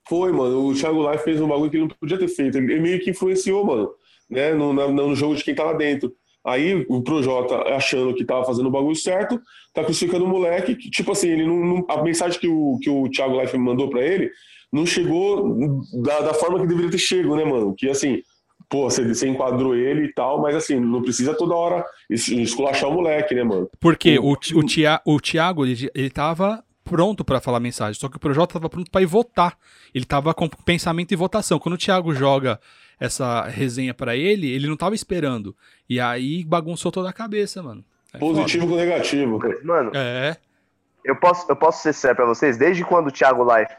Foi, 0.09 0.33
mano. 0.33 0.67
O 0.67 0.75
Thiago 0.75 1.11
Life 1.11 1.25
fez 1.25 1.41
um 1.41 1.49
bagulho 1.49 1.71
que 1.71 1.77
ele 1.77 1.87
não 1.87 1.97
podia 1.97 2.19
ter 2.19 2.29
feito. 2.29 2.59
Ele 2.59 2.81
meio 2.81 3.01
que 3.01 3.11
influenciou, 3.11 3.65
mano, 3.65 3.91
né, 4.29 4.53
no, 4.53 4.73
no, 4.73 4.93
no 4.93 5.15
jogo 5.15 5.35
de 5.35 5.45
quem 5.45 5.55
tava 5.55 5.75
dentro. 5.75 6.15
Aí 6.45 6.85
o 6.89 7.03
Projota, 7.03 7.57
achando 7.75 8.15
que 8.15 8.25
tava 8.25 8.45
fazendo 8.45 8.67
o 8.67 8.71
bagulho 8.71 8.97
certo, 8.97 9.41
tá 9.73 9.85
crucificando 9.85 10.25
o 10.25 10.29
moleque. 10.29 10.75
Que, 10.75 10.91
tipo 10.91 11.13
assim, 11.13 11.29
ele 11.29 11.47
não, 11.47 11.57
não, 11.57 11.87
a 11.89 12.03
mensagem 12.03 12.39
que 12.39 12.49
o, 12.49 12.79
que 12.81 12.91
o 12.91 13.09
Thiago 13.09 13.41
Life 13.41 13.57
mandou 13.57 13.89
para 13.89 14.03
ele 14.03 14.31
não 14.73 14.87
chegou 14.87 15.83
da, 16.03 16.21
da 16.21 16.35
forma 16.35 16.59
que 16.59 16.67
deveria 16.67 16.91
ter 16.91 16.99
chego, 16.99 17.37
né, 17.37 17.45
mano? 17.45 17.75
Que 17.77 17.91
assim, 17.91 18.23
pô, 18.69 18.89
você, 18.89 19.07
você 19.07 19.29
enquadrou 19.29 19.77
ele 19.77 20.07
e 20.07 20.13
tal, 20.15 20.41
mas 20.41 20.57
assim, 20.57 20.81
não 20.81 21.03
precisa 21.03 21.35
toda 21.35 21.55
hora 21.55 21.85
esculachar 22.09 22.89
o 22.89 22.95
moleque, 22.95 23.35
né, 23.35 23.45
mano? 23.45 23.69
Porque 23.79 24.19
o, 24.19 24.33
o, 24.33 24.33
o, 24.33 24.63
Tia, 24.65 25.01
o 25.05 25.21
Thiago, 25.21 25.67
ele, 25.67 25.91
ele 25.95 26.11
tava 26.11 26.65
pronto 26.83 27.25
para 27.25 27.41
falar 27.41 27.61
mensagem, 27.61 28.01
só 28.01 28.09
que 28.09 28.17
o 28.17 28.21
Projota 28.21 28.55
tava 28.55 28.69
pronto 28.69 28.91
para 28.91 29.03
ir 29.03 29.07
votar. 29.07 29.57
Ele 29.95 30.05
tava 30.05 30.33
com 30.33 30.49
pensamento 30.49 31.13
e 31.13 31.17
votação. 31.17 31.59
Quando 31.59 31.75
o 31.75 31.79
Thiago 31.79 32.15
joga 32.15 32.59
essa 33.05 33.43
resenha 33.49 33.93
para 33.93 34.17
ele, 34.17 34.51
ele 34.51 34.67
não 34.69 34.77
tava 34.77 34.95
esperando. 34.95 35.57
E 35.89 35.99
aí 36.01 36.45
bagunçou 36.45 36.93
toda 36.93 37.09
a 37.11 37.13
cabeça, 37.13 37.63
mano. 37.63 37.85
É 38.13 38.19
Positivo 38.19 38.67
foda. 38.69 38.77
com 38.83 38.89
negativo. 38.89 39.41
Mano, 39.65 39.91
é. 39.95 40.37
Eu 41.05 41.17
posso, 41.17 41.51
eu 41.51 41.57
posso 41.57 41.83
ser 41.83 41.93
sério 41.93 42.17
pra 42.17 42.25
vocês? 42.27 42.57
Desde 42.57 42.85
quando 42.85 43.09
o 43.09 43.13
Thiago 43.13 43.43
Life 43.45 43.75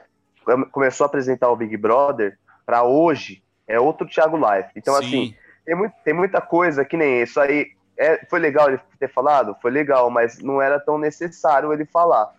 começou 0.71 1.05
a 1.05 1.07
apresentar 1.07 1.49
o 1.49 1.55
Big 1.55 1.78
Brother, 1.78 2.38
pra 2.65 2.84
hoje, 2.84 3.41
é 3.67 3.80
outro 3.80 4.07
Thiago 4.07 4.36
Life. 4.38 4.69
Então, 4.76 4.93
Sim. 4.95 5.05
assim, 5.05 5.36
tem, 5.65 5.76
muito, 5.76 5.93
tem 6.03 6.13
muita 6.13 6.41
coisa 6.41 6.84
que 6.84 6.97
nem 6.97 7.21
isso 7.21 7.39
aí. 7.39 7.67
É, 7.97 8.26
foi 8.30 8.39
legal 8.39 8.69
ele 8.69 8.80
ter 8.99 9.07
falado? 9.09 9.55
Foi 9.61 9.69
legal, 9.71 10.09
mas 10.09 10.39
não 10.39 10.61
era 10.61 10.80
tão 10.80 10.97
necessário 10.97 11.71
ele 11.71 11.86
falar. 11.86 12.34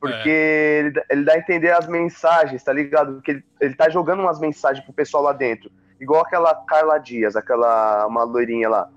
Porque 0.00 0.28
ele, 0.28 0.90
dá- 0.90 1.04
ele 1.10 1.24
dá 1.24 1.32
a 1.34 1.38
entender 1.38 1.70
as 1.70 1.86
mensagens, 1.86 2.62
tá 2.62 2.72
ligado? 2.72 3.14
Porque 3.14 3.30
ele, 3.32 3.44
ele 3.60 3.74
tá 3.74 3.88
jogando 3.88 4.20
umas 4.20 4.40
mensagens 4.40 4.84
pro 4.84 4.92
pessoal 4.94 5.22
lá 5.22 5.32
dentro. 5.32 5.70
Igual 6.00 6.22
aquela 6.22 6.54
Carla 6.66 6.98
Dias, 6.98 7.36
aquela 7.36 8.06
uma 8.06 8.24
loirinha 8.24 8.68
lá. 8.68 8.88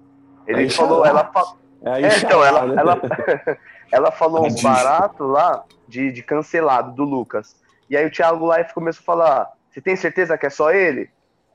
Ele 0.46 0.62
Aí 0.62 0.70
falou, 0.70 1.06
ela, 1.06 1.26
fa- 1.26 1.54
Aí 1.86 2.04
é, 2.04 2.18
então, 2.18 2.44
ela, 2.44 2.66
né? 2.66 2.76
ela, 2.78 3.02
ela 3.92 4.12
falou 4.12 4.44
Tadinho. 4.44 4.64
baratos 4.64 5.30
lá 5.30 5.64
de, 5.88 6.12
de 6.12 6.22
cancelado 6.24 6.92
do 6.94 7.04
Lucas. 7.04 7.56
E 7.90 7.96
aí 7.96 8.06
o 8.06 8.12
Thiago 8.12 8.54
Life 8.56 8.74
começou 8.74 9.02
a 9.02 9.06
falar: 9.06 9.50
Você 9.70 9.80
tem 9.82 9.96
certeza 9.96 10.38
que 10.38 10.46
é 10.46 10.50
só 10.50 10.72
ele? 10.72 11.10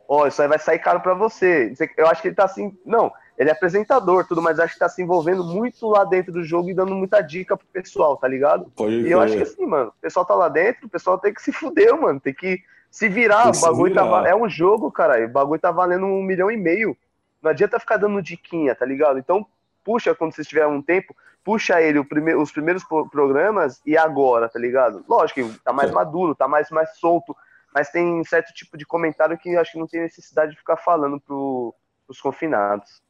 Ó, 0.08 0.26
isso 0.26 0.40
aí 0.42 0.48
vai 0.48 0.58
sair 0.58 0.78
caro 0.78 1.00
pra 1.00 1.14
você. 1.14 1.72
Eu 1.96 2.06
acho 2.08 2.20
que 2.22 2.28
ele 2.28 2.34
tá 2.34 2.44
assim. 2.44 2.76
Não, 2.84 3.10
ele 3.38 3.48
é 3.50 3.52
apresentador, 3.52 4.26
tudo, 4.26 4.40
mas 4.42 4.58
acho 4.60 4.74
que 4.74 4.78
tá 4.78 4.88
se 4.88 5.02
envolvendo 5.02 5.42
muito 5.44 5.86
lá 5.88 6.04
dentro 6.04 6.32
do 6.32 6.44
jogo 6.44 6.70
e 6.70 6.74
dando 6.74 6.94
muita 6.94 7.20
dica 7.20 7.56
pro 7.56 7.66
pessoal, 7.72 8.16
tá 8.16 8.28
ligado? 8.28 8.70
Pode 8.76 8.94
E 8.94 9.10
eu 9.10 9.20
acho 9.20 9.36
que 9.36 9.42
assim, 9.42 9.66
mano, 9.66 9.88
o 9.90 10.00
pessoal 10.00 10.24
tá 10.24 10.34
lá 10.34 10.48
dentro, 10.48 10.86
o 10.86 10.90
pessoal 10.90 11.18
tem 11.18 11.32
que 11.34 11.42
se 11.42 11.52
fuder, 11.52 11.98
mano. 12.00 12.20
Tem 12.20 12.34
que 12.34 12.60
se 12.94 13.08
virar. 13.08 13.48
O 13.48 13.60
bagulho 13.60 13.92
tá 13.94 14.04
virar. 14.04 14.20
va- 14.22 14.28
É 14.28 14.34
um 14.36 14.48
jogo, 14.48 14.90
caralho. 14.92 15.26
O 15.26 15.30
bagulho 15.32 15.60
tá 15.60 15.72
valendo 15.72 16.06
um 16.06 16.22
milhão 16.22 16.50
e 16.50 16.56
meio. 16.56 16.96
Não 17.42 17.50
adianta 17.50 17.80
ficar 17.80 17.96
dando 17.96 18.22
diquinha, 18.22 18.74
tá 18.74 18.86
ligado? 18.86 19.18
Então, 19.18 19.44
puxa, 19.82 20.14
quando 20.14 20.32
vocês 20.32 20.46
tiverem 20.46 20.70
um 20.72 20.80
tempo, 20.80 21.14
puxa 21.42 21.80
ele 21.82 21.98
o 21.98 22.04
prime- 22.04 22.34
os 22.36 22.52
primeiros 22.52 22.84
pro- 22.84 23.08
programas 23.10 23.80
e 23.84 23.96
agora, 23.98 24.48
tá 24.48 24.58
ligado? 24.58 25.04
Lógico 25.08 25.42
que 25.42 25.58
tá 25.64 25.72
mais 25.72 25.88
Sim. 25.90 25.94
maduro, 25.96 26.34
tá 26.34 26.46
mais, 26.46 26.70
mais 26.70 26.96
solto, 26.98 27.36
mas 27.74 27.90
tem 27.90 28.22
certo 28.24 28.54
tipo 28.54 28.78
de 28.78 28.86
comentário 28.86 29.36
que 29.36 29.50
eu 29.52 29.60
acho 29.60 29.72
que 29.72 29.78
não 29.78 29.86
tem 29.88 30.00
necessidade 30.00 30.52
de 30.52 30.58
ficar 30.58 30.76
falando 30.76 31.20
pro, 31.20 31.74
pros 32.06 32.20
confinados. 32.20 33.02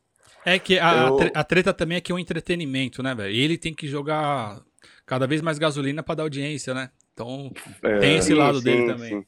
É 0.46 0.58
que 0.58 0.78
a, 0.78 0.92
Eu- 0.94 1.06
a 1.06 1.16
tre- 1.18 1.32
a 1.34 1.44
treta 1.44 1.74
também 1.74 1.98
é 1.98 2.00
que 2.00 2.10
é 2.10 2.14
um 2.14 2.18
entretenimento, 2.18 3.02
né, 3.02 3.14
velho? 3.14 3.34
Ele 3.34 3.56
tem 3.58 3.74
que 3.74 3.86
jogar 3.86 4.60
cada 5.06 5.26
vez 5.26 5.40
mais 5.42 5.58
gasolina 5.58 6.02
pra 6.02 6.14
dar 6.14 6.22
audiência, 6.24 6.72
né? 6.74 6.90
Então, 7.12 7.52
É, 7.82 7.98
tem 7.98 8.16
esse 8.16 8.28
Sim, 8.28 8.34
lado 8.34 8.58
sim, 8.58 8.64
dele 8.64 8.92
também. 8.92 9.08
sim. 9.10 9.26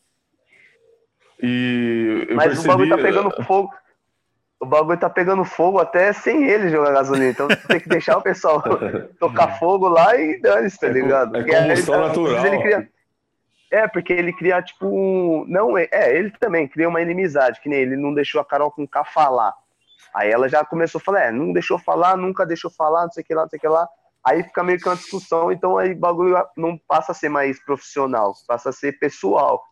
E 1.43 2.27
eu 2.29 2.37
Mas 2.37 2.47
percebi, 2.47 2.69
o 2.69 2.73
bagulho 2.73 2.97
tá 2.97 3.03
pegando 3.03 3.45
fogo. 3.45 3.75
O 4.59 4.65
bagulho 4.67 4.99
tá 4.99 5.11
pegando 5.11 5.45
fogo 5.45 5.79
até 5.79 6.13
sem 6.13 6.45
ele 6.49 6.71
jogar 6.71 6.93
gasolina. 6.93 7.29
Então 7.31 7.47
tem 7.69 7.79
que 7.81 7.89
deixar 7.89 8.17
o 8.17 8.23
pessoal 8.23 8.63
tocar 9.21 9.59
fogo 9.59 9.87
lá 9.89 10.17
e 10.17 10.41
dane-se, 10.41 10.79
tá 10.81 10.87
É 10.87 10.91
ligado? 10.91 11.37
é 11.37 11.41
Porque 11.41 11.55
aí 11.55 11.63
combustão 11.69 11.95
ele- 11.95 12.03
às 12.05 12.09
natural. 12.09 12.47
ele 12.47 12.63
cria- 12.63 12.89
É, 13.71 13.89
porque 13.89 14.13
ele 14.13 14.33
cria, 14.33 14.63
tipo, 14.63 14.87
um... 14.87 15.45
Não, 15.49 15.77
é, 15.77 15.89
é, 15.93 16.17
ele 16.17 16.31
também 16.41 16.67
cria 16.67 16.89
uma 16.89 17.03
inimizade, 17.03 17.61
que 17.61 17.69
nem 17.69 17.81
ele 17.81 17.97
não 17.97 18.15
deixou 18.15 18.41
a 18.41 18.45
Carol 18.45 18.71
com 18.71 18.87
K 18.87 19.05
falar. 19.05 19.53
Aí 20.15 20.31
ela 20.31 20.49
já 20.49 20.65
começou 20.65 20.99
a 21.01 21.05
falar, 21.05 21.25
é, 21.25 21.31
não 21.33 21.53
deixou 21.53 21.79
falar, 21.79 22.17
nunca 22.17 22.47
deixou 22.47 22.71
falar, 22.71 23.03
não 23.03 23.13
sei 23.13 23.23
o 23.23 23.27
que 23.27 23.35
lá, 23.35 23.43
não 23.43 23.49
sei 23.51 23.59
o 23.59 23.61
que 23.61 23.69
lá. 23.69 23.87
Aí 24.25 24.43
fica 24.43 24.65
meio 24.65 24.79
que 24.79 24.89
uma 24.89 24.97
discussão, 24.97 25.53
então 25.53 25.77
aí 25.77 25.93
o 25.93 25.99
bagulho 25.99 26.37
não 26.57 26.79
passa 26.89 27.13
a 27.13 27.15
ser 27.15 27.29
mais 27.29 27.63
profissional, 27.63 28.33
passa 28.49 28.71
a 28.71 28.73
ser 28.73 28.99
pessoal. 28.99 29.63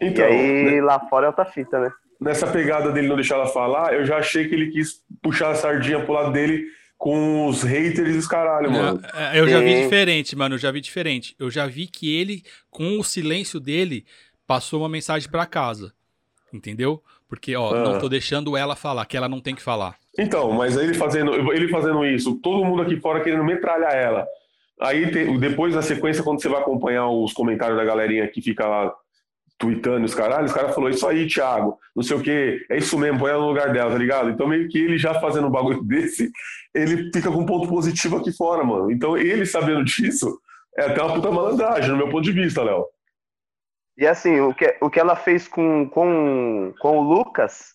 Então, 0.00 0.24
e 0.24 0.68
aí 0.68 0.80
lá 0.80 1.00
fora 1.08 1.26
é 1.26 1.28
outra 1.28 1.44
fita, 1.44 1.78
né? 1.80 1.90
nessa 2.20 2.48
pegada 2.48 2.90
dele 2.90 3.06
não 3.06 3.14
deixar 3.14 3.36
ela 3.36 3.46
falar, 3.46 3.94
eu 3.94 4.04
já 4.04 4.16
achei 4.18 4.48
que 4.48 4.54
ele 4.54 4.70
quis 4.72 5.02
puxar 5.22 5.50
a 5.50 5.54
sardinha 5.54 6.00
pro 6.04 6.12
lado 6.14 6.32
dele 6.32 6.64
com 6.96 7.46
os 7.46 7.62
haters 7.62 8.12
e 8.12 8.18
os 8.18 8.26
caralho, 8.26 8.72
mano. 8.72 9.00
É, 9.14 9.38
Eu 9.38 9.46
já 9.48 9.60
vi 9.60 9.82
diferente, 9.82 10.34
mano. 10.34 10.56
Eu 10.56 10.58
já 10.58 10.72
vi 10.72 10.80
diferente. 10.80 11.36
Eu 11.38 11.48
já 11.48 11.64
vi 11.68 11.86
que 11.86 12.12
ele, 12.18 12.42
com 12.70 12.98
o 12.98 13.04
silêncio 13.04 13.60
dele, 13.60 14.04
passou 14.48 14.80
uma 14.80 14.88
mensagem 14.88 15.30
pra 15.30 15.46
casa. 15.46 15.92
Entendeu? 16.52 17.00
Porque, 17.28 17.54
ó, 17.54 17.72
Ah. 17.72 17.82
não 17.84 17.98
tô 18.00 18.08
deixando 18.08 18.56
ela 18.56 18.74
falar, 18.74 19.06
que 19.06 19.16
ela 19.16 19.28
não 19.28 19.40
tem 19.40 19.54
que 19.54 19.62
falar. 19.62 19.94
Então, 20.18 20.50
mas 20.50 20.76
ele 20.76 20.94
fazendo, 20.94 21.52
ele 21.52 21.68
fazendo 21.68 22.04
isso, 22.04 22.34
todo 22.42 22.64
mundo 22.64 22.82
aqui 22.82 22.98
fora 22.98 23.20
querendo 23.22 23.44
metralhar 23.44 23.94
ela. 23.94 24.26
Aí 24.80 25.08
te- 25.12 25.38
depois 25.38 25.72
na 25.74 25.82
sequência, 25.82 26.24
quando 26.24 26.42
você 26.42 26.48
vai 26.48 26.60
acompanhar 26.60 27.06
os 27.08 27.32
comentários 27.32 27.76
da 27.78 27.84
galerinha 27.84 28.26
que 28.26 28.42
fica 28.42 28.66
lá 28.66 28.92
tweetando 29.58 30.04
os 30.04 30.14
caralhos, 30.14 30.50
os 30.50 30.56
caras 30.56 30.74
falou 30.74 30.88
isso 30.88 31.06
aí, 31.06 31.26
Thiago, 31.26 31.76
não 31.94 32.02
sei 32.02 32.16
o 32.16 32.22
que, 32.22 32.64
é 32.70 32.76
isso 32.76 32.96
mesmo, 32.96 33.18
põe 33.18 33.30
ela 33.30 33.40
no 33.40 33.48
lugar 33.48 33.72
dela, 33.72 33.90
tá 33.90 33.98
ligado? 33.98 34.30
Então 34.30 34.46
meio 34.46 34.68
que 34.68 34.78
ele 34.78 34.96
já 34.96 35.20
fazendo 35.20 35.48
um 35.48 35.50
bagulho 35.50 35.82
desse, 35.84 36.30
ele 36.72 37.10
fica 37.12 37.30
com 37.30 37.40
um 37.40 37.46
ponto 37.46 37.68
positivo 37.68 38.18
aqui 38.18 38.32
fora, 38.32 38.62
mano. 38.62 38.90
Então 38.90 39.16
ele 39.16 39.44
sabendo 39.44 39.84
disso, 39.84 40.40
é 40.76 40.84
até 40.84 41.02
uma 41.02 41.14
puta 41.14 41.30
malandragem, 41.30 41.90
no 41.90 41.96
meu 41.96 42.08
ponto 42.08 42.22
de 42.22 42.32
vista, 42.32 42.62
Léo. 42.62 42.86
E 43.96 44.06
assim, 44.06 44.38
o 44.38 44.54
que, 44.54 44.76
o 44.80 44.88
que 44.88 45.00
ela 45.00 45.16
fez 45.16 45.48
com, 45.48 45.88
com, 45.88 46.72
com 46.80 46.98
o 46.98 47.02
Lucas, 47.02 47.74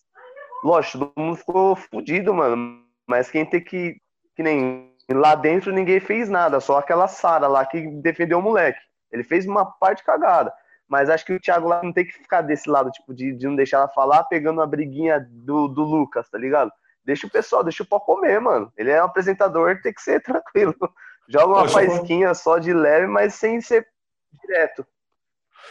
lógico, 0.64 1.00
todo 1.00 1.22
mundo 1.22 1.36
ficou 1.36 1.76
fudido, 1.76 2.34
mano. 2.34 2.82
Mas 3.06 3.30
quem 3.30 3.46
tem 3.46 3.62
que. 3.62 3.98
Que 4.34 4.42
nem 4.42 4.90
lá 5.12 5.36
dentro 5.36 5.74
ninguém 5.74 6.00
fez 6.00 6.30
nada, 6.30 6.62
só 6.62 6.78
aquela 6.78 7.08
Sara 7.10 7.46
lá 7.46 7.66
que 7.66 7.86
defendeu 8.02 8.40
o 8.40 8.42
moleque. 8.42 8.80
Ele 9.12 9.24
fez 9.24 9.46
uma 9.46 9.66
parte 9.66 10.02
cagada. 10.04 10.52
Mas 10.94 11.10
acho 11.10 11.26
que 11.26 11.34
o 11.34 11.40
Thiago 11.40 11.68
lá 11.68 11.82
não 11.82 11.92
tem 11.92 12.06
que 12.06 12.14
ficar 12.14 12.44
desse 12.44 12.70
lado, 12.70 12.92
tipo, 12.92 13.16
de, 13.16 13.34
de 13.34 13.48
não 13.48 13.56
deixar 13.56 13.78
ela 13.78 13.88
falar, 13.88 14.26
pegando 14.26 14.62
a 14.62 14.68
briguinha 14.68 15.28
do, 15.28 15.68
do 15.68 15.82
Lucas, 15.82 16.30
tá 16.30 16.38
ligado? 16.38 16.72
Deixa 17.04 17.26
o 17.26 17.30
pessoal, 17.32 17.64
deixa 17.64 17.82
o 17.82 17.86
pau 17.88 18.00
comer, 18.00 18.40
mano. 18.40 18.72
Ele 18.78 18.92
é 18.92 19.02
um 19.02 19.06
apresentador, 19.08 19.82
tem 19.82 19.92
que 19.92 20.04
ser 20.04 20.22
tranquilo. 20.22 20.76
Joga 21.28 21.48
uma 21.48 21.68
faísquinha 21.68 22.36
só 22.36 22.60
de 22.60 22.72
leve, 22.72 23.08
mas 23.08 23.34
sem 23.34 23.60
ser 23.60 23.88
direto. 24.40 24.86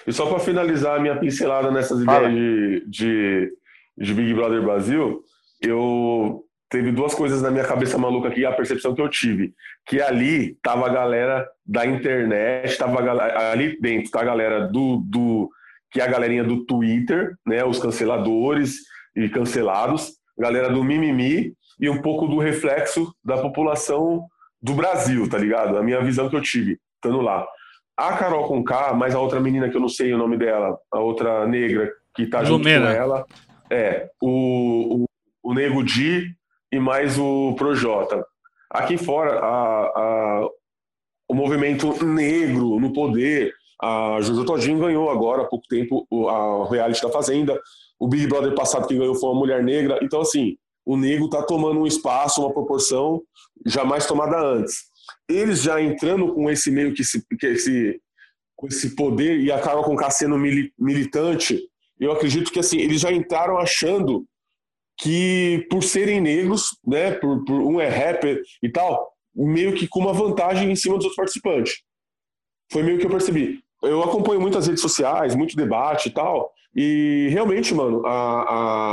E 0.05 0.13
só 0.13 0.27
para 0.27 0.41
finalizar 0.41 0.97
a 0.97 1.01
minha 1.01 1.17
pincelada 1.17 1.71
nessas 1.71 2.03
Fala. 2.03 2.29
ideias 2.29 2.35
de, 2.35 2.91
de, 2.91 3.53
de 3.99 4.15
Big 4.15 4.35
Brother 4.35 4.61
Brasil, 4.61 5.23
eu 5.61 6.45
teve 6.73 6.91
duas 6.91 7.15
coisas 7.15 7.43
na 7.43 7.51
minha 7.51 7.65
cabeça 7.65 7.99
maluca 7.99 8.29
aqui, 8.29 8.47
a 8.47 8.53
percepção 8.53 8.95
que 8.95 9.03
eu 9.03 9.09
tive, 9.11 9.53
que 9.87 10.01
ali 10.01 10.55
tava 10.63 10.87
a 10.87 10.89
galera 10.89 11.47
da 11.67 11.85
internet, 11.85 12.79
tava 12.79 13.03
galera, 13.03 13.51
ali 13.51 13.79
dentro 13.79 14.11
tá 14.11 14.23
a 14.23 14.25
galera 14.25 14.69
do, 14.69 14.97
do 15.05 15.51
que 15.91 16.01
é 16.01 16.05
a 16.05 16.09
galerinha 16.09 16.43
do 16.43 16.65
Twitter, 16.65 17.37
né, 17.47 17.63
os 17.63 17.79
canceladores 17.79 18.79
e 19.15 19.29
cancelados, 19.29 20.15
galera 20.39 20.71
do 20.71 20.83
mimimi 20.83 21.53
e 21.79 21.91
um 21.91 22.01
pouco 22.01 22.27
do 22.27 22.39
reflexo 22.39 23.15
da 23.23 23.37
população 23.37 24.25
do 24.61 24.73
Brasil, 24.73 25.29
tá 25.29 25.37
ligado? 25.37 25.77
A 25.77 25.83
minha 25.83 26.01
visão 26.01 26.31
que 26.31 26.37
eu 26.37 26.41
tive, 26.41 26.79
estando 26.95 27.21
lá. 27.21 27.47
A 27.95 28.17
Carol 28.17 28.49
com 28.49 28.65
K, 28.65 28.95
mais 28.95 29.15
a 29.15 29.21
outra 29.21 29.41
menina 29.41 29.69
que 29.69 29.77
eu 29.77 29.81
não 29.81 29.91
sei 29.91 30.15
o 30.15 30.19
nome 30.19 30.39
dela, 30.39 30.79
a 30.91 31.01
outra 31.01 31.47
negra 31.47 31.93
que 32.15 32.27
tá 32.27 32.43
junto 32.43 32.63
Lumena. 32.63 32.87
com 32.87 32.93
ela, 32.93 33.27
é 33.71 34.09
o, 34.23 35.03
o, 35.03 35.51
o 35.51 35.53
Nego 35.53 35.85
Di 35.85 36.35
e 36.73 36.81
mais 36.81 37.19
o 37.19 37.55
Projota. 37.57 38.25
Aqui 38.71 38.97
fora, 38.97 39.39
a, 39.39 39.85
a, 39.85 40.49
o 41.29 41.35
movimento 41.35 42.03
negro 42.05 42.81
no 42.81 42.93
poder, 42.93 43.53
a 43.83 44.19
Jojo 44.21 44.45
Todinho 44.45 44.79
ganhou 44.79 45.11
agora 45.11 45.43
há 45.43 45.45
pouco 45.47 45.67
tempo 45.69 46.07
o- 46.11 46.29
a 46.29 46.59
o 46.61 46.65
reality 46.69 47.03
da 47.03 47.11
Fazenda, 47.11 47.61
o 48.01 48.09
Big 48.09 48.27
Brother 48.27 48.55
passado 48.55 48.87
que 48.89 48.97
ganhou 48.97 49.15
foi 49.15 49.29
uma 49.31 49.39
mulher 49.39 49.63
negra, 49.63 49.99
então 50.03 50.21
assim, 50.23 50.57
o 50.87 50.97
negro 50.97 51.29
tá 51.29 51.43
tomando 51.43 51.81
um 51.81 51.87
espaço, 51.87 52.41
uma 52.41 52.53
proporção 52.53 53.21
jamais 53.67 54.07
tomada 54.07 54.41
antes. 54.41 54.75
Eles 55.29 55.63
já 55.63 55.81
entrando 55.81 56.33
com 56.35 56.51
esse 56.51 56.71
meio 56.71 56.95
que 56.95 57.03
esse, 57.03 57.25
que 57.39 57.47
esse 57.47 58.01
com 58.57 58.69
esse 58.69 58.95
poder 58.95 59.41
e 59.41 59.51
a 59.51 59.61
Carol 59.61 59.83
com 59.85 59.97
K 59.97 60.09
sendo 60.11 60.39
mili- 60.39 60.73
militante, 60.79 61.61
eu 61.99 62.13
acredito 62.13 62.51
que 62.53 62.61
assim, 62.61 62.79
eles 62.79 63.01
já 63.01 63.11
entraram 63.13 63.59
achando 63.59 64.25
que 65.03 65.67
por 65.69 65.83
serem 65.83 66.21
negros, 66.21 66.77
né, 66.87 67.11
por, 67.13 67.45
por 67.45 67.61
um 67.61 67.81
é 67.81 67.89
rapper 67.89 68.41
e 68.63 68.69
tal, 68.69 69.13
meio 69.35 69.75
que 69.75 69.89
com 69.89 69.99
uma 70.01 70.13
vantagem 70.13 70.71
em 70.71 70.77
cima 70.77 70.95
dos 70.95 71.05
outros 71.07 71.17
participantes. 71.17 71.83
Foi 72.71 72.83
meio 72.85 72.99
que 72.99 73.07
eu 73.07 73.11
percebi. 73.11 73.59
Eu 73.83 74.03
acompanho 74.03 74.41
muitas 74.41 74.67
redes 74.69 74.81
sociais, 74.81 75.35
muito 75.35 75.57
debate 75.57 76.09
e 76.09 76.13
tal, 76.13 76.53
e 76.75 77.29
realmente, 77.31 77.75
mano, 77.75 78.07
a, 78.07 78.43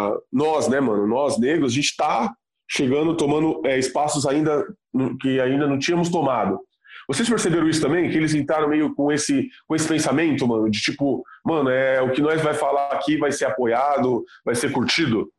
a- 0.09 0.17
nós, 0.33 0.67
né, 0.67 0.79
mano, 0.79 1.05
nós 1.05 1.37
negros, 1.37 1.71
a 1.71 1.75
gente 1.75 1.95
tá 1.95 2.33
chegando, 2.67 3.15
tomando 3.15 3.61
é, 3.65 3.77
espaços 3.77 4.25
ainda 4.25 4.65
que 5.21 5.39
ainda 5.39 5.67
não 5.67 5.77
tínhamos 5.77 6.09
tomado. 6.09 6.59
Vocês 7.07 7.27
perceberam 7.29 7.67
isso 7.69 7.81
também? 7.81 8.09
Que 8.09 8.17
eles 8.17 8.33
entraram 8.33 8.67
meio 8.67 8.93
com 8.95 9.11
esse, 9.11 9.47
com 9.67 9.75
esse 9.75 9.87
pensamento, 9.87 10.47
mano, 10.47 10.69
de 10.69 10.79
tipo, 10.79 11.23
mano, 11.45 11.69
é 11.69 12.01
o 12.01 12.11
que 12.11 12.21
nós 12.21 12.41
vai 12.41 12.53
falar 12.53 12.87
aqui 12.93 13.17
vai 13.17 13.31
ser 13.31 13.45
apoiado, 13.45 14.23
vai 14.45 14.55
ser 14.55 14.71
curtido? 14.71 15.31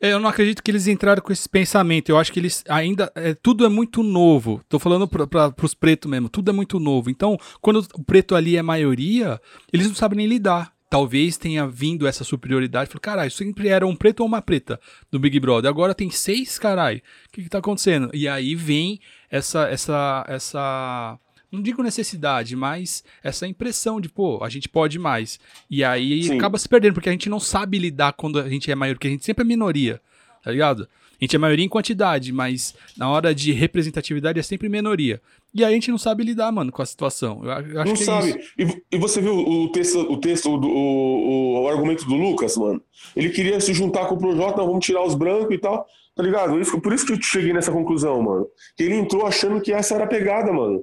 É, 0.00 0.12
Eu 0.12 0.20
não 0.20 0.28
acredito 0.28 0.62
que 0.62 0.70
eles 0.70 0.86
entraram 0.86 1.22
com 1.22 1.32
esse 1.32 1.48
pensamento. 1.48 2.10
Eu 2.10 2.18
acho 2.18 2.32
que 2.32 2.40
eles 2.40 2.62
ainda. 2.68 3.10
é, 3.14 3.34
tudo 3.34 3.64
é 3.64 3.68
muito 3.68 4.02
novo. 4.02 4.62
Tô 4.68 4.78
falando 4.78 5.08
pra, 5.08 5.50
pros 5.50 5.74
pretos 5.74 6.10
mesmo. 6.10 6.28
Tudo 6.28 6.50
é 6.50 6.54
muito 6.54 6.78
novo. 6.78 7.10
Então, 7.10 7.38
quando 7.60 7.86
o 7.94 8.04
preto 8.04 8.34
ali 8.34 8.56
é 8.56 8.62
maioria, 8.62 9.40
eles 9.72 9.88
não 9.88 9.94
sabem 9.94 10.18
nem 10.18 10.26
lidar. 10.26 10.72
Talvez 10.88 11.36
tenha 11.36 11.66
vindo 11.66 12.06
essa 12.06 12.22
superioridade. 12.22 12.88
Falei, 12.88 13.00
caralho, 13.00 13.30
sempre 13.30 13.68
era 13.68 13.86
um 13.86 13.96
preto 13.96 14.20
ou 14.20 14.26
uma 14.26 14.40
preta 14.40 14.78
no 15.10 15.18
Big 15.18 15.40
Brother. 15.40 15.68
Agora 15.68 15.94
tem 15.94 16.10
seis, 16.10 16.58
caralho. 16.58 16.98
O 16.98 17.32
que, 17.32 17.42
que 17.42 17.48
tá 17.48 17.58
acontecendo? 17.58 18.08
E 18.14 18.28
aí 18.28 18.54
vem 18.54 19.00
essa, 19.28 19.66
essa, 19.68 20.24
essa 20.28 21.18
não 21.56 21.62
digo 21.62 21.82
necessidade, 21.82 22.54
mas 22.54 23.02
essa 23.22 23.46
impressão 23.46 24.00
de, 24.00 24.08
pô, 24.08 24.42
a 24.44 24.48
gente 24.48 24.68
pode 24.68 24.98
mais. 24.98 25.40
E 25.68 25.82
aí 25.82 26.22
Sim. 26.22 26.36
acaba 26.36 26.58
se 26.58 26.68
perdendo, 26.68 26.94
porque 26.94 27.08
a 27.08 27.12
gente 27.12 27.28
não 27.28 27.40
sabe 27.40 27.78
lidar 27.78 28.12
quando 28.12 28.38
a 28.38 28.48
gente 28.48 28.70
é 28.70 28.74
maior, 28.74 28.94
porque 28.94 29.08
a 29.08 29.10
gente 29.10 29.24
sempre 29.24 29.42
é 29.42 29.46
minoria, 29.46 30.00
tá 30.42 30.50
ligado? 30.50 30.88
A 31.18 31.24
gente 31.24 31.34
é 31.34 31.38
maioria 31.38 31.64
em 31.64 31.68
quantidade, 31.68 32.30
mas 32.30 32.74
na 32.96 33.08
hora 33.08 33.34
de 33.34 33.50
representatividade 33.50 34.38
é 34.38 34.42
sempre 34.42 34.68
minoria. 34.68 35.20
E 35.54 35.64
aí 35.64 35.70
a 35.70 35.74
gente 35.74 35.90
não 35.90 35.96
sabe 35.96 36.22
lidar, 36.22 36.52
mano, 36.52 36.70
com 36.70 36.82
a 36.82 36.86
situação. 36.86 37.40
Eu, 37.42 37.50
eu 37.50 37.80
acho 37.80 37.88
não 37.88 37.94
que 37.94 38.02
é 38.02 38.04
sabe. 38.04 38.28
isso. 38.28 38.38
E, 38.58 38.96
e 38.96 38.98
você 38.98 39.22
viu 39.22 39.34
o 39.34 39.72
texto, 39.72 39.98
o 40.00 40.18
texto 40.18 40.50
o, 40.50 40.60
o, 40.62 41.62
o 41.62 41.68
argumento 41.68 42.04
do 42.04 42.14
Lucas, 42.14 42.58
mano? 42.58 42.82
Ele 43.16 43.30
queria 43.30 43.58
se 43.60 43.72
juntar 43.72 44.06
com 44.06 44.16
o 44.16 44.18
Projota, 44.18 44.62
vamos 44.62 44.84
tirar 44.84 45.02
os 45.02 45.14
brancos 45.14 45.54
e 45.54 45.58
tal. 45.58 45.86
Tá 46.14 46.22
ligado? 46.22 46.58
Por 46.80 46.92
isso 46.92 47.06
que 47.06 47.12
eu 47.12 47.22
cheguei 47.22 47.52
nessa 47.52 47.72
conclusão, 47.72 48.22
mano. 48.22 48.46
Que 48.76 48.84
ele 48.84 48.96
entrou 48.96 49.26
achando 49.26 49.60
que 49.60 49.72
essa 49.72 49.94
era 49.94 50.04
a 50.04 50.08
pegada, 50.08 50.52
mano. 50.52 50.82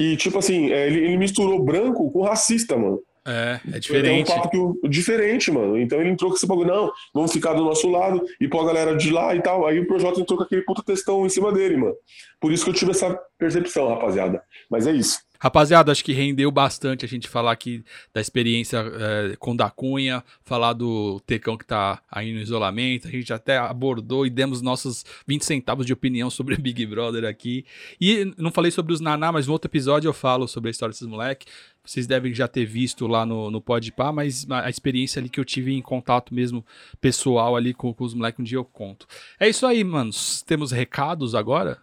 Que, 0.00 0.16
tipo 0.16 0.38
assim, 0.38 0.72
é, 0.72 0.86
ele, 0.86 0.98
ele 1.04 1.18
misturou 1.18 1.62
branco 1.62 2.10
com 2.10 2.22
racista, 2.22 2.74
mano. 2.74 3.00
É, 3.28 3.60
é 3.70 3.76
É 3.76 3.78
diferente. 3.78 4.32
um 4.32 4.34
papo 4.34 4.80
que 4.80 4.88
diferente, 4.88 5.50
mano. 5.50 5.78
Então 5.78 6.00
ele 6.00 6.08
entrou 6.08 6.30
com 6.30 6.36
esse 6.38 6.46
bagulho, 6.46 6.68
não, 6.68 6.90
vamos 7.12 7.30
ficar 7.30 7.52
do 7.52 7.62
nosso 7.62 7.86
lado 7.86 8.24
e 8.40 8.48
pôr 8.48 8.62
a 8.62 8.66
galera 8.68 8.96
de 8.96 9.10
lá 9.10 9.34
e 9.34 9.42
tal. 9.42 9.66
Aí 9.66 9.78
o 9.78 9.86
Projota 9.86 10.18
entrou 10.18 10.38
com 10.38 10.44
aquele 10.44 10.62
puta 10.62 10.82
textão 10.82 11.26
em 11.26 11.28
cima 11.28 11.52
dele, 11.52 11.76
mano. 11.76 11.94
Por 12.40 12.50
isso 12.50 12.64
que 12.64 12.70
eu 12.70 12.74
tive 12.74 12.92
essa 12.92 13.14
percepção, 13.38 13.88
rapaziada. 13.88 14.42
Mas 14.70 14.86
é 14.86 14.92
isso. 14.92 15.18
Rapaziada, 15.40 15.90
acho 15.90 16.04
que 16.04 16.12
rendeu 16.12 16.50
bastante 16.50 17.04
a 17.04 17.08
gente 17.08 17.26
falar 17.26 17.52
aqui 17.52 17.82
da 18.12 18.20
experiência 18.20 18.78
eh, 18.78 19.36
com 19.38 19.56
da 19.56 19.70
Cunha, 19.70 20.22
falar 20.44 20.74
do 20.74 21.18
Tecão 21.20 21.56
que 21.56 21.64
tá 21.64 22.02
aí 22.10 22.32
no 22.32 22.40
isolamento. 22.40 23.08
A 23.08 23.10
gente 23.10 23.32
até 23.32 23.56
abordou 23.56 24.26
e 24.26 24.30
demos 24.30 24.60
nossos 24.60 25.04
20 25.26 25.44
centavos 25.44 25.86
de 25.86 25.92
opinião 25.92 26.28
sobre 26.28 26.54
o 26.54 26.60
Big 26.60 26.84
Brother 26.86 27.24
aqui. 27.24 27.64
E 28.00 28.32
não 28.36 28.50
falei 28.50 28.70
sobre 28.70 28.92
os 28.92 29.00
Naná, 29.00 29.32
mas 29.32 29.46
no 29.46 29.54
outro 29.54 29.68
episódio 29.68 30.08
eu 30.08 30.12
falo 30.12 30.46
sobre 30.46 30.68
a 30.68 30.70
história 30.70 30.92
desses 30.92 31.08
moleques. 31.08 31.46
Vocês 31.82 32.06
devem 32.06 32.34
já 32.34 32.46
ter 32.46 32.66
visto 32.66 33.06
lá 33.06 33.24
no, 33.24 33.50
no 33.50 33.60
Podpah, 33.62 34.12
mas 34.12 34.46
a 34.50 34.66
a 34.66 34.70
experiência 34.70 35.18
ali 35.18 35.28
que 35.28 35.40
eu 35.40 35.44
tive 35.44 35.72
em 35.72 35.80
contato 35.82 36.34
mesmo 36.34 36.64
pessoal 37.00 37.56
ali 37.56 37.72
com, 37.72 37.92
com 37.92 38.04
os 38.04 38.14
moleques 38.14 38.40
um 38.40 38.44
dia 38.44 38.58
eu 38.58 38.64
conto. 38.64 39.06
É 39.38 39.48
isso 39.48 39.66
aí, 39.66 39.82
manos. 39.82 40.42
Temos 40.42 40.70
recados 40.70 41.34
agora? 41.34 41.78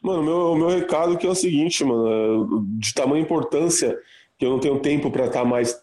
Mano, 0.00 0.22
meu, 0.22 0.54
meu 0.56 0.68
recado 0.68 1.18
que 1.18 1.26
é 1.26 1.30
o 1.30 1.34
seguinte, 1.34 1.84
mano, 1.84 2.08
é, 2.08 2.78
de 2.78 2.94
tamanha 2.94 3.22
importância 3.22 3.98
que 4.38 4.46
eu 4.46 4.50
não 4.50 4.58
tenho 4.58 4.80
tempo 4.80 5.10
pra 5.10 5.26
estar 5.26 5.44
mais 5.44 5.78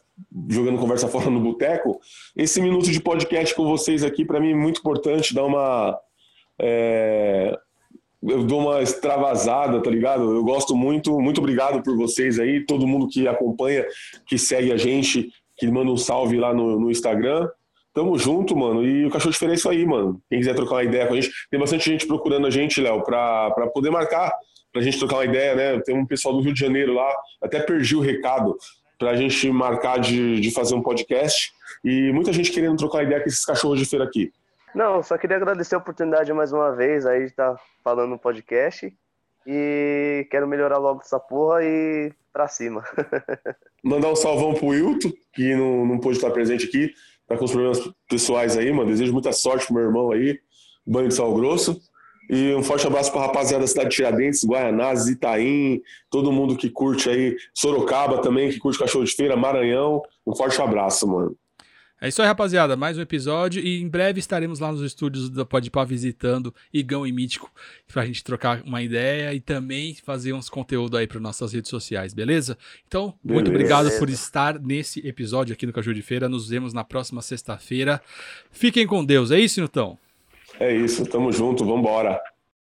jogando 0.50 0.80
conversa 0.80 1.08
fora 1.10 1.30
no 1.30 1.40
boteco, 1.40 2.00
esse 2.36 2.60
minuto 2.62 2.92
de 2.92 3.00
podcast 3.00 3.54
com 3.54 3.66
vocês 3.66 4.04
aqui, 4.04 4.26
pra 4.26 4.40
mim, 4.40 4.52
é 4.52 4.56
muito 4.56 4.80
importante, 4.80 5.34
dá 5.34 5.44
uma. 5.44 5.98
é, 6.60 7.58
eu 8.24 8.44
dou 8.44 8.60
uma 8.60 8.82
extravasada, 8.82 9.82
tá 9.82 9.90
ligado? 9.90 10.34
Eu 10.36 10.44
gosto 10.44 10.76
muito, 10.76 11.20
muito 11.20 11.40
obrigado 11.40 11.84
por 11.84 11.96
vocês 11.96 12.40
aí, 12.40 12.66
todo 12.66 12.88
mundo 12.88 13.08
que 13.08 13.28
acompanha, 13.28 13.86
que 14.26 14.40
segue 14.40 14.72
a 14.72 14.78
gente, 14.78 15.32
que 15.56 15.68
manda 15.68 15.92
um 15.92 15.98
salve 15.98 16.38
lá 16.38 16.54
no, 16.54 16.80
no 16.80 16.90
Instagram. 16.90 17.48
Tamo 17.98 18.16
junto, 18.16 18.56
mano. 18.56 18.84
E 18.84 19.08
o 19.08 19.10
Cachorro 19.10 19.34
Feira 19.34 19.56
é 19.56 19.58
isso 19.58 19.68
aí, 19.68 19.84
mano. 19.84 20.22
Quem 20.30 20.38
quiser 20.38 20.54
trocar 20.54 20.76
uma 20.76 20.84
ideia 20.84 21.08
com 21.08 21.16
a 21.16 21.20
gente, 21.20 21.34
tem 21.50 21.60
bastante 21.60 21.90
gente 21.90 22.06
procurando 22.06 22.46
a 22.46 22.50
gente, 22.52 22.80
Léo, 22.80 23.02
pra, 23.02 23.50
pra 23.50 23.66
poder 23.66 23.90
marcar, 23.90 24.32
pra 24.72 24.84
gente 24.84 25.00
trocar 25.00 25.16
uma 25.16 25.26
ideia, 25.26 25.56
né? 25.56 25.82
Tem 25.82 25.98
um 25.98 26.06
pessoal 26.06 26.36
do 26.36 26.42
Rio 26.42 26.54
de 26.54 26.60
Janeiro 26.60 26.94
lá, 26.94 27.12
até 27.42 27.60
perdi 27.60 27.96
o 27.96 28.00
recado, 28.00 28.56
pra 29.00 29.16
gente 29.16 29.50
marcar 29.50 29.98
de, 29.98 30.40
de 30.40 30.52
fazer 30.52 30.76
um 30.76 30.84
podcast. 30.84 31.52
E 31.84 32.12
muita 32.14 32.32
gente 32.32 32.52
querendo 32.52 32.78
trocar 32.78 33.02
ideia 33.02 33.20
com 33.20 33.30
esses 33.30 33.44
cachorros 33.44 33.80
de 33.80 33.86
feira 33.86 34.06
aqui. 34.06 34.32
Não, 34.76 35.02
só 35.02 35.18
queria 35.18 35.38
agradecer 35.38 35.74
a 35.74 35.80
oportunidade 35.80 36.32
mais 36.32 36.54
uma 36.54 36.76
vez 36.76 37.04
aí 37.04 37.22
de 37.22 37.32
estar 37.32 37.60
falando 37.84 38.12
no 38.12 38.20
podcast. 38.20 38.94
E 39.48 40.28
quero 40.30 40.48
melhorar 40.48 40.78
logo 40.78 41.02
essa 41.02 41.20
porra 41.20 41.64
e 41.64 42.14
pra 42.32 42.48
cima. 42.48 42.84
Mandar 43.84 44.12
um 44.12 44.16
salvão 44.16 44.54
pro 44.54 44.68
Wilton, 44.68 45.12
que 45.34 45.56
não, 45.56 45.84
não 45.84 45.98
pôde 45.98 46.18
estar 46.18 46.30
presente 46.30 46.68
aqui, 46.68 46.94
tá 47.28 47.38
com 47.38 47.46
os 47.46 47.52
problemas 47.52 47.90
pessoais 48.10 48.58
aí, 48.58 48.72
mano. 48.72 48.90
Desejo 48.90 49.14
muita 49.14 49.32
sorte 49.32 49.66
pro 49.66 49.76
meu 49.76 49.84
irmão 49.84 50.12
aí, 50.12 50.40
banho 50.86 51.10
de 51.10 51.14
sal 51.14 51.34
grosso. 51.34 51.80
E 52.30 52.54
um 52.56 52.64
forte 52.64 52.86
abraço 52.86 53.12
pra 53.12 53.22
rapaziada 53.22 53.62
da 53.62 53.68
cidade 53.68 53.90
de 53.90 53.96
Tiradentes, 53.96 54.44
Guaianazes, 54.44 55.08
Itaim, 55.08 55.82
todo 56.10 56.32
mundo 56.32 56.58
que 56.58 56.70
curte 56.70 57.10
aí, 57.10 57.38
Sorocaba 57.54 58.22
também, 58.22 58.50
que 58.50 58.60
curte 58.60 58.78
cachorro 58.78 59.06
de 59.06 59.14
feira, 59.14 59.38
Maranhão. 59.38 60.02
Um 60.26 60.36
forte 60.36 60.62
abraço, 60.62 61.08
mano. 61.08 61.36
É 62.00 62.08
isso 62.10 62.22
aí, 62.22 62.28
rapaziada. 62.28 62.76
Mais 62.76 62.96
um 62.96 63.02
episódio 63.02 63.60
e 63.60 63.82
em 63.82 63.88
breve 63.88 64.20
estaremos 64.20 64.60
lá 64.60 64.72
nos 64.72 64.82
estúdios 64.82 65.32
da 65.32 65.44
Podpah 65.44 65.84
visitando 65.84 66.54
Igão 66.72 67.08
e 67.08 67.12
Mítico 67.12 67.52
pra 67.92 68.06
gente 68.06 68.24
trocar 68.24 68.62
uma 68.62 68.84
ideia 68.84 69.34
e 69.34 69.40
também 69.40 69.96
fazer 69.96 70.32
uns 70.34 70.48
conteúdo 70.48 70.96
aí 70.96 71.08
para 71.08 71.20
nossas 71.20 71.54
redes 71.54 71.72
sociais, 71.72 72.14
beleza? 72.14 72.56
Então, 72.88 73.16
muito 73.24 73.50
Beleza. 73.50 73.50
obrigado 73.50 74.00
por 74.00 74.10
estar 74.12 74.60
nesse 74.60 75.00
episódio 75.08 75.54
aqui 75.54 75.66
no 75.66 75.74
Caju 75.74 75.92
de 75.92 76.04
Feira. 76.04 76.30
Nos 76.30 76.48
vemos 76.48 76.72
na 76.72 76.84
próxima 76.84 77.24
sexta-feira. 77.24 78.00
Fiquem 78.52 78.86
com 78.86 79.04
Deus. 79.04 79.32
É 79.32 79.40
isso, 79.40 79.60
Nutão? 79.60 79.98
É 80.60 80.72
isso, 80.76 81.04
tamo 81.08 81.32
junto, 81.32 81.66
vambora. 81.66 82.22